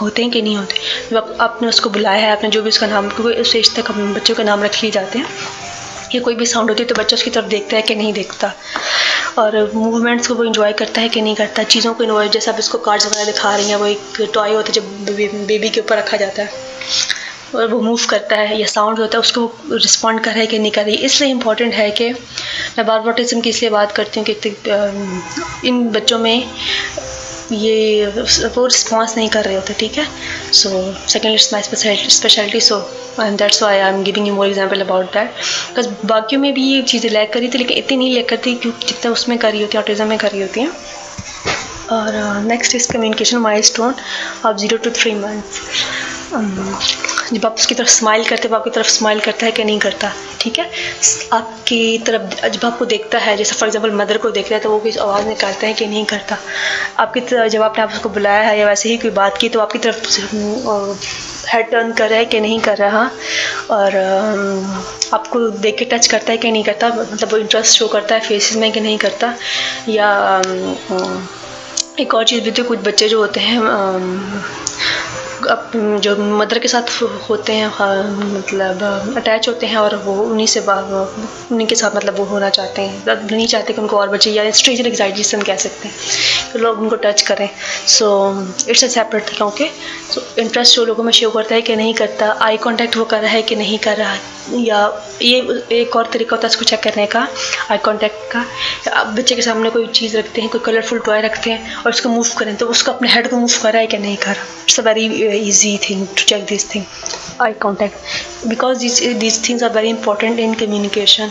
होते 0.00 0.22
हैं 0.22 0.30
कि 0.30 0.42
नहीं 0.42 0.56
होते? 0.56 0.80
जब 1.12 1.36
आपने 1.40 1.68
उसको 1.68 1.90
बुलाया 1.90 2.26
है, 2.26 2.32
आपने 2.32 2.48
जो 2.50 2.62
भी 2.62 2.68
उसका 2.68 2.86
नाम, 2.86 3.08
क्योंकि 3.08 3.40
उस 3.40 3.56
एज 3.56 3.74
तक 3.76 3.90
बच्चों 3.92 4.34
के 4.34 4.44
नाम 4.44 4.62
रख 4.64 4.82
लिए 4.82 4.90
जाते 4.90 5.18
हैं। 5.18 5.26
या 6.14 6.20
कोई 6.20 6.34
भी 6.34 6.46
साउंड 6.46 6.70
होती 6.70 6.82
है 6.82 6.88
तो 6.88 6.94
बच्चा 6.94 7.14
उसकी 7.14 7.30
तरफ़ 7.30 7.46
देखता 7.46 7.76
है 7.76 7.82
कि 7.82 7.94
नहीं 7.94 8.12
देखता। 8.12 8.52
और 9.38 9.70
मूवमेंट्स 9.74 10.28
को 10.28 10.34
वो 10.34 10.44
इन्जॉय 10.44 10.72
करता 10.72 11.00
है 11.00 11.08
कि 11.08 11.20
नहीं 11.20 11.34
करता, 11.36 11.62
चीज़ों 11.64 11.94
को 11.94 12.04
इन्वॉय 12.04 12.28
जैसे 12.28 12.50
आप 12.50 12.58
इसको 12.58 12.78
कार्ड्स 12.78 13.06
वगैरह 13.06 13.24
दिखा 13.24 13.54
रही 13.56 13.68
हैं, 13.68 13.76
वो 13.76 13.86
एक 13.86 14.30
टॉय 14.34 14.54
होता 14.54 14.68
है 14.68 14.72
जब 14.72 15.46
बेबी 15.46 15.68
के 15.68 15.80
ऊपर 15.80 15.98
रखा 15.98 16.16
जाता 16.16 16.42
है। 16.42 16.68
और 17.54 17.66
वो 17.68 17.80
मूव 17.80 18.00
करता 18.10 18.36
है, 18.36 18.58
या 18.58 18.66
साउंड 18.66 18.98
होता 18.98 19.18
है, 19.18 19.20
उसको 19.20 19.44
रिस्पॉन्ड 19.72 20.20
कर 20.20 20.30
रहा 20.30 20.40
है 20.40 20.46
कि 20.46 20.58
नहीं 20.58 20.72
कर 20.72 20.84
रही 20.84 20.94
इसलिए 20.94 21.30
इंपॉर्टेंट 21.30 21.74
है 21.74 21.90
कि 21.90 22.10
मैं 22.10 22.86
बार 22.86 23.00
बार 23.00 23.14
की 23.22 23.48
इसलिए 23.48 23.70
बात 23.70 23.92
करती 23.92 24.20
हूँ 24.20 24.26
कि 24.30 25.68
इन 25.68 25.88
बच्चों 25.90 26.18
में 26.18 26.48
ये 27.52 28.06
वो 28.54 28.64
रिस्पॉन्स 28.66 29.16
नहीं 29.16 29.28
कर 29.28 29.44
रहे 29.44 29.54
होते, 29.54 29.74
ठीक 29.78 29.98
है? 29.98 30.06
So 30.52 30.70
second 31.08 31.34
it's 31.34 31.52
my 31.52 31.62
speciality 31.62 32.60
so 32.60 32.78
and 33.20 33.38
that's 33.38 33.62
why 33.62 33.78
I 33.78 33.88
am 33.90 34.02
giving 34.04 34.28
you 34.28 34.34
more 34.34 34.46
example 34.46 34.80
about 34.80 35.12
that 35.14 35.28
because 35.28 35.88
बाकियों 36.06 36.40
में 36.42 36.52
भी 36.54 36.62
ये 36.64 36.82
चीज़ें 36.82 37.10
लैक 37.10 37.32
करी 37.32 37.48
थी, 37.48 37.58
लेकिन 37.58 37.78
इतनी 37.78 37.96
नहीं 37.96 38.14
लैक 38.14 38.28
करती 38.28 38.54
क्योंकि 38.54 38.86
जितना 38.86 39.12
उसमें 39.12 39.38
करी 39.38 39.62
होती 39.62 39.76
है 39.76 39.82
ऑटिज़म 39.82 40.08
में 40.08 40.18
करी 40.18 40.40
होती, 40.40 40.60
हैं। 40.60 40.70
और 41.92 42.40
next 42.42 42.74
is 42.74 42.92
communication 42.92 43.38
milestone 43.62 43.94
of 44.46 44.56
zero 44.56 44.76
to 44.78 44.90
three 44.90 45.14
months 45.14 45.60
जब 47.32 47.46
आप 47.46 47.54
उसकी 47.54 47.74
तरफ़ 47.74 47.88
स्माइल 47.90 48.24
करते 48.28 48.48
हो 48.48 48.54
आपकी 48.56 48.70
तरफ़ 48.70 48.88
स्माइल 48.88 49.20
करता 49.20 49.46
है 49.46 49.52
कि 49.52 49.64
नहीं 49.64 49.78
करता, 49.80 50.10
ठीक 50.40 50.58
है? 50.58 50.70
आपकी 51.32 51.98
तरफ़ 52.06 52.46
जब 52.46 52.64
आपको 52.66 52.84
देखता 52.84 53.18
है, 53.18 53.36
जैसे 53.36 53.54
फॉर 53.56 53.68
एग्जांपल 53.68 53.90
मदर 53.96 54.18
को 54.18 54.30
देखता 54.30 54.54
है 54.54 54.60
तो 54.60 54.70
वो 54.70 54.78
कुछ 54.78 54.98
आवाज़ 54.98 55.26
निकालता 55.26 55.66
है 55.66 55.72
कि 55.74 55.86
नहीं 55.86 56.04
करता। 56.06 56.38
आपकी 56.98 57.20
तरफ़ 57.20 57.48
जब 57.48 57.62
आपने 57.62 57.82
आप 57.82 57.92
उसको 57.92 58.08
बुलाया 58.08 58.42
है 58.42 58.58
या 58.58 58.66
वैसे 58.66 58.88
ही 58.88 58.96
कोई 58.98 59.10
बात 59.12 59.38
की 59.38 59.48
तो 59.48 59.60
आपकी 59.60 59.78
तरफ़ 59.78 59.98
हेड 61.48 61.70
टर्न 61.70 61.92
कर 61.92 62.08
रहा 62.08 62.18
है 62.18 62.24
कि 62.24 62.40
नहीं 62.40 62.60
कर 62.60 62.76
रहा, 62.78 63.04
और 63.70 63.96
आपको 65.14 65.48
देख 65.50 65.78
के 65.78 65.84
टच 65.86 66.06
करता 66.06 66.32
है 66.32 66.38
कि 66.38 66.50
नहीं 66.50 66.64
करता 66.64 66.88
मतलब 66.90 67.32
वो 67.32 67.38
इंटरेस्ट 67.38 67.78
शो 67.78 67.88
करता 67.88 68.14
है 68.14 68.20
फेसिस 68.20 68.56
में 68.56 68.70
कि 68.72 68.80
नहीं 68.80 68.98
करता, 68.98 69.34
या 69.88 70.42
एक 72.00 72.14
और 72.14 72.24
चीज़ 72.24 72.44
भी 72.44 72.52
थी 72.52 72.62
कुछ 72.64 72.78
बच्चे 72.80 73.08
जो 73.08 73.20
होते 73.20 73.40
हैं 73.40 73.58
जो 75.44 76.16
मदर 76.36 76.58
के 76.58 76.68
साथ 76.68 76.90
होते 77.28 77.52
हैं 77.52 77.68
हाँ, 77.74 78.02
मतलब 78.28 79.14
अटैच 79.16 79.48
होते 79.48 79.66
हैं 79.66 79.76
और 79.76 79.96
वो 80.04 80.14
उन्हीं 80.22 80.46
से 80.46 80.60
उन्हीं 80.60 81.66
के 81.66 81.74
साथ 81.74 81.96
मतलब 81.96 82.18
वो 82.18 82.24
होना 82.24 82.50
चाहते 82.50 82.82
हैं। 82.82 83.16
नहीं 83.30 83.46
चाहते 83.46 83.72
कि 83.72 83.80
उनको 83.80 83.98
और 83.98 84.08
बच्चे 84.08 84.30
या 84.30 84.50
स्ट्रेजर 84.52 84.86
एग्जाइटी 84.86 85.16
जिसे 85.16 85.36
हम 85.36 85.42
कह 85.42 85.56
सकते 85.58 85.88
हैं। 85.88 86.52
तो 86.52 86.58
लोग 86.58 86.80
उनको 86.82 86.96
टच 87.04 87.22
करें। 87.22 87.48
So 87.88 88.08
it's 88.68 88.84
a 88.84 88.88
separate 88.88 89.28
thing 89.28 89.42
okay 89.42 89.68
so 90.12 90.22
interest 90.38 90.76
जो 90.76 90.84
लोगों 90.84 91.04
में 91.04 91.12
शो 91.12 91.30
करता 91.30 91.54
है 91.54 91.62
कि 91.62 91.76
नहीं 91.76 91.94
करता 91.94 92.36
आई 92.42 92.56
कॉन्टैक्ट 92.58 92.96
वो 92.96 93.04
कर 93.04 93.20
रहा 93.20 93.32
है 93.32 93.42
कि 93.42 93.56
नहीं 93.56 93.78
कर 93.78 93.96
रहा 93.96 94.16
या 94.52 94.78
ये 95.22 95.38
एक 95.72 95.96
और 95.96 96.08
तरीका 96.12 96.36
होता 96.36 96.46
है 96.46 96.50
उसको 96.50 96.64
चेक 96.64 96.82
करने 96.82 97.06
का 97.06 97.26
आई 97.70 97.78
कॉन्टैक्ट 97.78 98.32
का। 98.32 98.44
आप 98.92 99.06
बच्चे 99.18 99.34
के 99.34 99.42
सामने 99.42 99.70
कोई 99.70 99.86
चीज़ 99.88 100.16
रखते 100.18 100.40
हैं 100.40 100.50
कोई 100.50 100.60
कलरफुल 100.64 100.98
टॉय 101.06 101.20
रखते 101.22 101.50
हैं 101.50 101.74
और 101.76 101.92
उसको 101.92 102.08
मूव 102.08 102.28
करें 102.38 102.54
तो 102.56 102.66
उसको 102.66 102.92
अपने 102.92 103.08
हेड 103.08 103.28
को 103.30 103.36
मूव 103.36 103.58
कर 103.62 103.72
रहा 103.72 103.80
है 103.80 103.86
कि 103.86 103.98
नहीं 103.98 104.16
कर 104.16 104.34
रहा। 104.34 104.44
It's 104.62 104.80
a 104.80 104.82
very 104.82 105.08
easy 105.38 105.76
thing 105.78 106.06
to 106.06 106.26
check 106.30 106.46
this 106.46 106.64
thing, 106.72 106.84
eye 107.40 107.54
contact, 107.64 107.94
because 108.48 108.80
these 108.80 108.98
these 109.22 109.38
things 109.46 109.62
are 109.62 109.72
very 109.78 109.90
important 109.90 110.40
in 110.46 110.54
communication. 110.54 111.30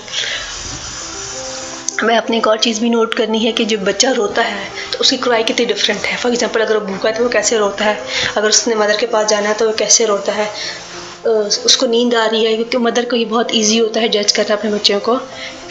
मैं 2.04 2.18
अपने 2.18 2.38
एक 2.38 2.48
और 2.48 2.58
चीज़ 2.64 2.80
भी 2.82 2.90
नोट 2.90 3.14
करनी 3.14 3.40
है 3.40 3.52
कि 3.52 3.66
जब 3.66 3.84
बच्चा 3.86 4.12
रोता 4.18 4.42
है 4.42 4.68
तो 4.92 5.00
उसकी 5.02 5.18
क्राई 5.24 5.44
कितनी 5.44 5.66
डिफरेंट 5.66 6.06
है। 6.06 6.18
फॉर 6.18 6.32
एग्जांपल 6.32 6.62
अगर 6.62 6.78
वो 6.78 6.86
भूखा 6.86 7.10
है 7.10 7.16
तो 7.16 7.24
वो 7.24 7.30
कैसे 7.30 7.58
रोता 7.58 7.86
है? 7.86 7.98
अगर 8.38 8.48
उसने 8.50 8.76
मदर 8.76 8.98
के 8.98 9.06
पास 9.16 9.28
जाना 9.30 9.50
है 9.50 9.56
तो 9.56 9.68
वो 9.68 9.74
कैसे 9.80 10.06
रोता 10.06 10.34
है? 10.34 10.48
उसको 11.66 11.88
नींद 11.88 12.16
आ 12.16 12.26
रही 12.26 12.46
है, 12.46 12.56
क्योंकि 12.56 12.78
मदर 12.78 13.06
को 13.06 13.16
ये 13.16 13.26
बहुत 13.26 13.52
इजी 13.52 13.78
होता 13.78 14.00
है 14.00 14.10
जज 14.10 14.32
करना 14.32 14.56
अपने 14.56 14.72
बच्चों 14.72 15.00
को। 15.00 15.20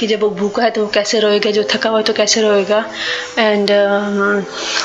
कि 0.00 0.06
जब 0.06 0.20
वो 0.22 0.28
भूखा 0.30 0.62
है 0.62 0.70
तो 0.70 0.80
वो 0.80 0.88
कैसे 0.94 1.20
रोएगा 1.20 1.50
जो 1.50 1.62
थका 1.70 1.90
हुआ 1.90 1.98
है 1.98 2.04
तो 2.04 2.12
कैसे 2.12 2.40
रोएगा? 2.42 2.78
एंड 3.38 3.70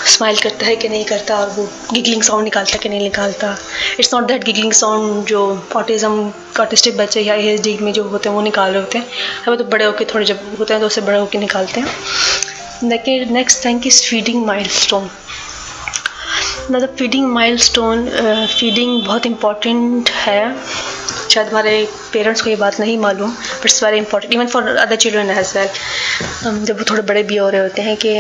स्माइल 0.08 0.36
um, 0.36 0.44
करता 0.44 0.66
है 0.66 0.76
कि 0.76 0.90
नहीं 0.90 1.06
करता 1.06 1.38
और 1.40 1.50
वो 1.58 1.68
गिगलिंग 1.94 2.24
साउंड 2.24 2.44
निकालता 2.44 2.78
कि 2.78 2.90
नहीं 2.90 3.02
निकालता। 3.02 3.56
It's 4.00 4.14
not 4.14 4.28
that 4.28 4.44
giggling 4.44 4.74
sound 4.74 5.26
जो 5.28 5.42
ऑटिज़म 5.76 6.32
ऑटिस्टिक 6.60 6.98
बच्चे 6.98 7.22
या 7.22 7.36
ए 7.36 7.78
में 7.82 7.92
जो 7.94 8.04
होते 8.10 8.30
हैं 8.30 8.36
वो 8.36 8.42
निकाल 8.42 8.72
रहे 8.72 8.82
होते 8.82 8.98
हैं। 8.98 9.06
वो 9.48 9.56
तो 9.56 9.64
बड़े 9.66 9.86
होकर 9.86 10.06
थोड़े 10.14 10.26
जब 10.26 10.40
होते 10.60 10.74
हैं 10.74 10.82
तो 10.82 10.88
उससे 10.88 11.02
बड़े 11.02 11.18
होकर 11.18 11.40
निकालते 11.40 11.82
हैं। 11.82 11.88
Next 12.84 13.66
thing 13.66 13.88
is 13.88 14.02
feeding 14.04 14.46
milestone 14.78 15.10
मतलब 16.72 16.96
फीडिंग 17.00 17.26
माइल 17.34 17.58
स्टोन 17.60 18.06
फीडिंग 18.50 19.02
बहुत 19.06 19.26
इंपॉर्टेंट 19.26 20.10
है। 20.10 20.56
शायद 21.34 21.48
हमारे 21.48 21.76
पेरेंट्स 22.14 22.42
को 22.42 22.50
ये 22.50 22.56
बात 22.58 22.80
नहीं 22.80 22.98
मालूम 23.00 23.32
but 23.32 23.66
it's 23.66 23.84
very 23.84 23.98
important 23.98 24.34
even 24.34 24.48
for 24.48 24.76
other 24.78 24.96
children 24.98 25.32
as 25.32 25.54
well 25.58 26.66
जब 26.66 26.78
वो 26.78 26.86
थोड़े 26.92 27.02
बड़े 27.04 27.24
भी 27.24 27.38
हो 27.38 27.50
रहे 27.50 27.62
होते 27.62 27.82
हैं 27.82 27.98
कि 27.98 28.16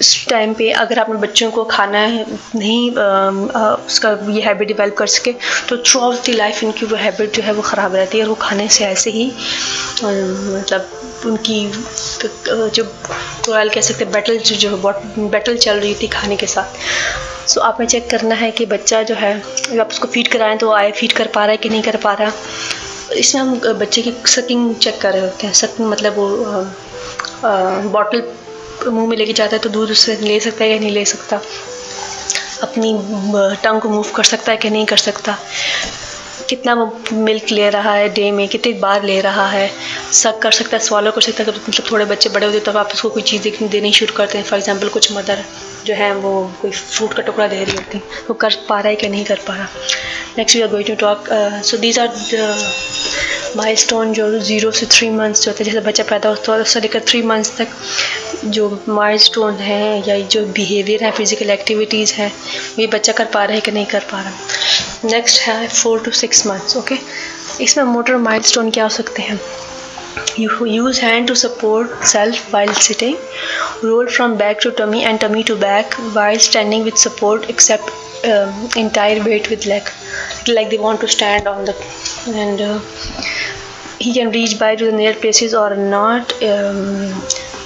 इस 0.00 0.26
टाइम 0.28 0.52
पे 0.54 0.70
अगर 0.74 0.98
आपने 0.98 1.18
बच्चों 1.18 1.50
को 1.50 1.64
खाना 1.64 2.06
नहीं 2.08 2.90
आ, 2.90 3.04
आ, 3.60 3.74
उसका 3.86 4.10
ये 4.30 4.40
हैबिट 4.42 4.68
डेवलप 4.68 4.94
कर 4.98 5.06
सके 5.06 5.32
तो 5.68 5.76
थ्रू 5.78 6.00
आउट 6.00 6.24
दी 6.24 6.32
लाइफ 6.32 6.62
इनकी 6.64 6.86
वो 6.86 6.96
हैबिट 6.96 7.36
जो 7.36 7.42
है 7.42 7.52
वो 7.52 7.62
ख़राब 7.62 7.94
रहती 7.94 8.18
है 8.18 8.24
और 8.24 8.28
वो 8.28 8.34
खाने 8.40 8.68
से 8.68 8.84
ऐसे 8.86 9.10
ही 9.10 9.26
मतलब 10.00 10.95
उनकी 11.24 11.58
जो 12.70 12.82
रॉयल 13.48 13.68
कह 13.70 13.80
सकते 13.80 14.04
बैटल 14.06 14.38
जो 14.38 14.56
जो 14.56 14.76
बैटल 15.28 15.56
चल 15.56 15.80
रही 15.80 15.94
थी 15.94 16.08
खाने 16.08 16.36
के 16.36 16.46
साथ। 16.46 17.48
सो 17.48 17.60
so, 17.60 17.66
आपने 17.66 17.86
चेक 17.86 18.08
करना 18.10 18.34
है 18.34 18.50
कि 18.50 18.66
बच्चा 18.66 19.02
जो 19.02 19.14
है 19.14 19.32
अगर 19.40 19.80
आप 19.80 19.88
उसको 19.90 20.08
फ़ीड 20.08 20.28
कराएँ 20.28 20.56
तो 20.58 20.70
आए 20.72 20.90
फ़ीड 20.92 21.12
कर 21.12 21.26
पा 21.34 21.44
रहा 21.44 21.50
है 21.50 21.56
कि 21.56 21.68
नहीं 21.68 21.82
कर 21.82 21.96
पा 21.96 22.12
रहा। 22.12 22.32
इसमें 23.14 23.42
हम 23.42 23.58
बच्चे 23.78 24.02
की 24.02 24.12
सकिंग 24.30 24.74
चेक 24.76 25.00
कर 25.00 25.12
रहे 25.12 25.22
होते 25.22 25.46
हैं। 25.46 25.54
सकिंग 25.54 25.88
मतलब 25.88 26.16
वो 26.16 26.28
बॉटल 27.90 28.22
मुँह 28.86 29.08
में 29.08 29.16
लेके 29.16 29.32
जाता 29.32 29.56
है 29.56 29.62
तो 29.62 29.68
दूध 29.68 29.90
उससे 29.90 30.16
ले 30.22 30.38
सकता 30.40 30.64
है 30.64 30.70
या 30.70 30.78
नहीं 30.78 30.90
ले 30.90 31.04
सकता। 31.04 31.40
अपनी 32.62 32.92
टंग 33.62 33.80
को 33.80 33.88
मूव 33.88 34.10
कर 34.16 34.24
सकता 34.24 34.52
है 34.52 34.58
कि 34.58 34.70
नहीं 34.70 34.86
कर 34.86 34.96
सकता। 34.96 35.36
कितना 36.48 36.74
वो 36.74 36.86
मिल्क 37.12 37.50
ले 37.52 37.68
रहा 37.70 37.92
है 37.94 38.08
डे 38.14 38.30
में, 38.32 38.46
कितनी 38.48 38.72
बार 38.80 39.04
ले 39.04 39.20
रहा 39.20 39.46
है। 39.48 39.70
सक 40.14 40.38
कर 40.42 40.52
सकता 40.52 40.76
है 40.76 40.82
स्वालो 40.84 41.10
कर 41.12 41.20
सकता 41.20 41.42
है 41.42 41.50
मतलब 41.50 41.90
थोड़े 41.90 42.04
बच्चे 42.04 42.28
बड़े 42.30 42.46
होते 42.46 42.58
हैं, 42.58 42.64
तब 42.66 42.76
आप 42.76 42.92
उसको 42.94 43.08
कोई 43.10 43.22
चीज़ 43.22 43.48
देनी 43.66 43.92
शुरू 43.92 44.14
करते 44.16 44.38
हैं। 44.38 44.44
फॉर 44.44 44.58
एग्जांपल 44.58 44.88
कुछ 44.88 45.12
मदर 45.12 45.44
जो 45.86 45.94
है, 45.94 46.14
वो 46.14 46.32
कोई 46.62 46.70
फ्रूट 46.70 47.14
का 47.14 47.22
टुकड़ा 47.22 47.46
दे 47.46 47.62
रही 47.64 47.74
होती 47.74 47.98
वो 48.28 48.34
कर 48.34 48.56
पा 48.68 48.80
रहा 48.80 48.88
है 48.88 48.96
कि 48.96 49.08
नहीं 49.08 49.24
कर 49.24 49.40
पा 49.46 49.54
रहा। 49.54 49.68
Next 50.38 50.56
we 50.56 50.62
are 50.62 50.68
going 50.68 50.86
to 50.86 50.94
talk 50.96 51.28
so 51.64 51.76
these 51.76 51.98
are 51.98 52.08
milestone 53.76 54.12
जो 54.12 54.38
ज़ीरो 54.40 54.70
से 54.70 54.86
थ्री 54.86 55.08
मंथ्स 55.10 55.44
जो 55.44 55.50
होते 55.50 55.64
हैं, 55.64 55.72
जैसे 55.72 55.86
बच्चा 55.86 56.04
पैदा 56.04 56.28
होता 56.28 56.54
है, 56.54 56.60
उससे 56.60 56.80
लेकर 56.80 57.00
थ्री 57.08 57.22
मंथ्स 57.22 57.56
तक 57.58 57.68
जो 58.44 58.68
माइल 58.88 59.18
स्टोन 59.18 59.54
है 59.54 60.08
या 60.08 60.18
जो 60.20 60.44
बिहेवियर 60.46 61.04
है 61.04 61.10
फ़िज़िकल 61.10 61.50
एक्टिविटीज़ 61.50 62.12
है, 62.14 62.30
ये 62.78 62.86
बच्चा 62.86 63.12
कर 63.12 63.24
पा 63.34 63.44
रहा 63.44 63.54
है 63.54 63.60
कि 63.60 63.70
नहीं 63.72 63.86
कर 63.86 64.04
पा 64.12 64.20
रहा। 64.20 65.08
नेक्स्ट 65.10 65.40
है 65.40 65.66
four 65.68 66.00
to 66.04 66.10
six 66.20 66.46
months 66.46 66.76
okay 66.76 66.96
इसमें 67.64 67.84
मोटर 67.84 68.16
माइल 68.26 68.42
स्टोन 68.42 68.70
क्या 68.70 68.84
हो 68.84 68.90
सकते 68.90 69.22
हैं? 69.22 69.38
You 70.38 70.66
use 70.66 71.00
hand 71.00 71.28
to 71.28 71.34
support 71.34 72.04
self 72.06 72.54
while 72.54 72.72
sitting 72.74 73.16
roll 73.84 74.06
from 74.08 74.36
back 74.36 74.58
to 74.62 74.70
tummy 74.78 75.02
and 75.04 75.18
tummy 75.20 75.42
to 75.42 75.56
back 75.56 75.94
while 76.14 76.38
standing 76.48 76.84
with 76.84 76.94
support 77.04 77.50
accept 77.50 78.76
entire 78.78 79.20
weight 79.22 79.48
with 79.50 79.64
leg 79.66 79.82
like 80.48 80.68
they 80.68 80.76
want 80.76 81.00
to 81.00 81.06
stand 81.06 81.48
on 81.48 81.64
the 81.64 81.74
and 82.28 82.60
he 84.02 84.12
can 84.12 84.30
reach 84.30 84.52
by 84.60 84.76
to 84.76 84.90
the 84.90 84.94
near 84.94 85.18
places 85.20 85.54
और 85.54 85.76
not 85.76 86.32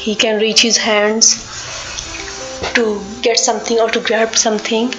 he 0.05 0.15
can 0.17 0.41
reach 0.41 0.63
his 0.63 0.79
hands 0.79 1.31
to 2.75 2.85
get 3.23 3.39
something 3.39 3.79
or 3.81 3.89
to 3.91 4.01
grab 4.01 4.37
something 4.37 4.93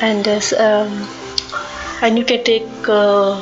and 0.00 0.28
um, 0.28 0.92
and 2.02 2.18
you 2.18 2.24
can 2.24 2.44
take 2.44 2.92
uh, 3.00 3.40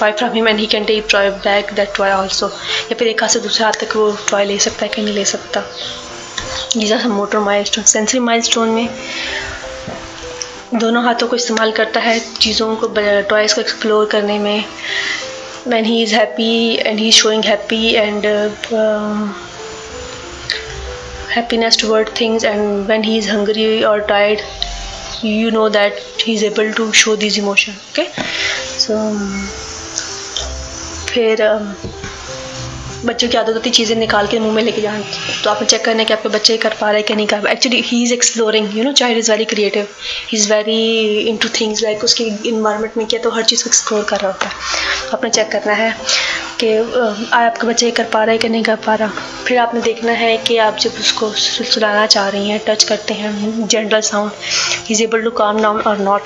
toy 0.00 0.12
from 0.18 0.32
him 0.32 0.46
and 0.48 0.58
he 0.58 0.66
can 0.72 0.84
take 0.84 1.06
toy 1.10 1.28
back 1.44 1.72
that 1.76 1.88
toy 1.96 2.10
also 2.10 2.46
या 2.46 2.94
फिर 2.98 3.08
एक 3.08 3.22
हाथ 3.22 3.28
से 3.28 3.40
दूसरे 3.40 3.64
हाथ 3.64 3.72
तक 3.80 3.96
वो 3.96 4.10
toy 4.30 4.44
ले 4.44 4.58
सकता 4.58 4.84
है 4.84 4.88
कि 4.94 5.02
नहीं 5.02 5.14
ले 5.14 5.24
सकता 5.24 5.62
जीजा 6.72 6.98
सब 6.98 7.10
motor 7.10 7.38
mile 7.48 7.64
stone 7.64 7.84
sensory 7.92 8.20
mile 8.20 8.42
stone 8.42 8.68
में 8.68 8.88
दोनों 10.74 11.02
हाथों 11.04 11.28
को 11.28 11.36
इस्तेमाल 11.36 11.72
करता 11.72 12.00
है 12.00 12.18
चीज़ों 12.40 12.74
को 12.76 12.88
टॉयज़ 13.30 13.54
को 13.54 13.60
एक्सप्लोर 13.60 14.06
करने 14.12 14.38
में 14.38 14.64
when 15.66 15.84
he 15.84 16.02
is 16.02 16.12
happy 16.12 16.80
and 16.80 16.98
he 16.98 17.08
is 17.08 17.14
showing 17.14 17.42
happy 17.42 17.96
and 18.02 18.24
uh, 18.24 18.48
uh, 18.72 19.49
happiness 21.34 21.76
toward 21.76 22.08
things 22.20 22.44
and 22.44 22.88
when 22.88 23.02
he 23.02 23.18
is 23.18 23.28
hungry 23.28 23.84
or 23.84 24.00
tired 24.00 24.42
you 25.22 25.50
know 25.50 25.68
that 25.68 25.98
he 26.24 26.34
is 26.34 26.42
able 26.42 26.72
to 26.72 26.92
show 26.92 27.16
these 27.16 27.38
emotion 27.38 27.74
okay? 27.92 28.08
So 28.86 28.96
um, 28.96 29.48
फिर 31.12 31.40
बच्चों 33.06 33.28
की 33.28 33.36
आदत 33.36 33.54
होती 33.54 33.70
चीज़ें 33.70 33.96
निकाल 33.96 34.26
के 34.26 34.38
मुँह 34.38 34.54
में 34.54 34.62
लेके 34.62 34.80
जाए 34.82 35.02
तो 35.44 35.50
आपने 35.50 35.66
चेक 35.66 35.84
करना 35.84 35.98
है 35.98 36.04
कि 36.04 36.12
आपके 36.12 36.28
बच्चे 36.28 36.56
कर 36.64 36.74
पा 36.80 36.90
रहे 36.90 37.00
हैं 37.00 37.06
कि 37.08 37.14
नहीं 37.14 37.26
कर 37.26 37.46
actually 37.48 37.80
he 37.82 38.02
is 38.02 38.12
exploring 38.14 38.76
you 38.78 38.84
know 38.84 38.92
child 39.00 39.18
is 39.18 39.30
very 39.30 39.44
creative 39.52 39.86
he 40.30 40.36
is 40.38 40.52
very 40.52 41.18
into 41.36 41.48
things 41.60 41.82
like 41.82 42.04
उसकी 42.04 42.24
इन्वायरमेंट 42.48 42.96
में 42.96 43.06
किया 43.06 43.22
तो 43.22 43.30
हर 43.30 43.44
चीज़ 43.44 43.64
को 43.64 43.70
एक्सप्लोर 43.70 44.04
कर 44.10 44.20
रहा 44.20 44.30
होता 44.32 44.48
है। 44.48 45.08
तो 45.10 45.16
आपने 45.16 45.30
चेक 45.30 45.50
करना 45.52 45.72
है 45.72 45.94
कि 46.60 46.76
आपका 47.32 47.68
बच्चा 47.68 47.90
कर 47.96 48.04
पा 48.12 48.24
रहा 48.24 48.32
है 48.32 48.38
कि 48.38 48.48
नहीं 48.48 48.62
कर 48.62 48.76
पा 48.86 48.94
रहा। 48.94 49.44
फिर 49.46 49.58
आपने 49.58 49.80
देखना 49.80 50.12
है 50.12 50.36
कि 50.38 50.56
आप 50.66 50.76
जब 50.80 50.98
उसको 51.00 51.30
सुलाना 51.32 52.06
चाह 52.06 52.28
रही 52.28 52.50
हैं 52.50 52.60
टच 52.66 52.84
करते 52.84 53.14
हैं 53.14 53.66
general 53.66 54.00
sound 54.10 54.90
is 54.90 55.02
able 55.02 55.22
to 55.22 55.30
calm 55.40 55.60
down 55.60 55.80
और 55.80 55.98
नॉट 56.00 56.22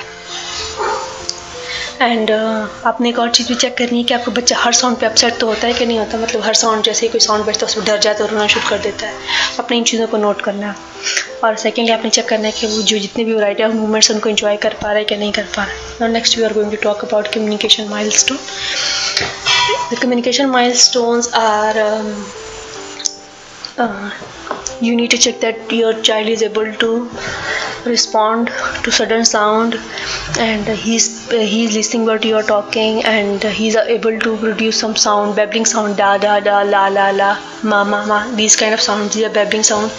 एंड 2.01 2.31
uh, 2.31 2.87
आपने 2.87 3.09
एक 3.09 3.19
और 3.19 3.31
चीज़ 3.31 3.49
भी 3.49 3.55
चेक 3.55 3.77
करनी 3.79 3.99
है 3.99 4.05
कि 4.05 4.15
आपका 4.15 4.33
बच्चा 4.33 4.57
हर 4.59 4.73
साउंड 4.73 4.97
पे 4.99 5.07
अपसेट 5.07 5.39
तो 5.39 5.47
होता 5.47 5.67
है 5.67 5.75
कि 5.75 5.87
नहीं 5.87 5.99
होता? 5.99 6.19
मतलब 6.19 6.43
हर 6.45 6.55
साउंड 6.55 6.83
जैसे 6.85 7.07
ही 7.07 7.11
कोई 7.13 7.21
साउंड 7.21 7.45
बजता 7.45 7.67
है 7.67 7.71
उसमें 7.73 7.87
डर 7.87 7.99
जाता 7.99 8.25
है 8.25 8.31
रोना 8.31 8.47
शुरू 8.47 8.69
कर 8.71 8.79
देता 8.79 9.07
है। 9.07 9.15
अपनी 9.59 9.79
इन 9.79 9.85
चीज़ों 9.85 10.07
को 10.07 10.17
नोट 10.17 10.41
करना। 10.43 10.67
है 10.67 10.75
और 11.45 11.57
सेकेंडली 11.57 11.95
आपने 11.95 12.11
चेक 12.11 12.29
करना 12.29 12.47
है 12.47 12.53
कि 12.53 12.67
वो 12.67 12.83
जो 12.83 12.99
जितने 12.99 13.25
भी 13.25 13.35
वराइटी 13.35 13.63
ऑफ़ 13.63 13.73
मूवमेंट्स 13.73 14.11
उनको 14.11 14.29
इन्जॉय 14.29 14.57
कर 14.57 14.75
पा 14.83 14.89
रहे 14.89 14.99
हैं 14.99 15.07
कि 15.09 15.17
नहीं 15.17 15.33
कर 15.33 15.49
पा 15.57 15.65
रहे 15.65 16.05
हैं। 16.05 16.13
Next 16.13 16.39
we 16.39 16.45
are 16.45 16.53
going 16.53 16.71
to 16.71 16.77
talk 16.83 17.05
about 17.05 17.29
communication 17.35 17.89
milestone 18.11 18.39
the 19.93 19.99
communication 20.03 20.47
milestones 20.87 21.33
are 21.35 21.83
you 24.83 24.95
need 24.97 25.11
to 25.13 25.19
check 25.23 25.37
that 25.43 25.73
your 25.77 25.91
child 26.07 26.31
is 26.31 26.43
able 26.45 26.71
to 26.83 26.89
respond 27.86 28.52
to 28.84 28.92
sudden 28.92 29.24
sound 29.26 29.78
and 30.40 30.68
he's 30.68 31.08
he's 31.30 31.76
listening 31.76 32.06
what 32.06 32.26
you 32.26 32.36
are 32.36 32.48
talking 32.52 33.04
and 33.04 33.44
he's 33.60 33.76
able 33.76 34.20
to 34.20 34.36
produce 34.38 34.80
some 34.80 34.96
sound 34.96 35.36
babbling 35.36 35.66
sound 35.66 35.98
da 35.98 36.18
da 36.18 36.40
da 36.40 36.62
la 36.74 36.88
la 36.98 37.10
la 37.22 37.32
ma 37.64 37.84
ma 37.94 38.06
ma 38.06 38.20
these 38.36 38.56
kind 38.56 38.74
of 38.74 38.82
sounds 38.82 39.16
these 39.16 39.26
are 39.30 39.34
babbling 39.40 39.64
sound 39.64 39.92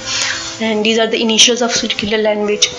and 0.69 0.85
these 0.85 0.99
are 0.99 1.11
the 1.17 1.21
initials 1.29 1.63
of 1.63 1.81
circular 1.83 2.19
language 2.19 2.71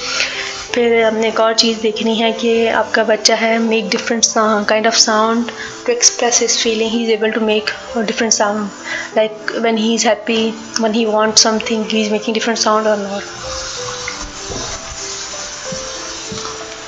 फिर 0.74 0.94
हमने 1.04 1.28
एक 1.28 1.40
और 1.40 1.54
चीज़ 1.62 1.82
देखनी 1.82 2.16
है 2.16 2.32
कि 2.34 2.52
आपका 2.82 3.04
बच्चा 3.04 3.36
है 3.36 3.58
make 3.60 3.90
different 3.92 4.24
kind 4.70 4.88
of 4.88 4.94
sound 4.98 5.52
to 5.86 5.92
express 5.92 6.40
his 6.42 6.58
feeling 6.64 6.92
he 6.92 7.04
is 7.04 7.12
able 7.12 7.32
to 7.32 7.42
make 7.46 7.72
different 7.98 8.34
sound 8.34 8.70
like 9.18 9.52
when 9.62 9.78
he 9.78 9.94
is 9.96 10.08
happy 10.08 10.50
when 10.80 10.94
he 10.94 11.06
want 11.06 11.38
something 11.38 11.86
he 11.92 12.02
is 12.02 12.12
making 12.12 12.34
different 12.34 12.60
sound 12.60 12.88
और 12.88 12.98
not 12.98 13.75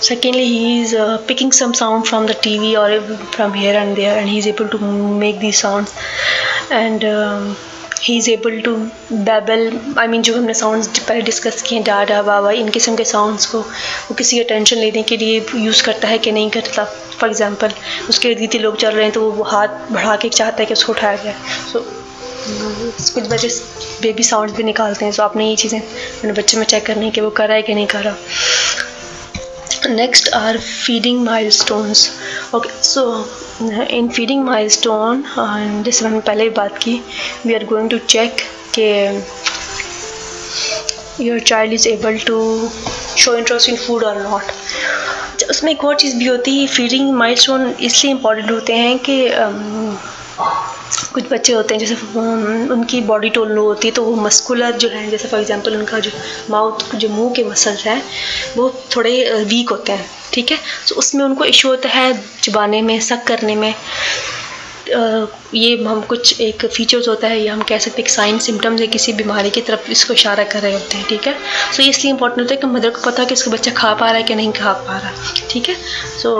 secondly 0.00 0.44
he 0.46 0.80
is 0.80 0.94
uh, 0.94 1.18
picking 1.26 1.52
some 1.52 1.74
sound 1.74 2.06
from 2.06 2.26
the 2.26 2.34
tv 2.34 2.74
or 2.82 3.00
from 3.36 3.54
here 3.54 3.76
and 3.78 3.96
there 3.96 4.18
and 4.18 4.28
he 4.28 4.38
is 4.38 4.46
able 4.46 4.68
to 4.68 4.78
make 5.24 5.40
these 5.40 5.58
sounds. 5.58 5.96
And 6.82 7.04
um, 7.14 7.56
he 8.02 8.16
is 8.16 8.28
able 8.30 8.60
to 8.64 8.74
babble 9.12 9.60
I 9.98 10.06
mean 10.08 10.22
जो 10.22 10.34
हमने 10.36 10.54
sounds 10.54 10.98
पहले 10.98 11.22
discuss 11.22 11.62
किए 11.68 11.80
डा 11.82 12.02
डा 12.10 12.20
वाह 12.28 12.50
इन 12.50 12.68
किस्म 12.76 12.94
के 12.96 13.04
sounds 13.04 13.46
को 13.52 13.60
वो 13.60 14.14
किसी 14.18 14.38
अटेंशन 14.40 14.76
लेने 14.76 15.02
के 15.02 15.16
लिए 15.16 15.44
यूज़ 15.56 15.82
करता 15.84 16.08
है 16.08 16.18
कि 16.18 16.32
नहीं 16.32 16.50
करता। 16.56 16.84
फॉर 16.84 17.28
एग्ज़ाम्पल 17.28 17.72
उसके 18.08 18.28
इर्द 18.28 18.54
लोग 18.62 18.76
चल 18.76 18.90
रहे 18.90 19.04
हैं 19.04 19.12
तो 19.12 19.30
वो 19.30 19.44
हाथ 19.44 19.68
बढ़ा 19.92 20.16
के 20.16 20.28
चाहता 20.28 20.62
है 20.62 20.66
कि 20.66 20.74
उसको 20.74 20.92
उठाया 20.92 21.16
जाए। 21.24 21.34
सो 21.72 21.84
कुछ 23.14 23.28
बच्चे 23.32 23.48
बेबी 24.02 24.22
साउंड 24.22 24.54
भी 24.56 24.62
निकालते 24.64 25.04
हैं। 25.04 25.12
सो 25.12 25.22
आपने 25.22 25.48
ये 25.48 25.56
चीज़ें 25.56 25.80
अपने 25.80 26.32
बच्चे 26.32 26.56
में 26.58 26.64
चेक 26.64 26.86
करनी 26.86 27.04
है 27.04 27.10
कि 27.10 27.20
वो 27.20 27.30
कर 27.30 27.48
रहा 27.48 27.56
है 27.56 27.62
कि 27.62 27.74
नहीं 27.74 27.86
कर? 27.86 28.02
रहा 28.02 28.16
are 30.34 30.58
feeding 30.58 31.24
milestones 31.50 32.10
okay 32.54 32.70
so 32.82 33.04
in 33.90 34.08
feeding 34.08 34.44
milestone 34.68 35.22
जैसे 35.84 36.04
मैंने 36.04 36.20
पहले 36.20 36.44
ही 36.44 36.50
बात 36.50 36.78
की 36.78 37.00
we 37.46 37.54
are 37.54 37.64
going 37.64 37.90
to 37.90 37.98
check 37.98 38.36
के 38.78 38.90
your 41.24 41.40
child 41.40 41.72
is 41.72 41.88
able 41.88 42.18
to 42.18 42.38
show 43.16 43.36
interest 43.36 43.68
in 43.68 43.76
food 43.76 44.04
और 44.04 44.22
नॉट 44.22 45.48
उसमें 45.50 45.72
एक 45.72 45.84
और 45.84 45.96
चीज़ 45.96 46.16
भी 46.16 46.26
होती 46.26 46.58
है 46.60 46.66
फीडिंग 46.66 47.12
माइल 47.14 47.36
स्टोन 47.36 47.74
इसलिए 47.80 48.12
इंपॉर्टेंट 48.12 48.50
होते 48.50 48.74
हैं 48.74 48.98
कि 48.98 49.18
um, 49.30 49.96
कुछ 51.14 51.24
बच्चे 51.30 51.52
होते 51.52 51.74
हैं, 51.74 51.80
जैसे 51.80 51.94
उनकी 52.72 53.00
बॉडी 53.02 53.28
टोन 53.30 53.50
लो 53.52 53.64
होती 53.64 53.88
है 53.88 53.94
तो 53.94 54.02
वो 54.02 54.14
मस्कुलर 54.16 54.76
जो 54.78 54.88
है, 54.88 55.08
जैसे 55.10 55.28
फॉर 55.28 55.40
एग्जांपल 55.40 55.76
उनका 55.76 55.98
जो 55.98 56.10
माउथ 56.50 56.94
जो 56.94 57.08
मुँह 57.08 57.32
के 57.34 57.44
मसल्स 57.44 57.84
हैं, 57.86 58.02
वो 58.56 58.70
थोड़े 58.96 59.44
वीक 59.44 59.70
होते 59.70 59.92
हैं, 59.92 60.06
ठीक 60.32 60.50
है? 60.50 60.58
तो 60.88 60.94
उसमें 60.94 61.24
उनको 61.24 61.44
इशू 61.44 61.68
होता 61.68 61.88
है 61.88 62.12
चबाने 62.42 62.82
में 62.82 62.98
सक 63.00 63.24
करने 63.26 63.56
में 63.56 63.74
ये 64.90 65.76
हम 65.84 66.00
कुछ 66.08 66.40
एक 66.40 66.64
फीचर्स 66.66 67.08
होता 67.08 67.28
है 67.28 67.40
या 67.40 67.52
हम 67.54 67.62
कह 67.68 67.78
सकते 67.78 68.02
हैं 68.02 68.08
साइन 68.10 68.38
सिम्टम्स 68.38 68.80
है 68.80 68.86
किसी 68.86 69.12
बीमारी 69.12 69.50
की 69.50 69.60
तरफ़ 69.60 69.90
इसको 69.90 70.14
इशारा 70.14 70.44
कर 70.44 70.60
रहे 70.60 70.72
होते 70.72 70.96
हैं 70.96 71.06
ठीक 71.08 71.26
है? 71.26 71.32
सो 71.32 71.82
so, 71.82 71.88
इसलिए 71.88 72.12
इंपॉर्टेंट 72.12 72.40
होता 72.40 72.54
है 72.54 72.60
कि 72.60 72.66
मदर 72.66 72.90
को 72.90 73.00
पता 73.00 73.22
है 73.22 73.26
कि 73.26 73.34
उसका 73.34 73.50
बच्चा 73.50 73.70
खा 73.76 73.92
पा 73.94 74.06
रहा 74.06 74.16
है 74.16 74.22
कि 74.22 74.34
नहीं 74.34 74.52
खा 74.52 74.72
पा 74.88 74.98
रहा 74.98 75.12
ठीक 75.50 75.68
है? 75.68 75.76
सो 76.22 76.34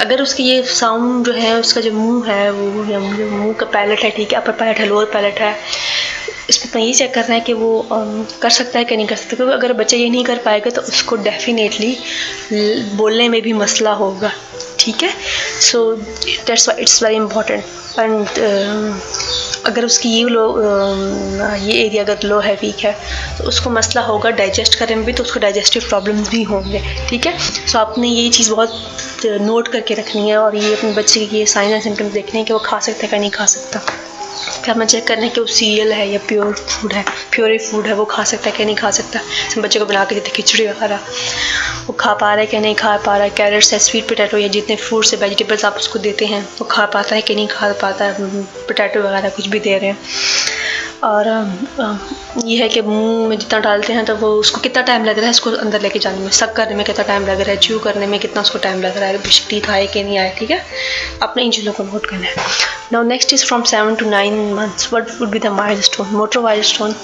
अगर 0.00 0.22
उसकी 0.22 0.42
ये 0.42 0.62
साउंड 0.74 1.24
जो 1.26 1.32
है 1.32 1.54
उसका 1.60 1.80
जो 1.80 1.92
मुँह 1.92 2.30
है 2.30 2.50
वो 2.52 2.84
या 2.92 2.98
मुँह 2.98 3.52
का 3.52 3.66
पैलेट 3.66 4.04
है 4.04 4.10
ठीक 4.10 4.32
है? 4.32 4.40
अपर 4.40 4.52
पैलेट 4.52 4.78
है 4.78 4.86
लोअर 4.88 5.04
पैलेट 5.14 5.40
है 5.40 5.56
इसमें 6.50 6.72
तो 6.72 6.78
यही 6.78 6.92
चेक 6.94 7.12
करना 7.14 7.34
है 7.34 7.40
कि 7.40 7.52
वो 7.52 7.88
कर 8.42 8.50
सकता 8.50 8.78
है 8.78 8.84
कि 8.84 8.96
नहीं 8.96 9.06
कर 9.06 9.16
सकता 9.16 9.36
क्योंकि 9.36 9.52
अगर 9.54 9.72
बच्चा 9.72 9.96
ये 9.96 10.08
नहीं 10.10 10.24
कर 10.24 10.38
पाएगा 10.44 10.70
तो 10.70 10.82
उसको 10.82 11.16
डेफिनेटली 11.16 11.96
बोलने 12.96 13.28
में 13.28 13.40
भी 13.42 13.52
मसला 13.52 13.92
होगा। 13.92 14.30
ठीक 14.80 15.02
है? 15.02 15.12
So 15.60 15.92
that's 15.94 16.68
why 16.68 16.82
it's 16.82 17.02
very 17.02 17.16
important 17.16 17.64
and 17.98 18.28
अगर 19.66 19.84
उसकी 19.84 20.08
ये 20.08 20.22
लो 20.24 20.44
ये 21.58 21.72
एरिया 21.84 22.02
अगर 22.04 22.26
लो 22.28 22.38
है 22.40 22.54
वीक 22.60 22.84
है 22.84 22.92
तो 23.38 23.44
उसको 23.48 23.70
मसला 23.70 24.02
होगा 24.02 24.30
डाइजेस्ट 24.40 24.78
करने 24.78 24.96
में 24.96 25.04
भी 25.04 25.12
तो 25.12 25.22
उसको 25.22 25.40
डाइजेस्टिव 25.40 25.82
प्रॉब्लम्स 25.88 26.28
भी 26.30 26.42
होंगे, 26.42 26.82
ठीक 27.08 27.26
है? 27.26 27.38
सो 27.38 27.78
आपने 27.78 28.08
ये 28.08 28.28
चीज़ 28.30 28.50
बहुत 28.50 29.26
नोट 29.40 29.68
करके 29.68 29.94
रखनी 29.94 30.28
है 30.28 30.36
और 30.38 30.56
ये 30.56 30.74
अपने 30.74 30.92
बच्चे 30.92 31.26
के 31.26 31.36
ये 31.36 31.46
साइन 31.46 31.72
एंड 31.72 31.82
सिम्टम्स 31.82 32.12
देखने 32.12 32.38
हैं 32.38 32.46
कि 32.46 32.52
वो 32.52 32.58
खा 32.66 32.78
सकता 32.78 33.06
है 33.06 33.08
कि 33.08 33.18
नहीं 33.18 33.30
खा 33.30 33.46
सकता। 33.46 33.80
फिर 34.64 34.74
हमें 34.74 34.86
चेक 34.86 35.06
करना 35.06 35.22
है 35.22 35.28
कि 35.28 35.40
वो 35.40 35.46
सीरियल 35.46 35.92
है 35.92 36.08
या 36.10 36.18
प्योर 36.28 36.52
फ़ूड 36.54 36.92
है। 36.92 37.04
प्योर 37.32 37.50
ही 37.50 37.58
फ़ूड 37.58 37.86
है, 37.86 37.94
वो 37.94 38.04
खा 38.04 38.24
सकता 38.24 38.50
है 38.50 38.56
क्या 38.56 38.66
नहीं 38.66 38.76
खा 38.76 38.90
सकता? 38.90 39.20
हम 39.56 39.62
बच्चे 39.62 39.78
को 39.78 39.86
बना 39.86 40.04
के 40.04 40.14
देते 40.14 40.30
खिचड़ी 40.30 40.66
वगैरह। 40.66 41.00
वो 41.86 41.92
खा 41.92 42.12
पा 42.14 42.30
रहा 42.30 42.40
है 42.40 42.46
क्या 42.46 42.60
नहीं 42.60 42.74
खा 42.74 42.96
पा 42.96 43.16
रहा 43.16 43.24
है? 43.24 43.30
कैरेट्स 43.30 43.72
है 43.72 43.78
स्वीट 43.78 44.08
पोटैटो 44.08 44.38
या 44.38 44.48
जितने 44.48 44.76
फ्रूट्स 44.76 45.14
है 45.14 45.20
वेजिटेबल्स 45.20 45.64
आप 45.64 45.76
उसको 45.76 45.98
देते 45.98 46.26
हैं, 46.26 46.42
वो 46.42 46.64
खा 46.64 46.86
पाता 46.86 47.14
है 47.14 47.22
कि 47.22 47.34
नहीं 47.34 47.48
खा 47.48 47.72
पाता 47.72 48.04
है? 48.04 48.42
पोटैटो 48.42 49.00
वगैरह 49.00 49.28
कुछ 49.28 49.46
भी 49.46 49.60
दे 49.60 49.78
रहे 49.78 49.90
हैं। 49.90 49.98
और 51.04 51.26
ये 52.44 52.56
है 52.58 52.68
कि 52.68 52.80
मुँह 52.80 53.28
में 53.28 53.36
जितना 53.38 53.58
डालते 53.60 53.92
हैं 53.92 54.04
तो 54.04 54.14
वो 54.16 54.28
उसको 54.36 54.60
कितना 54.60 54.82
टाइम 54.82 55.04
लग 55.04 55.16
रहा 55.16 55.24
है, 55.24 55.30
उसको 55.30 55.50
अंदर 55.50 55.80
लेके 55.80 55.98
जाने 55.98 56.18
में 56.18 56.30
सक 56.30 56.52
करने 56.52 56.74
में 56.74 56.84
कितना 56.86 57.04
टाइम 57.06 57.26
लग 57.26 57.40
रहा 57.40 57.50
है 57.50 57.56
च्यू 57.56 57.78
करने 57.78 58.06
में 58.06 58.18
कितना 58.20 58.42
उसको 58.42 58.58
टाइम 58.58 58.80
लग 58.82 58.96
रहा 58.96 59.08
है 59.08 59.18
टीथ 59.50 59.68
आए 59.70 59.86
कि 59.86 60.02
नहीं 60.04 60.18
आए, 60.18 60.34
ठीक 60.38 60.50
है? 60.50 60.64
अपने 61.22 61.42
इन 61.42 61.50
चीज़ों 61.50 61.72
को 61.72 61.82
नोट 61.84 62.06
करना 62.06 62.26
है। 62.26 62.34
Now 62.92 63.02
next 63.04 63.32
is 63.32 63.44
from 63.46 63.62
seven 63.72 63.94
to 63.94 64.08
nine 64.10 64.52
months 64.54 64.92
what 64.92 65.10
would 65.20 65.30
be 65.30 65.38
the 65.38 65.46
milestone 65.80 66.08
motor 66.12 66.40
milestone 66.62 66.94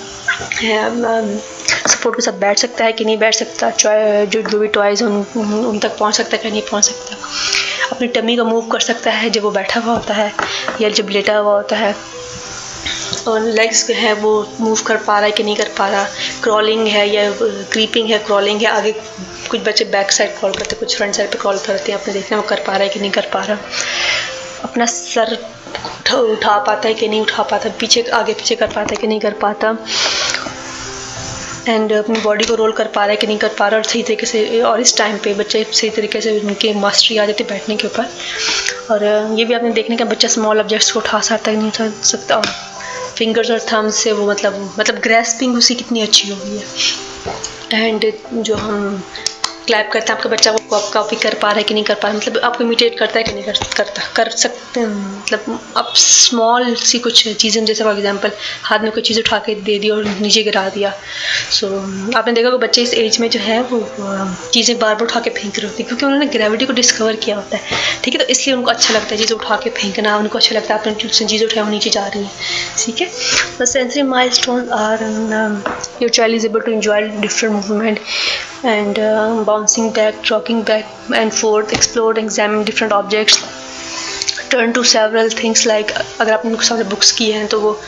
support 1.87 2.17
के 2.17 2.23
साथ 2.23 2.39
बैठ 2.41 2.59
सकता 2.59 2.85
है 2.85 2.93
कि 2.93 3.05
नहीं 3.05 3.19
बैठ 3.19 3.35
सकता? 3.35 3.71
जो 3.71 4.43
जो 4.43 4.59
भी 4.59 4.69
टॉयज़ 4.69 5.05
उन 5.05 5.25
उन 5.37 5.79
तक 5.79 5.97
पहुँच 5.99 6.15
सकता 6.15 6.37
है 6.37 6.43
कि 6.43 6.51
नहीं 6.51 6.63
पहुँच 6.71 6.85
सकता? 6.85 7.17
अपनी 7.93 8.09
टमी 8.09 8.37
का 8.37 8.45
मूव 8.45 8.67
कर 8.69 8.81
सकता 8.81 9.11
है 9.11 9.31
जब 9.31 9.43
वो 9.43 9.51
बैठा 9.51 9.81
हुआ 9.81 9.95
होता 9.95 10.15
है 10.15 10.33
या 10.81 10.89
जब 10.91 11.09
लेटा 11.11 11.37
हुआ 11.37 11.53
होता 11.53 11.77
है। 11.77 11.95
और 13.29 13.41
लेग्स 13.51 13.89
है 13.91 14.13
वो 14.15 14.33
मूव 14.61 14.83
कर 14.87 14.97
पा 14.97 15.19
रहा 15.19 15.27
है 15.27 15.33
कि 15.33 15.43
नहीं 15.43 15.57
कर 15.57 15.71
पा 15.79 15.89
रहा। 15.89 16.05
क्रॉलिंग 16.43 16.87
है 16.87 17.09
या 17.09 17.31
क्रीपिंग 17.73 18.11
है 18.11 18.19
क्रॉलिंग 18.19 18.61
है 18.61 18.67
आगे 18.69 18.93
कुछ 19.51 19.61
बच्चे 19.61 19.85
बैक 19.93 20.13
साइड 20.13 20.39
क्रॉल 20.39 20.53
करते 20.53 20.71
हैं 20.71 20.79
कुछ 20.79 20.97
फ्रंट 20.97 21.15
साइड 21.15 21.31
पे 21.31 21.39
क्रॉल 21.39 21.59
करते 21.59 21.93
हैं 21.93 21.99
अपने 22.01 22.13
देखने 22.15 22.37
वो 22.37 22.43
कर 22.49 22.63
पा 22.67 22.73
रहा 22.73 22.83
है 22.83 22.89
कि 22.89 23.01
नहीं 23.01 23.11
कर 23.11 23.29
पा 23.33 23.45
रहा। 23.45 23.59
अपना 24.65 24.87
सर 24.87 25.33
उठा, 25.33 26.17
उठा 26.17 26.59
पाता 26.59 26.89
है 26.89 26.95
कि 26.95 27.09
नहीं 27.09 27.21
उठा 27.21 27.43
पाता 27.43 27.71
पीछे 27.81 28.03
आगे 28.15 28.35
पीछे 28.35 28.55
कर 28.55 28.67
पाता 28.67 28.91
है 28.91 28.97
कि 28.97 29.07
नहीं 29.07 29.21
कर 29.21 29.33
पाता। 29.43 29.77
एंड 31.69 31.93
अपनी 31.93 32.21
बॉडी 32.21 32.45
को 32.45 32.55
रोल 32.55 32.73
कर 32.73 32.87
पा 32.87 33.05
रहा 33.05 33.11
है 33.11 33.17
कि 33.17 33.27
नहीं 33.27 33.39
कर 33.39 33.55
पा 33.59 33.69
रहा 33.69 33.77
और 33.77 33.85
सही 33.85 34.03
तरीके 34.03 34.27
से 34.27 34.61
और 34.63 34.81
इस 34.81 34.97
टाइम 34.99 35.17
पे 35.19 35.33
बच्चे 35.35 35.65
सही 35.73 35.91
तरीके 35.91 36.21
से 36.21 36.39
उनके 36.41 36.73
मास्टरी 36.81 37.17
आ 37.19 37.25
जाती 37.27 37.45
है 37.45 37.49
बैठने 37.51 37.77
के 37.77 37.87
ऊपर। 37.87 38.09
और 38.91 39.05
ये 39.39 39.45
भी 39.45 39.55
आपने 39.55 39.71
देखने 39.73 39.97
का 39.97 40.05
बच्चा 40.05 40.29
स्मॉल 40.29 40.61
ऑब्जेक्ट्स 40.61 40.91
को 40.93 41.01
उठा 41.01 41.21
सकता 41.21 41.51
है 41.51 41.57
नहीं 41.57 41.69
उठा 41.69 41.89
सकता। 42.03 42.43
फिंगर्स 43.19 43.51
और 43.51 43.61
थम्स 43.73 43.95
से 43.95 44.13
वो 44.13 44.27
मतलब 44.31 44.75
मतलब 44.79 44.99
ग्रेस्पिंग 45.01 45.57
उसी 45.57 45.75
कितनी 45.75 46.01
अच्छी 46.01 46.29
हो 46.29 46.37
गई 46.37 46.57
है। 46.57 47.85
एंड 47.85 48.13
जो 48.35 48.55
हम 48.55 49.03
क्लैप 49.67 49.91
करते 49.93 50.13
हैं, 50.13 50.19
आपका 50.19 50.31
बच्चा 50.31 50.51
वो 50.51 50.59
कॉपी 50.71 51.17
कर 51.17 51.35
पा 51.43 51.49
रहे 51.49 51.61
है 51.61 51.65
कि 51.65 51.75
नहीं 51.75 51.85
कर 51.85 51.95
पा 52.03 52.09
रहे 52.09 52.17
मतलब 52.17 52.39
आपको 52.45 52.65
इमिटेट 52.65 52.99
करता 52.99 53.19
है 53.19 53.25
कि 53.25 53.33
नहीं 53.33 53.45
कर 53.45 53.59
करता 53.77 54.03
कर 54.17 54.29
सकते 54.31 54.81
हैं? 54.81 54.87
मतलब 54.87 55.61
आप 55.77 55.93
स्मॉल 55.97 56.75
सी 56.75 56.99
कुछ 56.99 57.23
चीज़ें 57.29 57.65
जैसे 57.65 57.85
फॉर 57.85 57.97
एग्जांपल 57.97 58.31
हाथ 58.63 58.79
में 58.79 58.91
कोई 58.93 59.03
चीज़ 59.03 59.19
उठा 59.21 59.39
के 59.47 59.55
दे 59.55 59.79
दी 59.79 59.91
और 59.91 60.05
नीचे 60.05 60.43
गिरा 60.43 60.69
दिया। 60.69 60.93
सो 61.51 61.67
so, 61.67 62.17
आपने 62.17 62.33
देखा 62.33 62.51
कि 62.51 62.57
बच्चे 62.59 62.83
इस 62.83 62.95
एज 62.95 63.19
में 63.21 63.29
जो 63.31 63.41
है 63.41 63.61
वो 63.63 63.81
चीज़ें 64.53 64.79
बार 64.79 64.95
बार 64.95 65.05
उठा 65.05 65.21
के 65.21 65.31
फेंक 65.31 65.59
रहे 65.59 65.69
होते 65.69 65.83
हैं 65.83 65.89
क्योंकि 65.89 66.07
उन्होंने 66.07 66.27
ग्रेविटी 66.37 66.67
को 66.67 66.73
डिस्कवर 66.73 67.17
किया 67.25 67.37
होता 67.37 67.57
है। 67.57 67.79
ठीक 68.05 68.15
है 68.15 68.21
तो 68.21 68.27
इसलिए 68.33 68.57
उनको 68.57 68.71
अच्छा 68.71 68.95
लगता 68.95 69.15
है 69.15 69.17
चीज़ें 69.19 69.37
उठा 69.37 69.57
के 69.65 69.71
फेंकना 69.71 70.17
उनको 70.17 70.39
अच्छा 70.39 70.55
लगता 70.57 70.75
है 70.75 70.81
आपने 70.81 71.09
चीज़ें 71.09 71.47
उठाई 71.47 71.63
वो 71.63 71.71
नीचे 71.71 71.91
जा 71.91 72.07
रही 72.07 72.23
हैं। 72.23 72.33
ठीक 72.85 73.01
है? 73.01 73.11
The 73.61 73.65
sensory 73.67 74.03
milestone 74.41 74.69
are 74.81 75.05
your 76.03 76.11
child 76.11 76.37
is 76.37 76.47
able 76.47 76.61
to 76.61 76.73
enjoy 76.73 77.09
different 77.21 77.55
movement 77.55 78.01
and 78.65 78.99
bouncing 79.47 79.91
back 79.93 80.23
rocking 80.25 80.64
back 80.65 80.85
and 81.15 81.33
forth, 81.33 81.73
explore, 81.73 82.13
examine 82.19 82.65
different 82.65 82.93
objects, 82.93 83.37
turn 84.49 84.73
to 84.73 84.85
several 84.85 85.29
things 85.41 85.67
like 85.67 85.93
अगर 86.21 86.33
आपने 86.33 86.51
उनके 86.51 86.67
सामने 86.67 86.85
बुक्स 86.85 87.13
की 87.13 87.31
हैं 87.31 87.47
तो 87.47 87.61
वो 87.61 87.81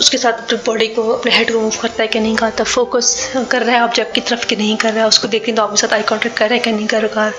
उसके 0.00 0.18
साथ 0.18 0.32
अपने 0.32 0.58
बॉडी 0.66 0.86
को 0.88 1.02
अपने 1.08 1.32
हेड 1.32 1.52
को 1.52 1.60
मूव 1.60 1.76
करता 1.82 2.02
है 2.02 2.08
कि 2.08 2.20
नहीं 2.20 2.36
करता 2.36 2.64
फोकस 2.64 3.32
कर 3.50 3.62
रहा 3.62 3.76
है 3.76 3.82
ऑब्जेक्ट 3.82 4.14
की 4.14 4.20
तरफ़ 4.20 4.46
कि 4.46 4.56
नहीं 4.56 4.76
कर 4.76 4.92
रहा 4.92 5.02
है 5.02 5.08
उसको 5.08 5.28
देख 5.28 5.50
तो 5.56 5.62
आपके 5.62 5.76
साथ 5.76 5.92
आई 5.92 6.02
कॉन्टेक्ट 6.02 6.36
कर 6.36 6.44
रहा 6.44 6.54
है 6.54 6.60
कि 6.60 6.72
नहीं 6.72 6.86
कर 6.86 7.02
रहा 7.02 7.30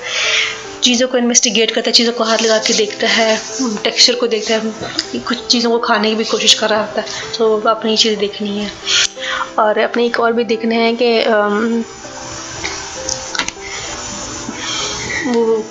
चीज़ों 0.84 1.08
को 1.08 1.18
इन्वेस्टिगेट 1.18 1.72
करता 1.72 1.90
है 1.90 1.94
चीज़ों 1.94 2.14
को 2.14 2.24
हाथ 2.24 2.42
लगा 2.42 2.58
के 2.58 2.74
देखता 2.74 3.08
है 3.08 3.38
टेक्सचर 3.84 4.16
को 4.16 4.28
देखता 4.28 4.56
है 4.56 5.20
कुछ 5.20 5.46
चीज़ों 5.48 5.72
को 5.72 5.80
खाने 5.80 6.10
की 6.10 6.16
भी 6.16 6.24
कोशिश 6.24 6.54
कर 6.54 6.70
रहा 6.70 6.80
होता 6.80 7.02
है 7.02 7.08
तो 7.38 7.62
अपनी 7.62 7.92
ये 7.92 7.98
चीज़ 7.98 8.20
देखनी 8.20 8.58
है। 8.58 8.72
और 9.60 9.80
अपने 9.80 10.06
एक 10.06 10.20
और 10.20 10.34
भी 10.34 10.44
देखना 10.44 10.76
है 10.76 10.96
कि 11.02 11.10
वो 15.26 15.64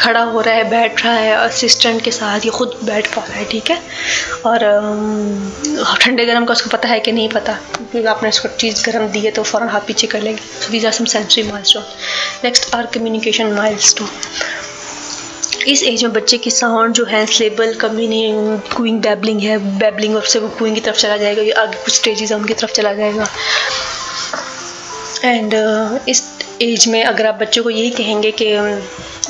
खड़ा 0.00 0.20
हो 0.22 0.40
रहा 0.40 0.54
है 0.54 0.68
बैठ 0.70 1.04
रहा 1.04 1.14
है 1.14 1.32
असिस्टेंट 1.36 2.02
के 2.02 2.10
साथ 2.10 2.44
ये 2.44 2.50
खुद 2.50 2.78
बैठ 2.84 3.14
पा 3.14 3.22
रहा 3.22 3.38
है 3.38 3.44
ठीक 3.44 3.70
है? 3.70 3.78
और 4.46 4.58
ठंडे 6.00 6.26
गर्म 6.26 6.44
का 6.44 6.52
उसको 6.52 6.70
पता 6.70 6.88
है 6.88 7.00
कि 7.00 7.12
नहीं 7.12 7.28
पता 7.28 7.52
क्योंकि 7.52 8.08
आपने 8.08 8.28
उसको 8.28 8.48
चीज़ 8.48 8.84
गर्म 8.86 9.08
दी 9.08 9.20
है 9.20 9.30
तो 9.30 9.42
फ़ौरन 9.42 9.68
हाथ 9.68 9.80
पीछे 9.80 10.06
कर 10.06 10.20
लेंगे। 10.20 10.70
These 10.70 10.86
are 10.86 10.92
some 10.92 11.04
sensory 11.04 11.42
milestone 11.42 11.82
next 12.44 12.74
are 12.74 12.86
communication 12.86 13.52
milestone 13.52 14.08
इस 15.68 15.82
एज 15.82 16.02
में 16.04 16.12
बच्चे 16.12 16.38
की 16.38 16.50
साउंड 16.50 16.94
जो 16.94 17.04
है 17.04 17.24
स्लेबल 17.26 17.76
नहीं 17.84 18.58
कुइंग 18.76 19.00
बैबलिंग 19.00 19.40
है 19.40 19.78
बैबलिंग 19.78 20.22
से 20.22 20.38
वो 20.38 20.48
कुइंग 20.48 20.74
की 20.74 20.80
तरफ़ 20.80 20.96
चला 20.96 21.16
जाएगा 21.16 21.60
आगे 21.62 21.76
कुछ 21.76 21.94
स्टेजेस 21.94 22.30
है 22.30 22.36
उनकी 22.36 22.54
तरफ़ 22.54 22.72
चला 22.72 22.92
जाएगा। 22.94 23.26
एंड 25.24 25.54
uh, 25.54 26.08
इस 26.08 26.22
एज 26.62 26.86
में 26.88 27.02
अगर 27.04 27.26
आप 27.26 27.34
बच्चों 27.34 27.62
को 27.62 27.70
यही 27.70 27.90
कहेंगे 27.90 28.30
कि 28.30 28.46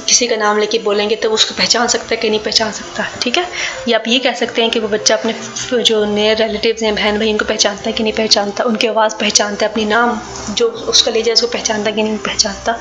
किसी 0.06 0.26
का 0.26 0.36
नाम 0.36 0.58
लेके 0.58 0.78
बोलेंगे 0.78 1.16
तो 1.16 1.30
उसको 1.30 1.54
पहचान 1.54 1.86
सकता 1.88 2.06
है 2.10 2.16
कि 2.16 2.28
नहीं 2.30 2.40
पहचान 2.40 2.72
सकता, 2.72 3.06
ठीक 3.22 3.38
है? 3.38 3.46
या 3.88 3.98
आप 3.98 4.04
ये 4.08 4.18
कह 4.18 4.32
सकते 4.34 4.62
हैं 4.62 4.70
कि 4.70 4.80
वो 4.80 4.88
बच्चा 4.88 5.16
अपने 5.16 5.82
जो 5.82 6.04
नए 6.04 6.34
रिलेटिव्स 6.34 6.82
हैं, 6.82 6.94
बहन 6.94 7.18
भाई 7.18 7.32
उनको 7.32 7.44
पहचानता 7.44 7.82
है 7.86 7.92
कि 7.92 8.02
नहीं 8.02 8.12
पहचानता? 8.12 8.64
उनकी 8.64 8.86
आवाज़ 8.86 9.14
पहचानता 9.20 9.66
है, 9.66 9.72
अपनी 9.72 9.84
नाम 9.84 10.20
जो 10.50 10.68
उसका 10.68 11.10
ले 11.10 11.22
जाए, 11.22 11.32
उसको 11.32 11.46
पहचानता 11.46 11.90
है 11.90 11.96
कि 11.96 12.02
नहीं 12.02 12.16
पहचानता? 12.18 12.78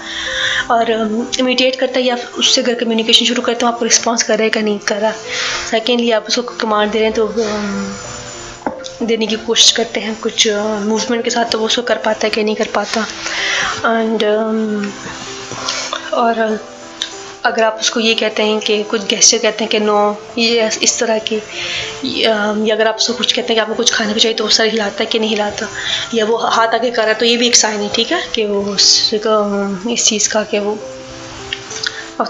और 0.72 0.92
इमिटेट 1.40 1.76
करता 1.76 2.00
है 2.00 2.06
या 2.06 2.18
उससे 2.40 2.62
अगर 2.62 2.74
कम्युनिकेशन 2.74 3.26
शुरू 3.26 3.42
करते 3.42 3.66
हो 3.66 3.72
आपको 3.72 3.86
रिस्पॉन्स 3.86 4.24
कर 4.24 4.34
रहा 4.34 4.44
है 4.44 4.50
कि 4.50 4.62
नहीं 4.62 4.80
कर? 4.80 5.12
सेकेंडली 5.72 6.12
आप 6.12 6.26
उसको 6.28 6.42
कमांड 6.42 6.92
दे 6.92 7.00
रहे 7.00 7.08
हैं 7.08 7.16
तो 7.16 7.28
देने 9.04 9.28
की 9.28 9.36
कोशिश 9.38 9.72
करते 9.72 10.00
हैं। 10.00 10.16
कुछ 10.22 10.48
मूवमेंट 10.82 11.24
के 11.24 11.30
साथ 11.30 11.52
तो 11.52 11.60
वो 11.60 11.66
उसको 11.66 11.82
कर 11.82 11.98
पाता 11.98 12.28
है 12.28 12.30
कि 12.30 12.44
नहीं 12.44 12.56
कर 12.56 12.68
पाता। 12.76 13.06
एंड 14.00 14.24
और, 16.14 16.60
अगर 17.46 17.64
आप 17.64 17.78
उसको 17.80 18.00
ये 18.00 18.14
कहते 18.14 18.44
हैं 18.44 18.60
कि, 18.60 18.82
कुछ 18.84 19.06
गेस्टर 19.06 19.38
कहते 19.38 19.64
हैं 19.64 19.72
कि 19.72 19.80
नो 19.80 20.18
ये 20.38 20.70
इस 20.84 21.00
तरह 21.00 21.20
की 21.32 21.42
या 22.24 22.36
अगर 22.74 22.88
आप 22.88 22.96
उसको 22.96 23.14
कुछ 23.14 23.32
कहते 23.32 23.48
हैं 23.48 23.56
कि 23.56 23.62
आपको 23.62 23.74
कुछ 23.74 23.94
खाने 23.94 24.14
को 24.14 24.20
चाहिए 24.20 24.38
तो 24.38 24.44
वो 24.44 24.50
सर 24.50 24.66
हिलाता 24.66 25.00
है 25.00 25.06
कि 25.06 25.20
नहीं 25.20 25.30
हिलाता। 25.30 25.68
या 26.14 26.26
वो 26.26 26.38
हाथ 26.38 26.68
आगे 26.68 26.92
कर 26.92 27.02
रहा 27.02 27.12
है 27.12 27.20
तो 27.20 27.26
ये 27.26 27.38
भी 27.38 27.48
एक 27.48 27.56
साइन 27.56 27.80
है, 27.82 27.90
ठीक 27.90 28.12
है? 28.12 28.22
कि 28.36 28.46
वो 28.46 28.62
उसका 28.74 29.92
इस 29.92 30.06
चीज़ 30.06 30.30
का, 30.30 30.44
कि 30.44 30.60
वो 30.60 30.78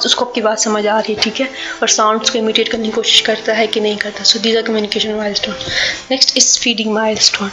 उसको 0.05 0.25
आपकी 0.25 0.41
बात 0.41 0.59
समझ 0.59 0.85
आ 0.87 0.99
रही 0.99 1.13
है, 1.13 1.21
ठीक 1.21 1.39
है? 1.41 1.49
और 1.81 1.87
साउंड्स 1.89 2.29
को 2.29 2.37
इमिटेट 2.39 2.69
करने 2.71 2.85
की 2.85 2.91
कोशिश 2.91 3.21
करता 3.21 3.53
है 3.53 3.67
कि 3.67 3.79
नहीं 3.79 3.97
करता। 3.97 4.23
So 4.23 4.39
these 4.39 4.57
are 4.57 4.63
communication 4.63 5.13
milestone 5.33 5.55
next 6.11 6.37
is 6.37 6.59
feeding 6.59 6.93
milestone 7.29 7.51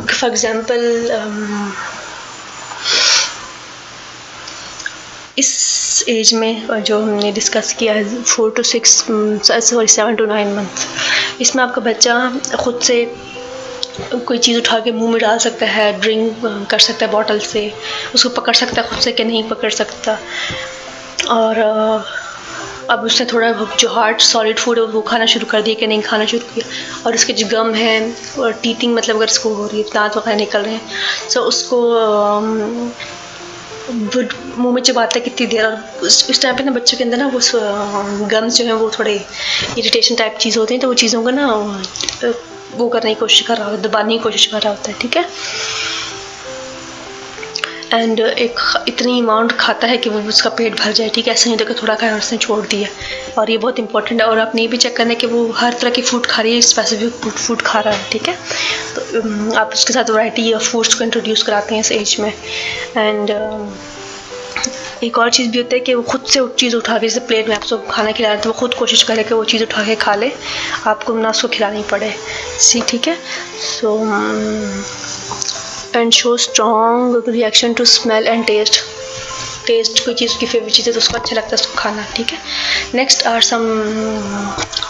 okay 0.00 0.14
for 0.14 0.30
example 0.30 0.80
इस 5.38 6.04
एज 6.08 6.32
में 6.34 6.82
जो 6.82 7.00
हमने 7.00 7.30
डिस्कस 7.32 7.72
किया 7.78 7.92
है 7.94 8.22
four 8.22 8.50
to 8.56 8.62
six 8.62 9.04
sorry 9.08 9.86
seven 9.86 10.14
to 10.16 10.26
nine 10.26 10.54
month 10.56 11.40
इसमें 11.40 11.62
आपका 11.64 11.80
बच्चा 11.82 12.14
ख़ुद 12.60 12.80
से 12.82 13.04
कोई 14.26 14.38
चीज़ 14.38 14.58
उठा 14.58 14.78
के 14.80 14.92
मुँह 14.92 15.10
में 15.10 15.20
डाल 15.20 15.38
सकता 15.38 15.66
है 15.66 15.92
ड्रिंक 16.00 16.46
कर 16.70 16.78
सकता 16.78 17.06
है 17.06 17.10
बॉटल 17.12 17.38
से, 17.40 17.72
उसको 18.14 18.28
पकड़ 18.40 18.54
सकता 18.56 18.80
है 18.80 18.88
खुद 18.88 18.98
से 19.00 19.12
कि 19.12 19.24
नहीं 19.24 19.42
पकड़ 19.48 19.70
सकता। 19.72 20.18
और 21.30 21.58
अब 22.90 23.04
उसने 23.04 23.26
थोड़ा 23.26 23.52
जो 23.78 23.88
हार्ड 23.90 24.20
सॉलिड 24.20 24.58
फ़ूड 24.58 24.78
है, 24.78 24.84
वो 24.86 25.00
खाना 25.02 25.26
शुरू 25.26 25.46
कर 25.50 25.62
दिया 25.62 25.74
कि 25.74 25.86
नहीं 25.86 26.02
खाना 26.02 26.24
शुरू 26.26 26.54
किया। 26.54 26.66
और 27.06 27.14
उसके 27.14 27.32
जो 27.32 27.46
गम 27.48 27.74
है, 27.74 28.14
और 28.38 28.52
टीथिंग 28.62 28.94
मतलब 28.94 29.16
अगर 29.16 29.26
उसको 29.26 29.54
हो 29.54 29.66
रही 29.66 29.80
है, 29.80 29.88
दांत 29.94 30.16
वगैरह 30.16 30.36
निकल 30.36 30.62
रहे 30.62 30.74
हैं 30.74 31.28
सो 31.30 31.40
उसको 31.42 31.80
मुँह 34.58 34.72
में 34.74 34.82
चबाता 34.82 35.14
है 35.14 35.20
कितनी 35.20 35.46
देर, 35.46 35.64
और 35.64 35.78
उस 36.02 36.40
टाइम 36.42 36.56
पे 36.56 36.62
ना 36.64 36.70
बच्चों 36.72 36.98
के 36.98 37.04
अंदर 37.04 37.16
ना 37.16 37.26
वो 37.28 37.40
गम्स 38.28 38.56
जो 38.56 38.64
है, 38.64 38.72
वो 38.74 38.90
थोड़े 38.98 39.14
इरिटेशन 39.78 40.14
टाइप 40.14 40.36
चीज़ 40.40 40.58
होते 40.58 40.74
हैं 40.74 40.80
तो 40.80 40.88
वो 40.88 40.94
चीज़ों 40.94 41.22
को 41.22 41.30
ना 41.30 41.46
वो 42.76 42.88
करने 42.88 43.14
की 43.14 43.20
कोशिश 43.20 43.46
कर 43.46 43.56
रहा 43.56 43.64
होता 43.64 43.76
है, 43.76 43.82
दबाने 43.82 44.16
की 44.16 44.22
कोशिश 44.22 44.46
कर 44.46 44.60
रहा 44.60 44.72
होता 44.72 44.90
है, 44.90 44.96
ठीक 45.00 45.16
है? 45.16 45.24
एंड 47.92 48.20
एक 48.20 48.60
इतनी 48.88 49.18
अमाउंट 49.20 49.52
खाता 49.52 49.86
है 49.86 49.96
कि 49.96 50.10
वो 50.10 50.20
उसका 50.28 50.50
पेट 50.50 50.78
भर 50.80 50.92
जाए, 50.92 51.08
ठीक 51.08 51.26
है? 51.26 51.34
ऐसा 51.34 51.50
नहीं 51.50 51.58
होता 51.58 51.72
कि 51.72 51.80
थोड़ा 51.82 51.94
खाया 51.94 52.16
उसने 52.16 52.38
छोड़ 52.38 52.64
दिया। 52.66 52.88
और 53.40 53.50
ये 53.50 53.56
बहुत 53.58 53.78
इंपॉर्टेंट 53.78 54.20
है। 54.20 54.26
और 54.26 54.38
आप 54.38 54.52
ये 54.56 54.66
भी 54.68 54.76
चेक 54.76 54.96
करना 54.96 55.10
है 55.10 55.16
कि 55.16 55.26
वो 55.26 55.50
हर 55.56 55.72
तरह 55.72 55.90
की 55.90 56.02
फ़ूड 56.02 56.26
खा 56.26 56.42
रही 56.42 56.54
है 56.54 56.60
स्पेसिफिक 56.60 57.28
फ़ूड 57.28 57.62
खा 57.62 57.80
रहा 57.80 57.94
है, 57.94 58.08
ठीक 58.10 58.28
है? 58.28 58.34
तो 58.94 59.54
आप 59.58 59.70
उसके 59.74 59.92
साथ 59.92 60.10
वैरायटी 60.10 60.52
ऑफ़ 60.52 60.70
फूड्स 60.70 60.94
को 60.94 61.04
इंट्रोड्यूस 61.04 61.42
कराते 61.42 61.74
हैं 61.74 61.80
इस 61.80 61.92
एज 61.92 62.16
में। 62.20 62.32
एंड 62.96 63.30
एक 65.04 65.18
और 65.18 65.30
चीज़ 65.30 65.50
भी 65.50 65.58
होता 65.58 65.74
है 65.74 65.80
कि 65.80 65.94
वो 65.94 66.02
खुद 66.02 66.24
से 66.24 66.40
वो 66.40 66.48
चीज़ 66.48 66.76
उठा 66.76 66.98
के, 66.98 67.08
जैसे 67.08 67.20
प्लेट 67.20 67.48
में 67.48 67.54
आप 67.56 67.64
सब 67.64 67.88
खाना 67.90 68.12
खिला 68.12 68.28
रहे 68.28 68.42
तो 68.42 68.50
वो 68.50 68.58
खुद 68.58 68.74
कोशिश 68.74 69.02
करे 69.02 69.24
कि 69.24 69.34
वो 69.34 69.44
चीज़ 69.44 69.62
उठा 69.62 69.84
के 69.84 69.94
खा 69.94 70.14
ले। 70.14 70.30
आपको 70.86 71.14
ना 71.14 71.30
उसको 71.30 71.48
खिलानी 71.48 71.82
पड़े। 71.90 72.14
सी, 72.60 72.80
ठीक 72.88 73.08
है? 73.08 73.16
So 73.80 73.96
and 75.96 76.12
show 76.12 76.36
strong 76.46 77.24
reaction 77.28 77.72
to 77.74 77.84
smell 77.84 78.26
and 78.26 78.46
taste 78.46 78.80
taste 79.66 80.04
कोई 80.04 80.14
चीज़ 80.14 80.36
की 80.38 80.46
फेवरेट 80.46 80.72
चीज़ 80.72 80.86
है 80.86 80.92
तो 80.92 80.98
उसको 80.98 81.18
अच्छा 81.18 81.36
लगता 81.36 81.48
है, 81.48 81.54
उसको 81.54 81.78
खाना, 81.78 82.04
ठीक 82.16 82.30
है? 82.32 82.38
Next 82.94 83.26
are 83.26 83.40
some 83.42 83.64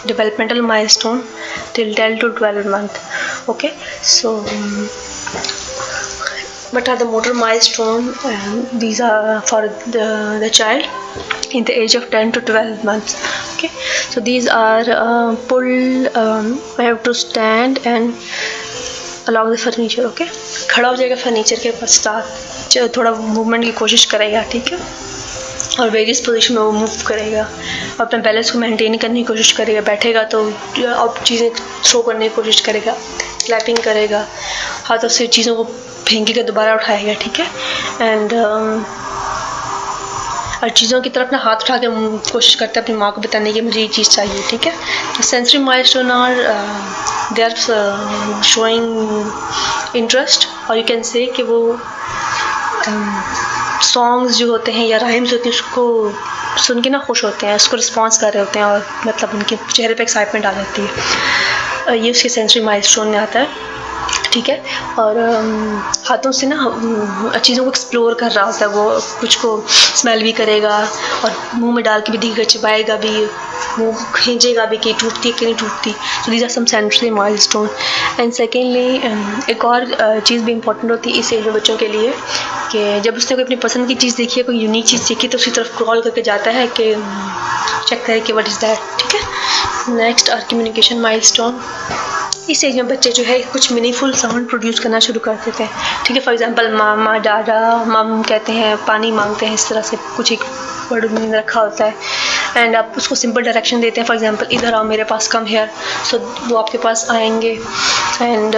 developmental 0.07 0.61
milestone 0.97 1.23
till 1.75 1.95
ten 1.95 2.17
to 2.19 2.29
twelve 2.41 2.69
month 2.73 3.49
okay 3.51 3.71
so 4.05 4.35
but 6.75 6.89
are 6.89 6.97
the 6.97 7.03
motor 7.03 7.33
milestone 7.61 8.13
these 8.75 9.01
are 9.03 9.41
for 9.41 9.67
the 9.89 10.51
child 10.55 11.55
in 11.55 11.65
the 11.65 11.71
age 11.71 11.97
of 11.97 12.05
ten 12.11 12.31
to 12.31 12.41
twelve 12.41 12.87
month 12.87 13.17
okay 13.55 13.69
so 14.15 14.21
these 14.21 14.49
are 14.49 14.85
pull 15.51 16.09
I 16.17 16.85
have 16.85 16.97
to 16.97 17.13
stand 17.13 17.79
and 17.87 18.13
along 19.31 19.53
the 19.53 19.57
furniture 19.59 20.05
okay 20.07 20.25
खड़ा 20.71 20.89
हो 20.89 20.95
जाएगा 20.97 21.17
furniture 21.17 21.61
के 21.61 21.71
पास 21.71 21.81
पश्चात 21.83 22.97
थोड़ा 22.97 23.11
movement 23.11 23.65
की 23.65 23.73
कोशिश 23.73 24.05
करेगा, 24.05 24.43
ठीक 24.53 24.73
है? 24.73 24.79
और 25.81 25.91
वेरियस 25.91 26.21
पोजिशन 26.27 26.55
में 26.55 26.61
वो 26.63 26.71
मूव 26.73 27.03
करेगा। 27.07 27.43
और 27.43 28.01
अपने 28.01 28.19
बैलेंस 28.23 28.51
को 28.51 28.59
मेंटेन 28.59 28.97
करने 28.97 29.21
की 29.21 29.25
कोशिश 29.25 29.53
करेगा, 29.53 29.81
बैठेगा 29.83 30.23
तो 30.25 30.45
अब 30.45 31.23
चीज़ें 31.25 31.51
थ्रो 31.85 32.03
करने 32.03 32.29
की 32.29 32.35
कोशिश 32.35 32.61
करेगा 32.67 32.97
स्लैपिंग 33.41 33.79
करेगा, 33.79 34.27
हाथों 34.85 35.09
से 35.09 35.27
चीज़ों 35.29 35.55
को 35.57 35.65
फेंकेगा, 35.65 36.43
दोबारा 36.43 36.75
उठाएगा, 36.75 37.13
ठीक 37.23 37.41
है? 37.41 37.47
एंड 38.03 38.33
और 40.63 40.69
चीज़ों 40.71 41.01
की 41.01 41.11
तरफ़ 41.11 41.33
ना 41.33 41.39
हाथ 41.39 41.57
उठा 41.57 41.77
के 41.79 41.87
कोशिश 42.33 42.55
करते 42.55 42.81
हैं 42.81 42.85
अपनी 42.85 42.97
माँ 42.97 43.11
को 43.13 43.21
बताने 43.21 43.53
की 43.53 43.61
मुझे 43.61 43.81
ये 43.81 43.89
चीज़ 43.89 44.11
चाहिए 44.11 44.43
ठीक 44.51 44.67
है? 44.67 44.73
तो 45.17 45.23
sensory 45.23 45.59
milestone 45.85 46.11
are 46.11 46.35
they 47.33 47.43
are 47.43 47.55
showing 48.45 49.97
interest 49.97 50.49
और 50.71 50.79
यू 50.79 50.85
कैन 50.89 51.03
से 51.03 51.27
कि 51.37 51.43
वो 51.43 51.59
सॉन्ग्स 53.83 54.33
um, 54.33 54.39
जो 54.39 54.51
होते 54.51 54.73
हैं 54.73 54.87
या 54.87 54.99
राइम्स 54.99 55.33
होती 55.33 55.49
हैं 55.49 55.57
उसको 55.57 56.13
सुन 56.67 56.83
के 56.83 56.91
ना 56.91 56.99
खुश 56.99 57.25
होते 57.25 57.47
हैं 57.47 57.55
उसको 57.57 57.77
रिस्पॉन्स 57.77 58.19
कर 58.19 58.33
रहे 58.33 58.45
होते 58.45 58.59
हैं 58.59 58.67
और 58.67 58.87
मतलब 59.07 59.31
उनके 59.35 59.57
चेहरे 59.73 59.95
पे 59.95 60.03
एक्साइटमेंट 60.03 60.47
आ 60.47 60.53
जाती 60.53 60.83
है। 60.83 61.99
ये 61.99 62.11
उसके 62.11 62.29
सेंसरी 62.29 62.63
माइल 62.65 62.83
स्टोन 62.83 63.09
में 63.09 63.19
आता 63.19 63.41
है। 63.41 63.49
ठीक 64.33 64.49
है? 64.49 64.63
और 64.99 65.19
हाथों 66.07 66.31
से 66.33 66.47
ना 66.47 67.39
चीज़ों 67.39 67.65
को 67.65 67.71
एक्सप्लोर 67.71 68.15
कर 68.15 68.31
रहा 68.31 68.45
होता 68.45 68.65
है 68.65 68.67
वो, 68.69 69.01
कुछ 69.21 69.37
को 69.37 69.65
स्मेल 69.69 70.23
भी 70.23 70.33
करेगा 70.33 70.77
और 71.25 71.37
मुँह 71.55 71.75
में 71.75 71.83
डाल 71.85 72.01
के 72.01 72.13
भी 72.13 72.19
दिखेगा 72.19 72.45
चिपाएगा 72.45 72.97
भी, 72.97 73.27
मुँह 73.79 74.05
खींचेगा 74.17 74.65
भी 74.67 74.77
कि 74.77 74.93
टूटती 75.01 75.29
है 75.29 75.35
कि 75.39 75.45
नहीं 75.45 75.55
टूटती। 75.55 75.93
तो 75.93 76.31
these 76.33 76.43
are 76.43 76.51
some 76.51 76.65
sensory 76.65 77.11
milestone 77.47 77.69
and 78.21 78.33
secondly 78.33 79.53
एक 79.53 79.65
और 79.65 80.21
चीज़ 80.21 80.43
भी 80.45 80.53
इंपॉर्टेंट 80.53 80.91
होती 80.93 81.13
है 81.13 81.19
इस 81.21 81.33
एज 81.33 81.45
में 81.45 81.55
बच्चों 81.55 81.77
के 81.77 81.89
लिए 81.89 82.13
कि 82.73 83.01
जब 83.01 83.17
उसने 83.17 83.37
कोई 83.37 83.45
अपनी 83.45 83.57
पसंद 83.65 83.89
की 83.89 83.95
चीज़ 83.95 84.17
देखी 84.17 84.41
है, 84.41 84.45
कोई 84.47 84.59
यूनिक 84.59 84.87
चीज़ 84.87 85.09
देखी 85.09 85.29
तो 85.29 85.39
उसी 85.39 85.51
तरफ़ 85.51 85.79
कॉल 85.79 86.03
करके 86.03 86.23
जाता 86.23 86.51
है 86.51 86.67
कि 86.81 86.95
चेक 87.89 88.05
करे 88.05 88.21
कि 88.21 88.33
वट 88.33 88.49
इज़ 88.49 88.59
दैट 88.61 88.79
ठीक 89.01 89.15
है? 89.15 89.97
Next 89.97 90.31
are 90.31 90.47
communication 90.51 91.01
mile 91.01 91.21
stone 91.33 91.61
इस 92.51 92.63
एज 92.65 92.77
में 92.77 92.89
बच्चे 92.89 93.11
जो 93.13 93.23
है 93.25 93.39
कुछ 93.53 93.73
मीनिंगफुल 93.73 94.13
साउंड 94.15 94.49
प्रोड्यूस 94.49 94.79
करना 94.81 94.99
शुरू 95.01 95.21
कर 95.21 95.35
देते 95.45 95.65
हैं। 95.65 96.05
ठीक 96.07 96.17
है 96.17 96.23
for 96.23 96.35
example 96.35 96.73
mama 96.73 97.17
dada 97.19 97.85
mum 97.85 98.23
कहते 98.23 98.53
हैं, 98.53 98.77
पानी 98.87 99.11
मांगते 99.13 99.47
हैं, 99.47 99.55
इस 99.55 99.69
तरह 99.69 99.83
से 99.83 99.97
कुछ 100.17 100.33
एक 100.33 100.45
वर्ड 100.93 101.11
में 101.13 101.33
रखा 101.33 101.61
होता 101.61 101.85
है। 101.85 101.95
एंड 102.57 102.77
आप 102.77 102.95
उसको 102.97 103.15
सिंपल 103.15 103.43
डायरेक्शन 103.43 103.81
देते 103.81 104.01
हैं 104.01 104.09
फॉर 104.09 104.17
एग्जांपल 104.17 104.47
इधर 104.53 104.75
आओ, 104.75 104.85
मेरे 104.85 105.05
पास 105.05 105.29
कम 105.29 105.47
हेयर 105.47 105.71
सो 106.11 106.19
वो 106.49 106.57
आपके 106.57 106.79
पास 106.79 107.07
आएँगे। 107.11 107.53
एंड 108.23 108.55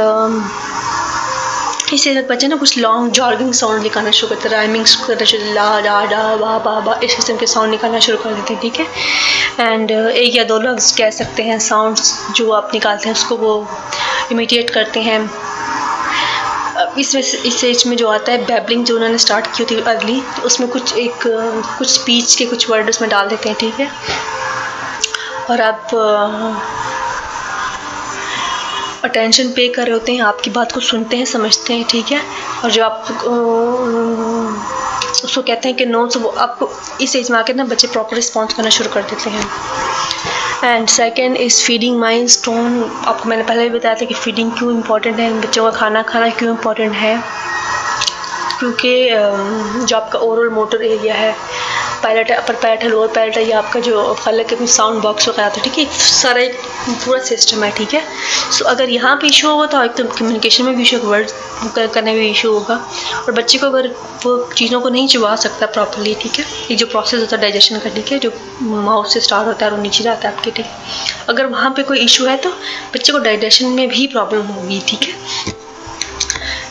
इसी 1.94 2.11
तरह 2.14 2.27
बच्चे 2.29 2.46
ना 2.48 2.57
कुछ 2.57 2.79
लॉन्ग 2.79 3.12
जॉगिंग 3.12 3.53
साउंड 3.55 3.83
निकालना 3.83 4.11
शुरू 4.11 4.35
करते 4.35 4.48
हैं 4.48 4.55
राइमिंग्स 4.55 4.94
करना 5.07 5.24
शुरू 5.24 5.53
ला 5.55 5.68
डा 5.81 6.05
डा 6.07 6.22
बा 6.37 6.59
बा 6.64 6.79
बा 6.87 6.98
इस 7.05 7.14
किस्म 7.14 7.37
के 7.37 7.46
साउंड 7.46 7.70
निकालना 7.70 7.98
शुरू 8.07 8.18
कर 8.18 8.35
देते 8.35 8.55
हैं 8.55 8.62
ठीक 8.62 8.81
है? 8.81 8.87
एंड 9.61 9.90
uh, 9.90 10.11
एक 10.11 10.37
या 10.37 10.44
दो 10.44 10.59
लफ्ज़ 10.59 10.96
कह 10.98 11.11
सकते 11.11 11.42
हैं 11.42 11.59
साउंड्स 11.68 12.12
जो 12.37 12.51
आप 12.53 12.70
निकालते 12.74 13.09
हैं 13.09 13.14
उसको 13.16 13.37
वो 13.37 13.55
इमिटेट 14.33 14.70
करते 14.70 15.01
हैं। 15.01 15.18
इस 16.98 17.14
इस 17.16 17.62
एज 17.64 17.83
में 17.87 17.96
जो 17.96 18.09
आता 18.09 18.33
है 18.33 18.44
बैबलिंग 18.46 18.85
जो 18.85 18.94
उन्होंने 18.94 19.18
स्टार्ट 19.18 19.46
की 19.57 19.64
थी 19.64 19.81
अर्ली 19.92 20.20
तो 20.37 20.42
उसमें 20.42 20.68
कुछ 20.70 20.96
एक 20.98 21.27
कुछ 21.79 21.88
स्पीच 21.90 22.35
के 22.35 22.46
कुछ 22.46 22.68
वर्ड 22.70 22.88
उसमें 22.88 23.11
डाल 23.11 23.29
देते 23.29 23.48
हैं 23.48 23.59
ठीक 23.61 23.81
है? 23.81 23.90
और 25.51 25.61
आप 25.61 25.90
अटेंशन 29.05 29.49
पे 29.57 29.69
कर 29.69 29.83
रहे 29.83 29.93
होते 29.93 30.13
हैं, 30.13 30.23
आपकी 30.23 30.51
बात 30.51 30.73
को 30.73 30.81
सुनते 30.81 31.17
हैं, 31.17 31.25
समझते 31.27 31.75
हैं, 31.75 31.85
ठीक 31.91 32.13
है? 32.13 32.21
और 32.65 32.71
जो 32.71 32.85
आप 32.85 33.07
उसको 35.25 35.43
कहते 35.43 35.69
हैं 35.69 35.77
कि 35.77 35.87
नो 35.87 36.07
तो 36.07 36.21
वो 36.21 36.29
आपको 36.39 36.69
इस 37.01 37.15
एज 37.17 37.31
में 37.31 37.39
आकर 37.39 37.55
ना 37.55 37.65
बच्चे 37.65 37.87
प्रॉपर 37.89 38.17
रिस्पॉन्स 38.17 38.55
करना 38.55 38.71
शुरू 38.71 38.91
कर 38.95 39.03
देते 39.03 39.31
हैं। 39.31 39.45
And 40.65 40.89
second 40.89 41.37
is 41.37 41.63
feeding 41.65 41.99
milestone 42.29 42.83
आपको 43.07 43.29
मैंने 43.29 43.43
पहले 43.43 43.69
भी 43.69 43.79
बताया 43.79 43.95
था 43.95 44.05
कि 44.05 44.15
फीडिंग 44.15 44.53
क्यों 44.53 44.71
इम्पोर्टेंट 44.73 45.19
है 45.21 45.33
बच्चों 45.41 45.65
का 45.65 45.71
खाना 45.79 46.03
खाना 46.03 46.29
क्यों 46.31 46.51
इम्पोर्टेंट 46.51 46.93
है? 46.95 47.17
क्योंकि 48.59 49.09
जो 49.85 49.97
आपका 49.97 50.19
ओरल 50.19 50.49
मोटर 50.51 50.83
एरिया 50.83 51.15
है 51.15 51.35
पैलेट 52.03 52.31
अपर 52.33 52.55
पैलेट 52.55 52.83
है 52.83 52.89
लोअर 52.89 53.09
पैलेट 53.15 53.37
है, 53.37 53.45
ये 53.47 53.53
आपका 53.53 53.81
जो 53.81 54.15
फलक 54.15 54.53
है 54.53 54.67
साउंड 54.69 55.03
बॉक्स 55.03 55.29
वगैरह 55.29 55.49
था 55.57 55.63
ठीक 55.63 55.79
है, 55.79 55.85
सारा 55.99 56.41
एक 56.43 56.57
पूरा 57.05 57.19
सिस्टम 57.25 57.65
है, 57.65 57.71
ठीक 57.77 57.95
है? 57.95 58.03
सो 58.53 58.65
अगर 58.67 58.91
यहाँ 58.91 59.17
पे 59.17 59.29
इशू 59.29 59.49
होगा 59.49 59.67
तो 59.67 59.83
एक 59.85 59.95
तो 59.97 60.05
कम्युनिकेशन 60.09 60.65
में 60.65 60.77
भी 60.77 60.83
इशू 60.83 60.99
वर्ड 61.01 61.31
करने 61.95 62.13
में 62.13 62.21
भी 62.21 62.29
इशू 62.31 62.53
होगा। 62.53 62.75
और 63.17 63.33
बच्चे 63.33 63.59
को 63.59 63.67
अगर 63.67 63.89
वो 64.25 64.37
चीज़ों 64.57 64.81
को 64.81 64.89
नहीं 64.89 65.09
चबा 65.09 65.35
सकता 65.37 65.67
प्रॉपरली 65.69 66.15
ठीक 66.23 66.39
है? 66.39 66.45
ये 66.71 66.77
जो 66.77 66.87
प्रोसेस 66.87 67.21
होता 67.21 67.37
है 67.37 67.43
डाइजेशन 67.43 67.81
के 68.09 68.19
जो 68.19 68.33
माउथ 68.63 69.07
से 69.13 69.21
स्टार्ट 69.21 69.47
होता 69.49 69.67
है 69.67 69.73
और 69.73 69.79
नीचे 69.79 70.05
जाता 70.05 70.29
है 70.29 70.35
आपके, 70.35 70.51
ठीक 70.51 70.67
अगर 71.29 71.47
वहाँ 71.47 71.71
पर 71.71 71.83
कोई 71.83 71.99
इशू 72.01 72.27
है 72.27 72.37
तो 72.39 72.51
बच्चे 72.95 73.13
को 73.13 73.19
डाइजेशन 73.21 73.67
में 73.71 73.89
भी 73.89 74.07
प्रॉब्लम 74.07 74.47
होगी, 74.49 74.83
ठीक 74.89 75.03
है? 75.03 75.57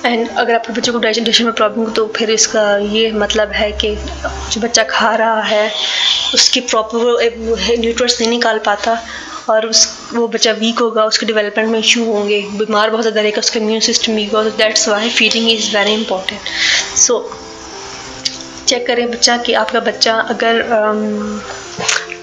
एंड 0.07 0.29
अगर 0.29 0.53
आपके 0.55 0.73
बच्चे 0.73 0.91
को 0.91 0.99
डाइजेशन 0.99 1.45
में 1.45 1.53
प्रॉब्लम 1.53 1.83
हो 1.83 1.91
तो 1.91 2.05
फिर 2.15 2.29
इसका 2.31 2.65
ये 2.77 3.11
मतलब 3.13 3.51
है 3.51 3.71
कि 3.81 3.95
जो 3.95 4.61
बच्चा 4.61 4.83
खा 4.89 5.15
रहा 5.15 5.41
है, 5.43 5.71
उसकी 6.33 6.59
प्रॉपर 6.61 7.79
न्यूट्रस 7.79 8.17
नहीं 8.19 8.29
निकाल 8.29 8.59
पाता 8.65 8.97
और 9.49 9.65
उस, 9.65 9.87
वो 10.13 10.27
बच्चा 10.27 10.51
वीक 10.53 10.79
होगा, 10.79 11.03
उसके 11.05 11.25
डेवलपमेंट 11.25 11.69
में 11.69 11.79
इशू 11.79 12.03
होंगे, 12.05 12.41
बीमार 12.53 12.89
बहुत 12.89 13.01
ज़्यादा 13.01 13.21
रहेगा, 13.21 13.39
उसका 13.39 13.59
इम्यून 13.59 13.79
सिस्टम 13.81 14.13
वीक 14.13 14.33
होगा 14.35 14.49
that's 14.57 14.87
why 14.89 15.09
feeding 15.09 15.49
is 15.51 15.75
very 15.77 15.93
important 15.93 16.97
so 16.97 17.19
check 18.67 18.85
करें 18.87 19.09
बच्चा 19.11 19.37
कि 19.37 19.53
आपका 19.55 19.79
बच्चा 19.81 20.13
अगर 20.31 20.61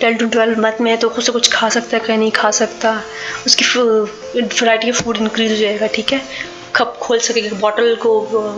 टेन 0.00 0.16
टू 0.16 0.26
ट्वेल्व 0.28 0.60
मंथ 0.62 0.80
में 0.80 0.90
है 0.90 0.96
तो 0.96 1.08
खुद 1.08 1.24
से 1.24 1.32
कुछ 1.32 1.52
खा 1.52 1.68
सकता 1.68 1.96
है 1.96 2.02
क्या 2.04 2.16
नहीं 2.16 2.30
खा 2.30 2.50
सकता? 2.50 2.90
उसकी 3.46 3.64
वराइटी 3.64 4.90
ऑफ़ 4.90 5.02
फ़ूड 5.02 5.16
इंक्रीज 5.16 5.50
हो 5.50 5.56
जाएगा, 5.56 5.86
ठीक 5.86 6.12
है? 6.12 6.20
कप 6.76 6.96
खोल 7.02 7.18
सकेगा 7.20 7.58
बॉटल 7.58 7.94
को 8.02 8.10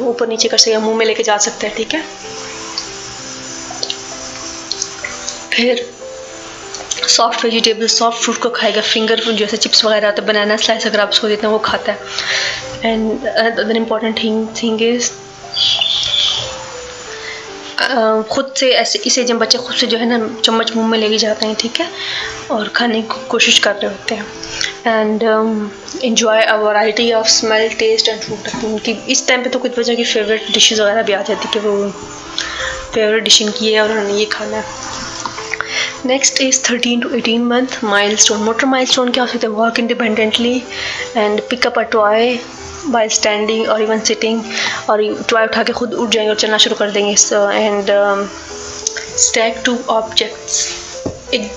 ऊपर 0.09 0.29
नीचे 0.29 0.49
कर 0.49 0.59
सकेगा 0.59 0.79
मुँह 0.81 0.97
में 0.97 1.07
लेके 1.07 1.23
जा 1.23 1.37
सकते 1.39 1.67
हैं, 1.67 1.77
ठीक 1.77 1.95
है? 1.95 2.03
फिर 5.53 5.85
सॉफ्ट 7.09 7.45
वेजिटेबल 7.45 7.87
सॉफ्ट 7.89 8.23
फ्रूट 8.23 8.39
को 8.43 8.49
खाएगा। 8.51 8.81
फिंगर 8.83 9.21
फ्रूट 9.21 9.35
जैसे 9.37 9.57
चिप्स 9.57 9.85
वगैरह 9.85 10.09
होता 10.09 10.23
है 10.23 10.27
बनाना 10.29 10.57
स्लाइस 10.57 10.87
अगर 10.87 11.01
आप 11.01 11.11
उसको 11.11 11.29
देते 11.29 11.47
हैं 11.47 11.53
वो 11.53 11.59
खाता 11.65 11.93
है। 11.93 11.99
And 12.85 13.27
other 13.27 13.77
important 13.77 14.23
thing 14.23 14.47
thing 14.63 14.83
is 14.83 15.11
खुद 18.31 18.53
से 18.57 18.71
ऐसे, 18.73 18.99
इस 18.99 19.19
एज 19.19 19.31
में 19.31 19.39
बच्चे 19.39 19.59
खुद 19.59 19.77
से 19.77 19.87
जो 19.87 19.99
है 19.99 20.07
ना 20.09 20.19
चम्मच 20.45 20.73
मुँह 20.77 20.89
में 20.89 20.99
लेके 20.99 21.19
जाते 21.19 21.47
हैं, 21.47 21.55
ठीक 21.55 21.81
है? 21.81 21.89
और 22.51 22.69
खाने 22.69 23.01
की 23.03 23.09
को 23.09 23.27
कोशिश 23.29 23.59
कर 23.59 23.75
रहे 23.75 23.87
होते 23.87 24.15
हैं। 24.15 24.27
And 24.87 25.23
enjoy 26.05 26.43
a 26.43 26.57
variety 26.57 27.13
of 27.13 27.27
smell 27.29 27.69
taste 27.79 28.09
and 28.09 28.21
food 28.21 28.65
उनकी, 28.65 28.93
इस 29.09 29.27
टाइम 29.29 29.43
पे 29.43 29.51
तो 29.51 29.59
कुछ 29.59 29.79
बच्चों 29.79 29.97
की 29.97 30.05
फेवरेट 30.05 30.53
डिशेज़ 30.53 30.83
वगैरह 30.83 31.03
भी 31.03 31.13
आ 31.13 31.23
जाती 31.23 31.49
कि 31.53 31.59
वो 31.59 31.91
फेवरेट 32.95 33.23
डिश 33.25 33.41
इनकी 33.43 33.73
है 33.73 33.81
और 33.83 33.91
उन्होंने 33.91 34.19
ये 34.19 34.25
खाना 34.33 34.57
है। 34.57 34.65
Next 36.07 36.41
is 36.41 36.61
thirteen 36.71 37.01
to 37.01 37.09
eighteen 37.17 37.45
month 37.45 37.79
milestone 38.17 38.43
motor 38.43 38.67
milestone 38.87 39.11
क्या 39.13 39.25
हो 39.25 39.29
सकता 39.29 39.47
है? 39.47 39.53
Walk 39.53 39.79
independently 39.79 40.57
and 41.17 41.41
pickup 41.51 41.79
a 41.79 41.83
toy 41.93 42.39
by 42.87 43.09
standing 43.09 43.69
और 43.69 43.83
इवन 43.83 44.01
सिटिंग 44.01 44.43
और 44.91 45.03
टॉय 45.31 45.45
उठा 45.45 45.63
के 45.63 45.73
खुद 45.73 45.95
उठ 45.95 46.09
जाएँगे 46.09 46.31
और 46.31 46.37
चलना 46.37 46.59
शुरू 46.59 46.77
कर 46.77 46.91
देंगे। 46.91 47.13
एंड 47.13 47.87
स्टैक 49.19 49.63
टू 49.65 49.77
ऑब्जेक्ट्स 49.91 50.67
एक 51.35 51.51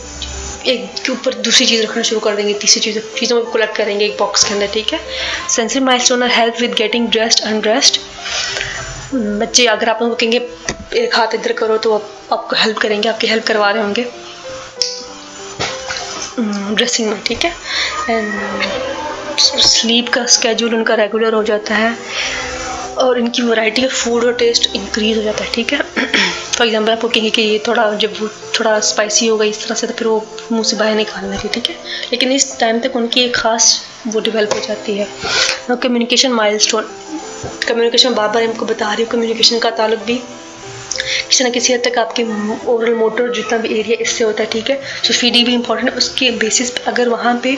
एक 0.67 0.93
के 1.05 1.11
ऊपर 1.11 1.33
दूसरी 1.43 1.65
चीज़ 1.65 1.81
रखना 1.83 2.01
शुरू 2.03 2.19
कर 2.21 2.35
देंगे 2.35 2.53
तीसरी 2.61 2.81
चीज़ 2.81 2.99
चीज़ों 3.17 3.41
को 3.43 3.51
कलेक्ट 3.51 3.75
करेंगे 3.77 4.05
एक 4.05 4.17
बॉक्स 4.19 4.43
के 4.43 4.53
अंदर 4.53 4.67
ठीक 4.73 4.93
है? 4.93 4.99
Sensory 5.49 5.79
milestone 6.01 6.23
are 6.23 6.31
help 6.31 6.59
with 6.61 6.73
getting 6.77 7.07
dressed 7.09 7.43
undressed 7.43 7.99
बच्चे 9.13 9.65
अगर 9.65 9.89
आप 9.89 10.01
उनको 10.01 10.15
कहेंगे 10.15 10.37
एक 10.99 11.15
हाथ 11.15 11.35
इधर 11.35 11.53
करो 11.53 11.77
तो 11.77 11.93
आप, 11.93 12.09
आपको 12.31 12.55
हेल्प 12.55 12.77
करेंगे 12.77 13.09
आपकी 13.09 13.27
हेल्प 13.27 13.45
करवा 13.47 13.69
रहे 13.71 13.83
होंगे। 13.83 14.05
ड्रेसिंग 16.75 17.09
में 17.09 17.21
ठीक 17.23 17.45
है? 17.45 17.53
एंड 18.09 19.37
स्लीप 19.39 20.09
का 20.13 20.25
स्केड्यूल 20.35 20.75
उनका 20.75 20.95
रेगुलर 20.95 21.33
हो 21.33 21.43
जाता 21.43 21.75
है। 21.75 21.95
और 22.99 23.19
इनकी 23.19 23.41
वैरायटी 23.41 23.81
का 23.81 23.87
फ़ूड 23.87 24.23
और 24.25 24.33
टेस्ट 24.37 24.75
इंक्रीज 24.75 25.17
हो 25.17 25.23
जाता 25.23 25.43
है, 25.43 25.51
ठीक 25.53 25.73
है? 25.73 25.81
फॉर 26.57 26.67
एग्जांपल 26.67 26.91
आप 26.91 27.05
कहेंगे 27.05 27.29
कि 27.29 27.41
ये 27.41 27.61
थोड़ा, 27.67 27.93
जब 27.95 28.13
वो 28.21 28.27
थोड़ा 28.59 28.79
स्पाइसी 28.87 29.27
होगा 29.27 29.45
इस 29.45 29.63
तरह 29.63 29.75
से 29.75 29.87
तो 29.87 29.93
फिर 29.93 30.07
वो 30.07 30.25
मुँह 30.51 30.63
से 30.63 30.77
बाहर 30.77 30.95
निकालने 30.95 31.29
लेंगे, 31.29 31.47
ठीक 31.53 31.69
है? 31.69 31.75
लेकिन 32.11 32.31
इस 32.31 32.57
टाइम 32.59 32.79
तक 32.79 32.95
उनकी 32.95 33.21
एक 33.21 33.35
ख़ास 33.35 33.81
वो 34.07 34.19
डिवेल्प 34.21 34.53
हो 34.53 34.59
जाती 34.67 34.97
है। 34.97 35.07
कम्युनिकेशन 35.71 36.31
माइल 36.31 36.57
स्टोन 36.57 36.89
कम्युनिकेशन 37.67 38.13
बार 38.13 38.27
बार 38.29 38.43
इनको 38.43 38.65
बता 38.65 38.93
रही 38.93 39.03
हूँ 39.03 39.11
कम्युनिकेशन 39.11 39.59
का 39.59 39.69
ताल्लुक 39.71 39.99
भी 40.05 40.21
किसी 40.89 41.43
ना 41.43 41.49
किसी 41.49 41.73
हद 41.73 41.81
तक 41.85 41.97
आपके 41.97 42.23
ओवरऑल 42.23 42.95
मोटर 42.95 43.31
जितना 43.33 43.57
भी 43.57 43.79
एरिया 43.79 43.97
इससे 44.01 44.23
होता 44.23 44.43
है, 44.43 44.49
ठीक 44.49 44.69
है? 44.69 44.79
सो 45.03 45.13
फीडिंग 45.13 45.45
भी 45.45 45.53
इंपॉर्टेंट 45.53 45.89
है। 45.89 45.95
उसके 45.97 46.31
बेसिस 46.39 46.69
पर 46.71 46.91
अगर 46.91 47.09
वहाँ 47.09 47.39
पे 47.43 47.55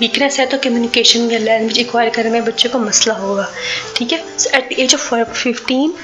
वीकनेस 0.00 0.38
है 0.40 0.46
तो 0.46 0.58
कम्युनिकेशन 0.64 1.30
या 1.30 1.38
लैंग्वेज 1.38 1.78
एक्वायर 1.78 2.10
करने 2.16 2.30
में 2.30 2.44
बच्चे 2.44 2.68
को 2.68 2.78
मसला 2.78 3.14
होगा, 3.14 3.48
ठीक 3.96 4.12
है? 4.12 4.22
So 4.38 4.56
at 4.56 4.68
the 4.68 4.80
age 4.80 4.94
of 4.94 5.14
fifteen 5.32 5.94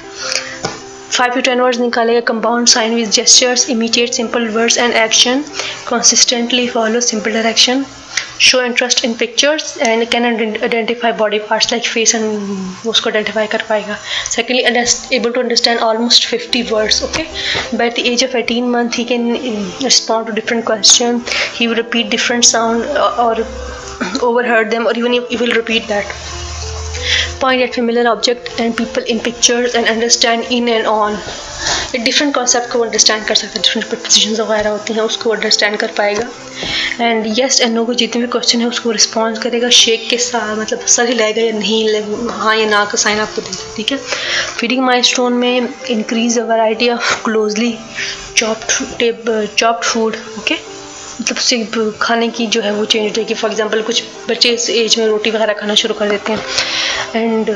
five 1.13 1.33
to 1.33 1.41
ten 1.49 1.61
words 1.61 1.79
निकालेगा 1.79 2.19
compound 2.33 2.67
sign 2.67 2.95
with 2.95 3.09
gestures 3.11 3.69
immediate 3.69 4.13
simple 4.13 4.47
words 4.57 4.77
and 4.77 4.93
action 4.93 5.43
consistently 5.89 6.67
follow 6.67 7.01
simple 7.09 7.33
direction 7.33 7.83
show 8.37 8.59
interest 8.65 9.03
in 9.03 9.13
pictures 9.15 9.77
and 9.87 10.09
can 10.11 10.25
identify 10.25 11.11
body 11.11 11.39
parts 11.49 11.71
like 11.71 11.85
face 11.85 12.13
and 12.13 12.87
उसको 12.91 13.09
identify 13.11 13.45
कर 13.51 13.63
पाएगा 13.69 13.97
secondly 14.35 14.63
able 15.17 15.35
to 15.35 15.43
understand 15.43 15.85
almost 15.89 16.25
50 16.31 16.63
words 16.71 17.01
okay 17.07 17.27
by 17.81 17.89
the 17.97 18.07
age 18.11 18.23
of 18.23 18.35
18 18.41 18.71
month 18.75 18.99
he 19.01 19.05
can 19.13 19.29
respond 19.83 20.27
to 20.27 20.37
different 20.41 20.65
questions 20.65 21.39
he 21.59 21.67
will 21.67 21.81
repeat 21.83 22.09
different 22.17 22.51
sound 22.51 23.01
or 23.27 23.33
overheard 24.29 24.71
them 24.71 24.87
or 24.87 24.93
even 25.03 25.19
he 25.33 25.41
will 25.43 25.55
repeat 25.61 25.87
that 25.87 26.15
point 27.41 27.63
at 27.67 27.77
familiar 27.79 28.07
object 28.11 28.59
and 28.59 28.77
people 28.81 29.13
in 29.13 29.19
pictures 29.29 29.75
and 29.79 29.95
understand 29.95 30.53
in 30.59 30.75
and 30.77 30.93
on. 30.97 31.17
Different 31.95 32.33
concept 32.35 32.71
को 32.71 32.79
understand 32.83 33.25
कर 33.27 33.35
सकते 33.35 33.59
हैं 33.59 33.61
different 33.63 33.87
preposition 33.89 34.41
वगैरह 34.41 34.69
होती 34.69 34.93
हैं, 34.93 35.01
उसको 35.01 35.29
understand 35.29 35.75
कर 35.77 35.91
पाएगा। 35.97 36.27
एंड 37.01 37.25
येस 37.39 37.59
एंड 37.61 37.73
नो 37.73 37.83
को 37.85 37.93
जितने 38.01 38.21
भी 38.21 38.27
क्वेश्चन 38.27 38.59
है, 38.61 38.67
उसको 38.67 38.91
रिस्पॉन्स 38.91 39.39
करेगा 39.39 39.69
शेक 39.79 40.07
के 40.09 40.17
साथ 40.17 40.55
मतलब 40.59 40.85
सर 40.95 41.07
हिलाएगा 41.09 41.41
या 41.41 41.51
नहीं 41.57 42.29
हाँ 42.29 42.55
या 42.57 42.69
ना 42.69 42.83
का 42.85 42.97
साइन 43.03 43.19
आपको 43.19 43.41
देगा 43.41 43.75
ठीक 43.77 43.91
है? 43.91 43.97
फीडिंग 44.57 44.83
माई 44.85 45.03
स्टोन 45.11 45.33
में 45.43 45.69
increase 45.89 46.39
the 46.39 46.47
variety 46.49 46.89
of 46.89 47.23
closely 47.25 47.77
chopped 48.37 49.53
chopped 49.57 49.83
food 49.83 50.15
okay 50.39 50.55
मतलब 51.21 51.37
सिर्फ़ 51.37 51.79
खाने 52.01 52.27
की 52.27 52.45
जो 52.47 52.61
है 52.61 52.71
वो 52.73 52.85
चेंज 52.85 53.07
हो 53.07 53.13
जाएगी 53.15 53.33
फॉर 53.33 53.51
एग्ज़ाम्पल 53.51 53.81
कुछ 53.81 54.03
बच्चे 54.29 54.49
इस 54.49 54.69
एज 54.69 54.97
में 54.99 55.05
रोटी 55.07 55.31
वगैरह 55.31 55.53
खाना 55.53 55.75
शुरू 55.75 55.93
कर 55.93 56.09
देते 56.09 56.31
हैं। 56.31 56.41
एंड 57.15 57.51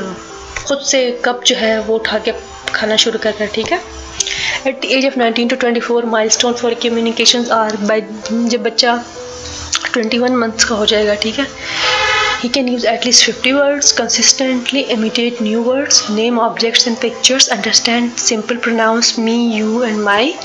ख़ुद 0.58 0.80
से 0.80 1.00
कप 1.24 1.42
जो 1.46 1.56
है 1.56 1.78
वो 1.80 1.94
उठा 1.94 2.18
के 2.18 2.32
खाना 2.74 2.96
शुरू 2.96 3.18
करते 3.18 3.44
हैं, 3.44 3.52
ठीक 3.52 3.72
है? 3.72 3.80
At 4.66 4.84
age 4.84 5.06
of 5.06 5.18
19 5.18 5.50
to 5.50 5.56
twenty 5.56 5.80
four 5.80 6.04
24 6.04 6.10
milestone 6.12 6.52
for 6.52 6.74
communication 6.82 7.46
are 7.52 7.76
by 7.76 8.00
जब 8.32 8.62
बच्चा 8.62 8.94
21 9.96 10.30
मंथ्स 10.30 10.64
का 10.64 10.74
हो 10.74 10.86
जाएगा, 10.86 11.14
ठीक 11.14 11.38
है? 11.38 11.46
He 12.41 12.49
can 12.49 12.67
use 12.67 12.85
at 12.85 13.05
least 13.05 13.23
50 13.25 13.53
words, 13.53 13.91
consistently 13.91 14.81
imitate 14.81 15.41
new 15.41 15.61
words, 15.61 16.09
name 16.09 16.39
objects 16.39 16.87
and 16.87 16.99
pictures, 16.99 17.47
understand 17.49 18.19
simple 18.19 18.57
pronouns 18.57 19.17
me, 19.17 19.55
you, 19.55 19.83
and 19.83 20.03
my, 20.03 20.35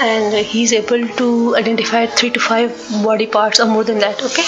and 0.00 0.34
he's 0.46 0.72
able 0.72 1.06
to 1.20 1.56
identify 1.56 2.06
three 2.06 2.30
to 2.30 2.40
five 2.40 2.76
body 3.02 3.26
parts 3.26 3.58
or 3.58 3.66
more 3.66 3.84
than 3.84 3.98
that. 4.00 4.22
Okay, 4.22 4.44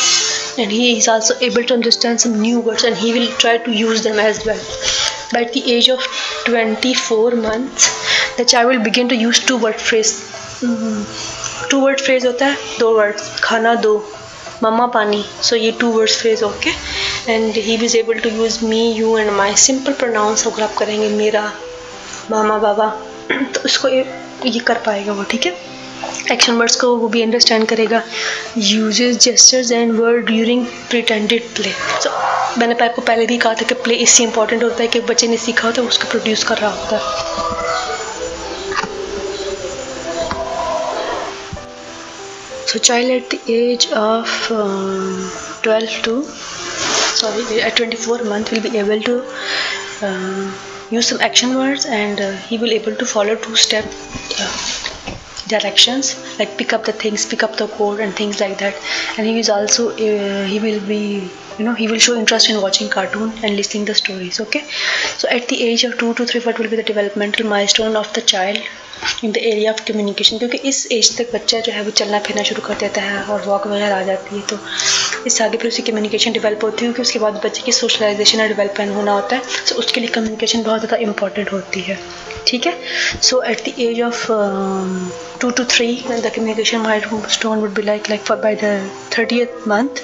and 0.63 0.71
he 0.71 0.99
is 0.99 1.09
also 1.09 1.35
able 1.41 1.65
to 1.65 1.75
understand 1.75 2.21
some 2.21 2.41
new 2.41 2.61
words 2.61 2.85
and 2.85 2.97
he 2.97 3.13
will 3.19 3.33
try 3.39 3.57
to 3.57 3.73
use 3.73 4.03
them 4.03 4.19
as 4.19 4.45
well. 4.45 4.63
By 5.33 5.45
the 5.45 5.73
age 5.73 5.89
of 5.89 6.01
24 6.45 7.31
months, 7.37 8.37
the 8.37 8.45
child 8.45 8.69
will 8.69 8.85
begin 8.85 9.09
to 9.09 9.17
use 9.17 9.45
two 9.45 9.57
word 9.57 9.81
phrase 9.81 10.13
two 11.71 11.81
word 11.81 12.01
phrase 12.01 12.27
होता 12.27 12.47
है 12.47 12.79
दो 12.79 12.93
वर्ड 12.97 13.21
खाना 13.45 13.75
दो 13.87 13.93
मम्मा 14.64 14.86
पानी 14.94 15.24
सो 15.42 15.56
ये 15.56 15.72
two 15.80 15.88
words 15.92 16.18
phrase 16.18 16.44
okay 16.44 16.70
and 17.30 17.54
he 17.56 17.76
is 17.86 17.98
able 17.98 18.20
to 18.20 18.30
use 18.30 18.64
me 18.66 18.82
you 18.94 19.18
and 19.18 19.32
my 19.32 19.56
simple 19.58 19.94
pronouns 19.94 20.46
अगर 20.48 20.64
आप 20.64 20.74
करेंगे 20.78 21.10
मेरा 21.10 21.52
मामा 22.32 22.58
बाबा 22.58 22.88
तो 23.32 23.62
उसको 23.66 23.88
ये, 23.88 24.04
कर 24.60 24.78
पाएगा 24.86 25.14
वो 25.14 25.24
ठीक 25.32 25.46
है? 25.46 25.56
एक्शन 26.32 26.54
वर्ड्स 26.54 26.76
को 26.82 26.96
वो 26.98 27.08
भी 27.08 27.22
अंडरस्टैंड 27.22 27.66
करेगा। 27.68 28.02
Uses 28.58 29.18
gestures 29.18 29.72
and 29.72 29.94
word 30.00 30.26
during 30.26 30.66
pretended 30.90 31.48
play 31.56 31.72
so 32.04 32.10
मैंने 32.60 32.76
आपको 32.86 33.02
पहले 33.02 33.26
भी 33.26 33.38
कहा 33.38 33.54
था 33.54 33.66
कि 33.66 33.74
प्ले 33.84 33.96
इससे 34.06 34.24
इंपॉर्टेंट 34.24 34.64
होता 34.64 34.82
है 34.82 34.88
कि 34.88 35.00
बच्चे 35.10 35.28
ने 35.28 35.38
सीखा 35.38 35.68
होता 35.68 35.82
है 35.82 35.88
उसको 35.88 36.10
प्रोड्यूस 36.12 36.44
कर 36.44 36.58
रहा 36.58 36.72
होता 36.72 36.98
है। 36.98 37.91
So 42.72 42.80
child 42.80 43.12
at 43.12 43.30
the 43.30 43.40
age 43.54 43.86
of 44.02 44.28
um, 44.58 45.30
12 45.64 46.04
to 46.04 46.14
sorry 47.22 47.62
at 47.62 47.76
24 47.76 48.24
month 48.34 48.52
will 48.52 48.62
be 48.68 48.78
able 48.82 49.02
to 49.08 49.16
um, 50.08 50.54
use 50.90 51.10
some 51.10 51.20
action 51.20 51.58
words 51.58 51.86
and 51.86 52.22
uh, 52.22 52.32
he 52.52 52.58
will 52.58 52.72
able 52.72 52.96
to 52.96 53.06
follow 53.06 53.36
two 53.36 53.58
step 53.58 53.86
uh, 54.40 54.82
directions 55.54 56.14
like 56.40 56.58
pick 56.58 56.72
up 56.72 56.86
the 56.86 56.96
things 57.04 57.26
pick 57.34 57.44
up 57.44 57.58
the 57.58 57.68
code 57.80 58.00
and 58.00 58.14
things 58.14 58.40
like 58.40 58.58
that. 58.60 58.76
And 59.18 59.28
he 59.28 59.40
is 59.40 59.50
also 59.50 59.90
uh, 59.90 60.46
he 60.46 60.60
will 60.60 60.80
be 60.88 61.30
you 61.60 61.66
know, 61.66 61.74
he 61.74 61.88
will 61.88 62.04
show 62.06 62.18
interest 62.18 62.50
in 62.50 62.62
watching 62.62 62.90
cartoon 62.90 63.34
and 63.44 63.56
listening 63.56 63.86
the 63.86 63.96
stories, 63.96 64.40
okay? 64.46 64.64
So, 65.18 65.30
at 65.30 65.48
the 65.48 65.64
age 65.64 65.84
of 65.84 65.98
2 65.98 66.14
to 66.16 66.26
3 66.26 66.42
what 66.46 66.60
will 66.60 66.70
be 66.70 66.78
the 66.84 66.88
developmental 66.94 67.52
milestone 67.56 67.96
of 68.04 68.14
the 68.14 68.22
child 68.36 68.72
in 69.24 69.32
the 69.32 69.38
area 69.38 69.72
of 69.72 69.80
communication 69.86 70.38
क्योंकि 70.38 70.58
इस 70.70 70.88
age 70.92 71.08
तक 71.18 71.32
बच्चा 71.34 71.60
जो 71.66 71.72
है, 71.74 71.82
वो 71.84 71.92
चलना 72.00 72.20
फिरना 72.26 72.44
शुरू 72.50 72.62
कर 72.66 72.74
देता 72.80 73.02
है 73.02 73.22
और 73.34 73.42
वॉक 73.46 73.66
वगैरह 73.68 73.96
आ 73.96 74.02
जाती 74.10 74.36
है 74.36 74.42
तो 74.50 74.58
इस 75.28 75.42
आगे 75.42 75.58
फिर 75.58 75.68
उसकी 75.68 75.84
कम्युनिकेशन 75.90 76.32
डेवलप 76.34 76.64
होती 76.64 76.86
है, 76.86 76.92
क्योंकि 76.92 77.02
उसके 77.02 77.20
बाद 77.20 77.42
बच्चे 77.46 77.62
की 77.66 77.72
सोशलाइजेशन 77.72 78.42
और 78.42 78.48
डेवलपमेंट 78.48 78.96
होना 78.96 79.14
होता 79.14 79.36
है 79.36 79.66
सो 79.70 79.76
उसके 79.84 80.02
लिए 80.02 80.10
कम्युनिकेशन 80.18 80.64
बहुत 80.64 80.86
ज़्यादा 80.86 80.98
इंपॉर्टेंट 81.08 81.52
होती 81.54 81.82
है, 81.90 81.98
ठीक 82.48 82.66
है? 82.68 82.78
So 83.30 83.42
at 83.52 83.66
the 83.70 83.74
age 83.88 84.02
of 84.10 84.26
two 85.42 85.50
to 85.50 85.64
three 85.76 85.94
the 86.10 86.32
communication 86.36 86.82
milestone 87.40 87.60
would 87.60 87.74
be 87.76 87.82
like 87.92 88.10
like 88.10 88.32
by 88.32 88.56
the 88.64 88.80
thirty 89.18 89.44
month 89.68 90.04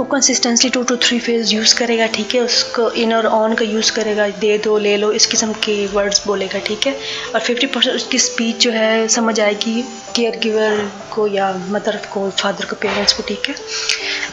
वो 0.00 0.04
consistently 0.04 0.68
two 0.70 0.82
to 0.82 0.96
three 0.96 1.18
phrase 1.20 1.54
use 1.54 1.74
करेगा, 1.78 2.06
ठीक 2.06 2.34
है? 2.34 2.40
उसको 2.40 2.90
इन 2.90 3.12
और 3.14 3.26
ऑन 3.26 3.54
का 3.54 3.64
यूज़ 3.64 3.92
करेगा, 3.92 4.28
दे 4.28 4.56
दो, 4.58 4.78
ले 4.78 4.96
लो 4.96 5.10
इस 5.12 5.26
किस्म 5.26 5.52
के 5.52 5.86
वर्ड्स 5.86 6.26
बोलेगा, 6.26 6.58
ठीक 6.58 6.86
है? 6.86 6.96
और 7.34 7.40
फिफ्टी 7.40 7.66
परसेंट 7.66 7.96
उसकी 7.96 8.18
स्पीच 8.18 8.56
जो 8.56 8.70
है, 8.70 9.08
समझ 9.08 9.40
आएगी 9.40 9.82
केयर 10.16 10.38
गिवर 10.42 10.90
को 11.14 11.26
या 11.26 11.52
मदर 11.68 11.96
को 12.12 12.28
फादर 12.30 12.64
को 12.64 12.76
पेरेंट्स 12.76 13.12
को, 13.12 13.22
ठीक 13.22 13.48
है? 13.48 13.54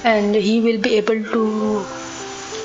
And 0.05 0.36
he 0.36 0.59
will 0.59 0.78
be 0.78 0.89
able 0.89 1.24
to 1.34 1.45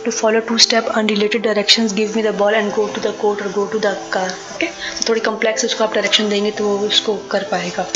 to 0.04 0.12
follow 0.12 0.40
two 0.40 0.58
step 0.58 0.86
unrelated 1.00 1.42
directions 1.42 1.92
give 1.92 2.16
me 2.16 2.22
the 2.22 2.32
ball 2.32 2.54
and 2.60 2.72
go 2.78 2.86
to 2.94 3.00
the 3.00 3.12
court 3.22 3.42
or 3.42 3.50
go 3.58 3.66
to 3.74 3.78
the 3.86 3.92
car 4.16 4.28
okay 4.54 4.70
so 4.94 5.08
थोड़ी 5.08 5.20
complex 5.28 5.64
उसको 5.64 5.84
आप 5.84 5.94
direction 5.98 6.30
देंगे 6.30 6.50
तो 6.58 6.68
वो 6.68 6.86
उसको 6.88 7.16
कर 7.30 7.44
पाएगा 7.52 7.86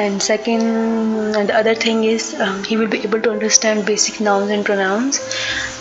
and 0.00 0.22
second 0.22 1.40
and 1.40 1.48
the 1.48 1.56
other 1.60 1.74
thing 1.86 2.04
is 2.10 2.34
um, 2.40 2.62
he 2.64 2.76
will 2.76 2.92
be 2.96 3.00
able 3.08 3.20
to 3.20 3.30
understand 3.30 3.86
basic 3.86 4.20
nouns 4.28 4.50
and 4.50 4.64
pronouns 4.64 5.22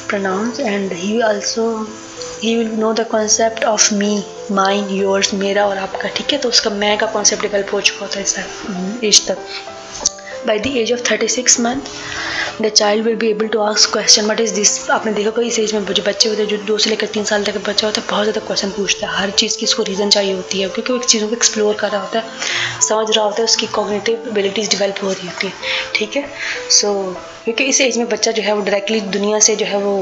pronouns 0.07 0.63
and 0.73 0.97
he 1.03 1.21
also 1.31 1.67
he 2.43 2.55
will 2.57 2.69
know 2.79 2.91
the 2.93 3.05
concept 3.09 3.63
of 3.65 3.93
me 3.93 4.23
mine 4.51 4.87
yours 4.89 5.33
मेरा 5.33 5.65
और 5.67 5.77
आपका 5.77 6.09
ठीक 6.15 6.31
है 6.33 6.39
तो 6.41 6.49
उसका 6.49 6.69
मैं 6.69 6.97
का 6.97 7.07
concept 7.13 7.41
develop 7.41 7.73
हो 7.73 7.81
चुका 7.81 8.05
होता 8.05 8.19
है 8.19 8.23
इस 8.23 9.03
एज 9.03 9.27
तक 9.27 9.37
by 10.47 10.59
the 10.59 10.67
age 10.77 10.91
of 10.93 11.01
thirty 11.11 11.27
six 11.27 11.59
month 11.59 12.61
the 12.61 12.69
child 12.69 13.05
will 13.05 13.15
be 13.15 13.29
able 13.29 13.47
to 13.47 13.59
ask 13.61 13.91
question 13.93 14.27
but 14.27 14.39
is 14.39 14.53
this 14.55 14.89
आपने 14.89 15.13
देखा 15.13 15.29
कोई 15.29 15.47
इस 15.47 15.59
एज 15.59 15.73
में 15.73 15.85
जो 15.85 16.03
बच्चे 16.03 16.29
होते 16.29 16.41
हैं 16.41 16.49
जो 16.49 16.57
दो 16.65 16.77
से 16.77 16.89
लेकर 16.89 17.07
तीन 17.07 17.23
साल 17.23 17.43
तक 17.43 17.57
बच्चा 17.67 17.87
होता 17.87 18.01
है 18.01 18.07
बहुत 18.09 18.23
ज़्यादा 18.23 18.45
क्वेश्चन 18.47 18.69
पूछता 18.71 19.07
है। 19.07 19.17
हर 19.17 19.31
चीज़ 19.31 19.57
की 19.57 19.65
उसको 19.65 19.83
रीज़न 19.83 20.09
चाहिए 20.09 20.33
होती 20.33 20.61
है 20.61 20.69
क्योंकि 20.69 20.93
वो 20.93 20.99
एक 20.99 21.05
चीज़ों 21.05 21.27
को 21.27 21.35
एक्सप्लोर 21.35 21.75
कर 21.75 21.89
रहा 21.89 22.01
होता 22.01 22.19
है 22.19 22.79
समझ 22.87 23.15
रहा 23.15 23.25
होता 23.25 23.37
है 23.37 23.43
उसकी 23.43 23.67
कॉग्निटिव 23.75 24.27
एबिलिटीज़ 24.29 24.69
डिवेल्प 24.69 25.03
हो 25.03 25.11
रही 25.11 25.27
होती 25.27 25.47
है। 25.47 25.53
ठीक 25.95 26.15
है? 26.15 26.25
सो 26.69 26.87
so, 26.87 27.19
क्योंकि 27.43 27.63
इस 27.63 27.81
एज 27.81 27.97
में 27.97 28.07
बच्चा 28.09 28.31
जो 28.31 28.43
है 28.43 28.53
वो 28.55 28.61
डायरेक्टली 28.61 28.99
दुनिया 29.17 29.39
से 29.39 29.55
जो 29.55 29.65
है 29.65 29.77
वो 29.77 29.95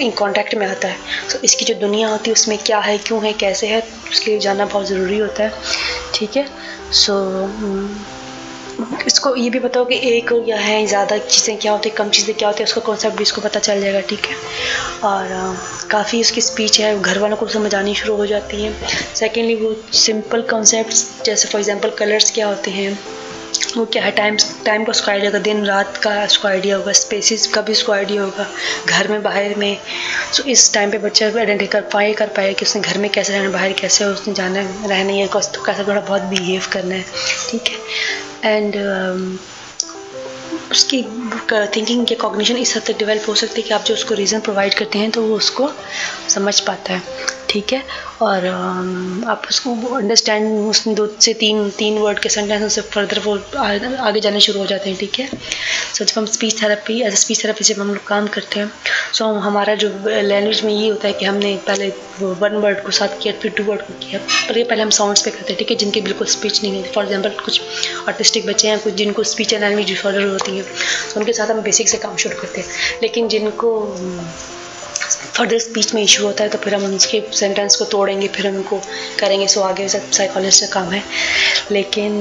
इन 0.00 0.10
कॉन्टैक्ट 0.18 0.54
में 0.54 0.66
आता 0.66 0.88
है। 0.88 0.96
सो 1.28 1.38
so, 1.38 1.44
इसकी 1.44 1.64
जो 1.64 1.74
दुनिया 1.80 2.08
होती 2.08 2.30
है 2.30 2.32
उसमें 2.32 2.58
क्या 2.58 2.78
है 2.80 2.98
क्यों 2.98 3.24
है 3.24 3.32
कैसे 3.44 3.66
है 3.66 3.80
उसके 4.10 4.30
लिए 4.30 4.40
जानना 4.40 4.64
बहुत 4.66 4.86
ज़रूरी 4.88 5.18
होता 5.18 5.44
है। 5.44 5.52
ठीक 6.14 6.36
है? 6.36 6.46
सो 6.92 7.12
so, 7.12 8.13
इसको 9.06 9.34
ये 9.36 9.48
भी 9.50 9.58
बताओ 9.60 9.84
कि 9.84 9.96
एक 10.08 10.32
या 10.48 10.56
है 10.58 10.84
ज़्यादा 10.86 11.16
चीज़ें 11.18 11.56
क्या 11.58 11.72
होती 11.72 11.88
है 11.88 11.94
कम 11.96 12.08
चीज़ें 12.10 12.34
क्या 12.36 12.48
होती 12.48 12.62
है, 12.62 12.66
उसका 12.66 12.80
कॉन्सेप्ट 12.80 13.16
भी 13.16 13.22
इसको 13.22 13.40
पता 13.40 13.60
चल 13.60 13.80
जाएगा, 13.80 14.00
ठीक 14.10 14.26
है? 14.26 14.36
और 15.04 15.56
काफ़ी 15.90 16.20
उसकी 16.20 16.40
स्पीच 16.40 16.80
है, 16.80 17.00
घर 17.00 17.18
वालों 17.18 17.36
को 17.36 17.48
समझ 17.48 17.74
आनी 17.74 17.94
शुरू 17.94 18.16
हो 18.16 18.26
जाती 18.26 18.62
है। 18.62 18.72
सेकेंडली 19.14 19.54
वो 19.56 19.74
सिंपल 19.96 20.42
कॉन्सेप्ट 20.50 21.24
जैसे 21.26 21.48
फॉर 21.48 21.60
एग्ज़ाम्पल 21.60 21.90
कलर्स 21.98 22.30
क्या 22.30 22.46
होते 22.46 22.70
हैं, 22.70 22.98
वो 23.76 23.84
क्या 23.84 24.02
है? 24.02 24.10
टाइम 24.12 24.36
टाइम 24.64 24.84
का 24.84 24.90
उसको 24.90 25.10
आइडिया 25.10 25.30
होगा, 25.30 25.38
दिन, 25.42 25.64
रात 25.66 25.96
का 25.96 26.10
उसको 26.24 26.48
आइडिया 26.48 26.76
होगा 26.76 26.92
स्पेसिस 26.92 27.46
का 27.46 27.60
भी 27.60 27.72
उसको 27.72 27.92
आइडिया 27.92 28.22
होगा, 28.22 28.46
घर 28.88 29.08
में, 29.08 29.22
बाहर 29.22 29.54
में। 29.58 29.76
सो 30.32 30.42
इस 30.50 30.72
टाइम 30.74 30.90
पे 30.90 30.98
बच्चा 30.98 31.26
आइडेंटिफाई 31.26 31.66
कर 31.72 31.88
पाए 31.92 32.12
कर 32.14 32.28
पाए 32.36 32.52
कि 32.54 32.64
उसने 32.64 32.82
घर 32.82 32.98
में 32.98 33.10
कैसे 33.10 33.32
रहना, 33.32 33.50
बाहर 33.50 33.72
कैसे 33.80 34.04
उसने 34.04 34.34
जाना, 34.34 34.60
रहना 34.60 35.12
है 35.12 35.26
कैसे 35.34 35.84
थोड़ा 35.84 36.00
बहुत 36.00 36.22
बिहेव 36.30 36.68
करना 36.72 36.94
है, 36.94 37.04
ठीक 37.50 37.68
है? 37.68 38.13
एंड 38.44 38.74
um, 38.74 39.38
उसकी 40.70 41.02
थिंकिंग 41.76 42.06
के 42.06 42.14
कॉग्निशन 42.14 42.56
इस 42.56 42.76
हद 42.76 42.82
तक 42.82 42.98
डेवलप 42.98 43.28
हो 43.28 43.34
सकती 43.34 43.60
है 43.60 43.68
कि 43.68 43.74
आप 43.74 43.84
जो 43.84 43.94
उसको 43.94 44.14
रीज़न 44.14 44.40
प्रोवाइड 44.40 44.74
करते 44.74 44.98
हैं 44.98 45.10
तो 45.10 45.22
वो 45.22 45.36
उसको 45.36 45.70
समझ 46.28 46.60
पाता 46.60 46.92
है। 46.92 47.02
ठीक 47.54 47.72
है। 47.72 47.82
और 48.22 48.46
आप 49.30 49.42
उसको 49.50 49.74
अंडरस्टैंड 49.96 50.68
उसमें 50.68 50.94
दो 50.96 51.06
से 51.20 51.34
तीन 51.40 51.68
तीन 51.78 51.98
वर्ड 51.98 52.18
के 52.18 52.28
सेंटेंस 52.28 52.62
उससे 52.62 52.80
फर्दर 52.94 53.18
वो 53.24 53.38
आगे 53.58 54.20
जाने 54.20 54.40
शुरू 54.40 54.60
हो 54.60 54.66
जाते 54.66 54.90
हैं 54.90 54.98
ठीक 54.98 55.18
है। 55.18 55.26
सो 55.26 56.04
so, 56.04 56.10
जब 56.10 56.18
हम 56.18 56.26
speech 56.26 56.62
therapy 56.62 57.00
as 57.02 57.14
speech 57.16 57.42
therapy 57.42 57.64
जब 57.64 57.80
हम 57.80 57.88
लोग 57.88 58.06
काम 58.06 58.26
करते 58.36 58.60
हैं 58.60 58.70
सो 59.12 59.24
so, 59.24 59.40
हमारा 59.42 59.74
जो 59.74 59.88
लैंग्वेज 60.06 60.62
में 60.64 60.72
ये 60.72 60.88
होता 60.88 61.08
है 61.08 61.14
कि 61.14 61.24
हमने 61.24 61.56
पहले 61.66 61.88
वन 62.40 62.56
वर्ड 62.62 62.82
को 62.84 62.90
साथ 62.92 63.18
किया 63.22 63.34
फिर 63.42 63.52
टू 63.56 63.64
वर्ड 63.64 63.80
को 63.82 63.92
किया 64.00 64.20
पर 64.48 64.58
ये 64.58 64.64
पहले 64.64 64.82
हम 64.82 64.90
साउंड्स 64.98 65.22
पे 65.22 65.30
करते 65.30 65.52
हैं 65.52 65.58
ठीक 65.58 65.70
है 65.70 65.76
जिनकी 65.76 66.00
बिल्कुल 66.00 66.26
स्पीच 66.28 66.62
नहीं 66.62 66.76
होती। 66.76 66.92
फॉर 66.92 67.04
एग्ज़ाम्पल 67.04 67.44
कुछ 67.44 67.60
आर्टिस्टिक 68.08 68.46
बच्चे 68.46 68.68
हैं 68.68 68.78
कुछ 68.80 68.94
जिनको 68.94 69.24
स्पीच 69.32 69.52
एंड 69.52 69.62
लैंग्वेज 69.62 69.86
डिसऑर्डर 69.88 70.26
होती 70.26 70.56
है 70.56 70.62
तो 70.62 71.20
उनके 71.20 71.32
साथ 71.32 71.50
हम 71.50 71.60
बेसिक 71.62 71.88
से 71.88 71.98
काम 71.98 72.16
शुरू 72.16 72.40
करते 72.40 72.60
हैं। 72.60 73.00
लेकिन 73.02 73.28
जिनको 73.28 73.70
फर्दर 75.10 75.58
स्पीच 75.58 75.94
में 75.94 76.02
इशू 76.02 76.24
होता 76.24 76.44
है 76.44 76.50
तो 76.50 76.58
फिर 76.58 76.74
हम 76.74 76.94
उसके 76.94 77.22
सेंटेंस 77.32 77.76
को 77.76 77.84
तोड़ेंगे 77.84 78.28
फिर 78.28 78.46
हम 78.46 78.56
उनको 78.56 78.80
करेंगे। 79.20 79.46
सो 79.48 79.60
आगे 79.60 79.88
सब 79.88 80.10
साइकोलॉजिस्ट 80.10 80.64
का 80.64 80.80
काम 80.80 80.92
है। 80.92 81.02
लेकिन 81.70 82.12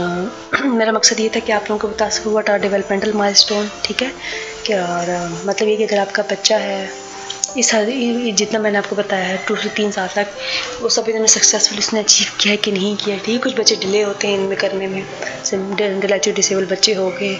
आ, 0.00 0.64
मेरा 0.78 0.92
मकसद 0.92 1.20
ये 1.20 1.28
था 1.36 1.40
कि 1.40 1.52
आप 1.52 1.70
लोगों 1.70 1.78
को 1.78 1.94
बता 1.94 2.08
सकूँ 2.08 2.34
वट 2.34 2.50
आर 2.50 2.58
डेवलपमेंटल 2.58 3.12
माइल 3.12 3.68
ठीक 3.84 4.02
है? 4.02 4.12
कि 4.66 4.74
और 4.74 5.42
मतलब 5.46 5.68
ये 5.68 5.76
कि 5.76 5.84
अगर 5.84 5.98
आपका 5.98 6.22
बच्चा 6.22 6.56
है 6.56 7.04
इस 7.58 7.74
जितना 8.34 8.58
मैंने 8.58 8.78
आपको 8.78 8.96
बताया 8.96 9.24
है 9.24 9.36
टू 9.48 9.56
से 9.56 9.68
तीन 9.68 9.90
साल 9.90 10.08
तक 10.14 10.26
वो 10.82 10.88
सब 10.88 11.08
इन्होंने 11.08 11.28
सक्सेसफुल 11.28 11.78
इसने 11.78 12.00
अचीव 12.00 12.28
किया 12.40 12.50
है 12.50 12.56
कि 12.56 12.72
नहीं 12.72 12.96
किया 12.96 13.16
ठीक 13.16 13.28
है? 13.28 13.38
कुछ 13.38 13.58
बच्चे 13.58 13.76
डिले 13.76 14.02
होते 14.02 14.28
हैं 14.28 14.34
इनमें 14.34 14.56
करने 14.58 14.86
में। 14.86 15.02
इंटेलेक्चुअल 15.52 16.36
डिसेबल 16.36 16.66
बच्चे 16.66 16.92
हो 16.92 17.08
गए। 17.10 17.34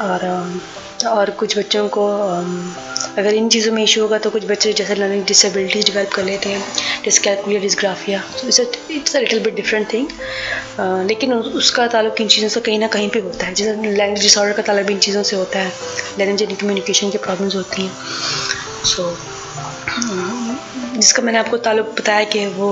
और 0.00 0.24
और 1.04 1.30
कुछ 1.30 1.58
बच्चों 1.58 1.88
को 1.88 2.06
अगर 3.18 3.34
इन 3.34 3.48
चीज़ों 3.48 3.72
में 3.72 3.82
इशू 3.82 4.00
होगा 4.02 4.18
तो 4.18 4.30
कुछ 4.30 4.44
बच्चे 4.46 4.72
जैसे 4.72 4.94
लर्निंग 4.94 5.24
डिसेबिलिटीज़ 5.26 5.86
डिवेल्प 5.86 6.10
कर 6.12 6.24
लेते 6.24 6.48
हैं 6.48 6.62
dyscalculia 7.04 7.60
dysgraphia 7.60 8.22
it's 8.44 9.16
a 9.16 9.18
little 9.18 9.42
bit 9.44 9.54
different 9.54 9.92
thing 9.92 10.08
लेकिन 11.08 11.32
उसका 11.32 11.86
ताल्लुक 11.86 12.20
इन 12.20 12.28
चीज़ों 12.28 12.48
से 12.48 12.60
कहीं 12.60 12.78
ना 12.78 12.86
कहीं 12.88 13.08
पे 13.08 13.20
होता 13.20 13.46
है 13.46 13.54
जैसे 13.54 13.72
लैंग्वेज 13.72 14.22
डिसऑर्डर 14.22 14.52
का 14.52 14.62
ताल्लुक 14.62 14.90
इन 14.90 14.98
चीज़ों 14.98 15.22
से 15.22 15.36
होता 15.36 15.58
है 15.58 15.72
लैंग्वेज 16.18 16.42
एंड 16.42 16.56
कम्युनिकेशन 16.58 17.10
की 17.10 17.18
प्रॉब्लम्स 17.18 17.56
होती 17.56 17.82
हैं 17.82 17.92
सो 18.84 19.02
so, 19.02 19.36
जिसका 20.96 21.22
मैंने 21.22 21.38
आपको 21.38 21.56
ताल्लुक 21.58 21.86
बताया 21.98 22.24
कि 22.26 22.46
वो 22.52 22.68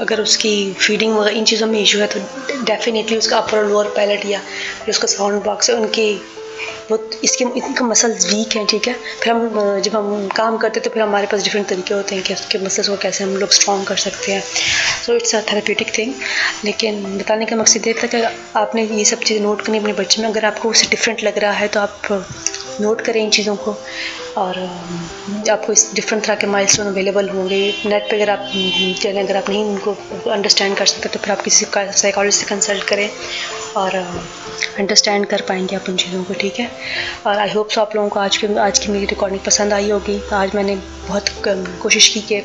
अगर 0.00 0.20
उसकी 0.20 0.52
फीडिंग 0.72 1.14
वगैरह 1.16 1.38
इन 1.38 1.44
चीज़ों 1.44 1.66
में 1.66 1.80
इशू 1.80 1.98
है 1.98 2.06
तो 2.06 2.20
डेफिनेटली 2.64 3.16
उसका 3.16 3.38
अपर 3.38 3.64
लोअर 3.64 3.88
पैलेट 3.96 4.24
या 4.26 4.40
उसका 4.88 5.08
साउंड 5.08 5.42
बॉक्स 5.44 5.70
है 5.70 5.76
उनकी 5.76 6.10
वो 6.90 6.98
इसके 7.24 7.44
इनका 7.44 7.84
मसल्स 7.84 8.26
वीक 8.26 8.56
हैं, 8.56 8.64
ठीक 8.66 8.88
है? 8.88 8.94
फिर 9.22 9.32
हम 9.32 9.80
जब 9.80 9.96
हम 9.96 10.28
काम 10.36 10.56
करते 10.56 10.80
हैं 10.80 10.84
तो 10.84 10.90
फिर 10.90 11.02
हमारे 11.02 11.26
पास 11.26 11.42
डिफरेंट 11.44 11.68
तरीके 11.68 11.94
होते 11.94 12.14
हैं 12.14 12.24
कि 12.24 12.34
उसके 12.34 12.58
मसल्स 12.58 12.88
को 12.88 12.96
कैसे 13.02 13.24
हम 13.24 13.36
लोग 13.36 13.50
स्ट्रॉन्ग 13.52 13.86
कर 13.86 13.96
सकते 13.98 14.32
हैं। 14.32 14.42
So 15.06 15.14
it's 15.14 15.34
a 15.34 15.40
therapeutic 15.50 15.96
thing 15.98 16.12
लेकिन 16.64 17.02
बताने 17.18 17.46
का 17.46 17.56
मकसद 17.56 17.86
ये 17.86 17.94
था 18.02 18.06
कि 18.06 18.22
आपने 18.56 18.84
ये 18.84 19.04
सब 19.04 19.20
चीज़ें 19.20 19.42
नोट 19.42 19.62
करनी 19.62 19.78
अपने 19.78 19.92
बच्चे 19.94 20.22
में। 20.22 20.28
अगर 20.28 20.44
आपको 20.44 20.70
उससे 20.70 20.86
डिफरेंट 20.90 21.22
लग 21.24 21.38
रहा 21.38 21.52
है 21.52 21.68
तो 21.68 21.80
आप 21.80 22.26
नोट 22.80 23.00
करें 23.00 23.22
इन 23.22 23.30
चीज़ों 23.30 23.56
को। 23.56 23.76
और 24.36 24.58
आपको 25.50 25.72
इस 25.72 25.90
डिफरेंट 25.94 26.24
तरह 26.24 26.34
के 26.34 26.46
माइलस्टोन 26.46 26.86
अवेलेबल 26.86 27.28
होंगे। 27.28 27.60
नेट 27.86 28.10
पे 28.10 28.16
अगर 28.16 28.30
आप 28.30 28.50
चलें 29.02 29.22
अगर 29.22 29.36
आप 29.36 29.48
नहीं 29.50 29.64
उनको 29.64 29.94
अंडरस्टैंड 30.30 30.76
कर 30.76 30.86
सकते 30.86 31.08
तो 31.08 31.18
फिर 31.18 31.32
आप 31.32 31.40
किसी 31.42 31.66
साइकोलॉजिस्ट 31.74 32.40
से 32.40 32.54
कंसल्ट 32.54 32.84
करें। 32.88 33.08
और 33.76 33.96
अंडरस्टैंड 34.78 35.26
कर 35.26 35.40
पाएँगे 35.40 35.76
आप 35.76 35.88
उन 35.88 35.96
चीज़ों 35.96 36.24
को, 36.24 36.34
ठीक 36.34 36.58
है? 36.60 36.70
और 37.26 37.38
आई 37.38 37.50
होप 37.50 37.70
सो 37.70 37.80
आप 37.80 37.96
लोगों 37.96 38.08
को 38.08 38.20
आज 38.20 38.36
की 38.36 38.54
आज 38.56 38.78
की 38.78 38.92
मेरी 38.92 39.06
रिकॉर्डिंग 39.06 39.40
पसंद 39.40 39.72
आई 39.72 39.90
होगी। 39.90 40.20
आज 40.32 40.54
मैंने 40.54 40.76
बहुत 41.08 41.24
कोशिश 41.82 42.08
की 42.08 42.20
कि 42.20 42.42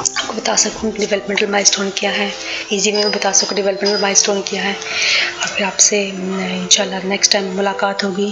आपको 0.00 0.34
बता 0.34 0.54
सकूँ 0.56 0.90
डेवलपमेंटल 0.92 1.46
माइलस्टोन 1.50 1.90
क्या 1.98 2.10
है। 2.10 2.30
इजी 2.72 2.92
में 2.92 3.10
बता 3.12 3.30
सकूँ 3.32 3.56
डेवलपमेंटल 3.56 4.00
माइलस्टोन 4.02 4.40
क्या 4.48 4.62
है। 4.62 4.74
और 4.74 5.48
फिर 5.48 5.64
आपसे 5.66 6.00
इंशाल्लाह 6.08 7.06
नेक्स्ट 7.08 7.32
टाइम 7.32 7.46
मुलाकात 7.56 8.04
होगी। 8.04 8.28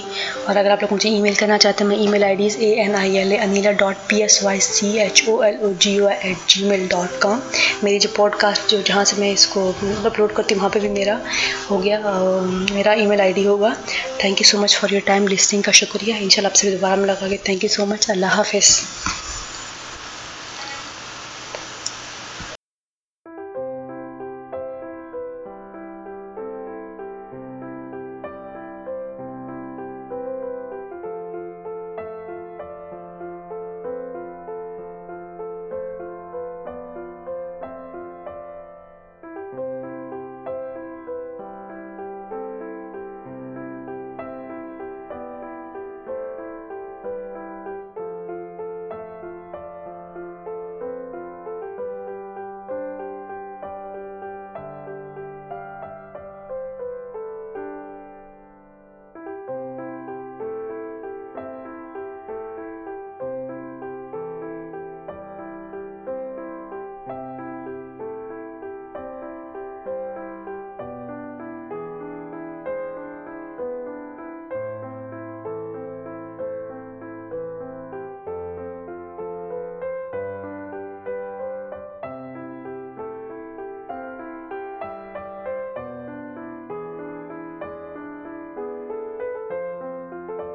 और 0.48 0.56
अगर 0.56 0.70
आप 0.70 0.82
लोग 0.82 0.92
मुझे 0.92 1.08
ईमेल 1.08 1.34
करना 1.36 1.58
चाहते 1.58 1.84
हैं, 1.84 1.90
मैं 1.90 1.98
email 2.04 2.24
I 2.24 2.36
D 2.36 2.48
A 2.60 2.70
N 2.84 2.94
I 2.96 3.16
L 3.18 3.32
A 3.32 3.36
Anila 3.46 3.72
dot 3.82 3.96
P 4.10 4.20
S 4.22 4.40
Y 4.44 4.60
C 4.60 4.96
H 5.06 5.24
O 5.28 5.42
L 5.44 5.58
O 5.62 5.72
G 5.82 5.98
O 6.00 6.08
at 6.08 6.46
gmail 6.68 6.86
dot 6.88 7.20
com 7.22 7.42
मेरी 7.84 7.98
जो 7.98 8.12
पॉडकास्ट 8.16 8.70
जो 8.70 8.82
जहाँ 8.82 9.04
से 9.04 9.20
मैं 9.20 9.32
इसको 9.32 9.68
अपलोड 10.04 10.32
करती 10.34 10.54
हूँ, 10.54 10.60
वहाँ 10.60 10.70
पर 10.70 10.80
भी 10.80 10.88
मेरा 10.88 11.20
हो 11.70 11.78
गया 11.78 11.98
मेरा 12.74 12.94
ई 12.94 13.06
मेल 13.06 13.20
आई 13.20 13.32
डी 13.32 13.44
होगा। 13.44 13.74
Thank 14.24 14.40
you 14.40 14.48
so 14.50 14.62
much 14.62 14.76
for 14.76 14.92
your 14.92 15.02
time 15.06 15.26
listening 15.28 15.64
का 15.64 15.72
शुक्रिया। 15.72 16.16
इंशाल्लाह 16.18 16.50
आपसे 16.50 16.70
दोबारा 16.70 16.96
मुलाकात 16.96 17.48
थैंक 17.48 17.64
यू 17.64 17.70
सो 17.70 17.86
मच 17.86 18.10
अल्लाह 18.10 18.36
हाफिज़। 18.36 18.80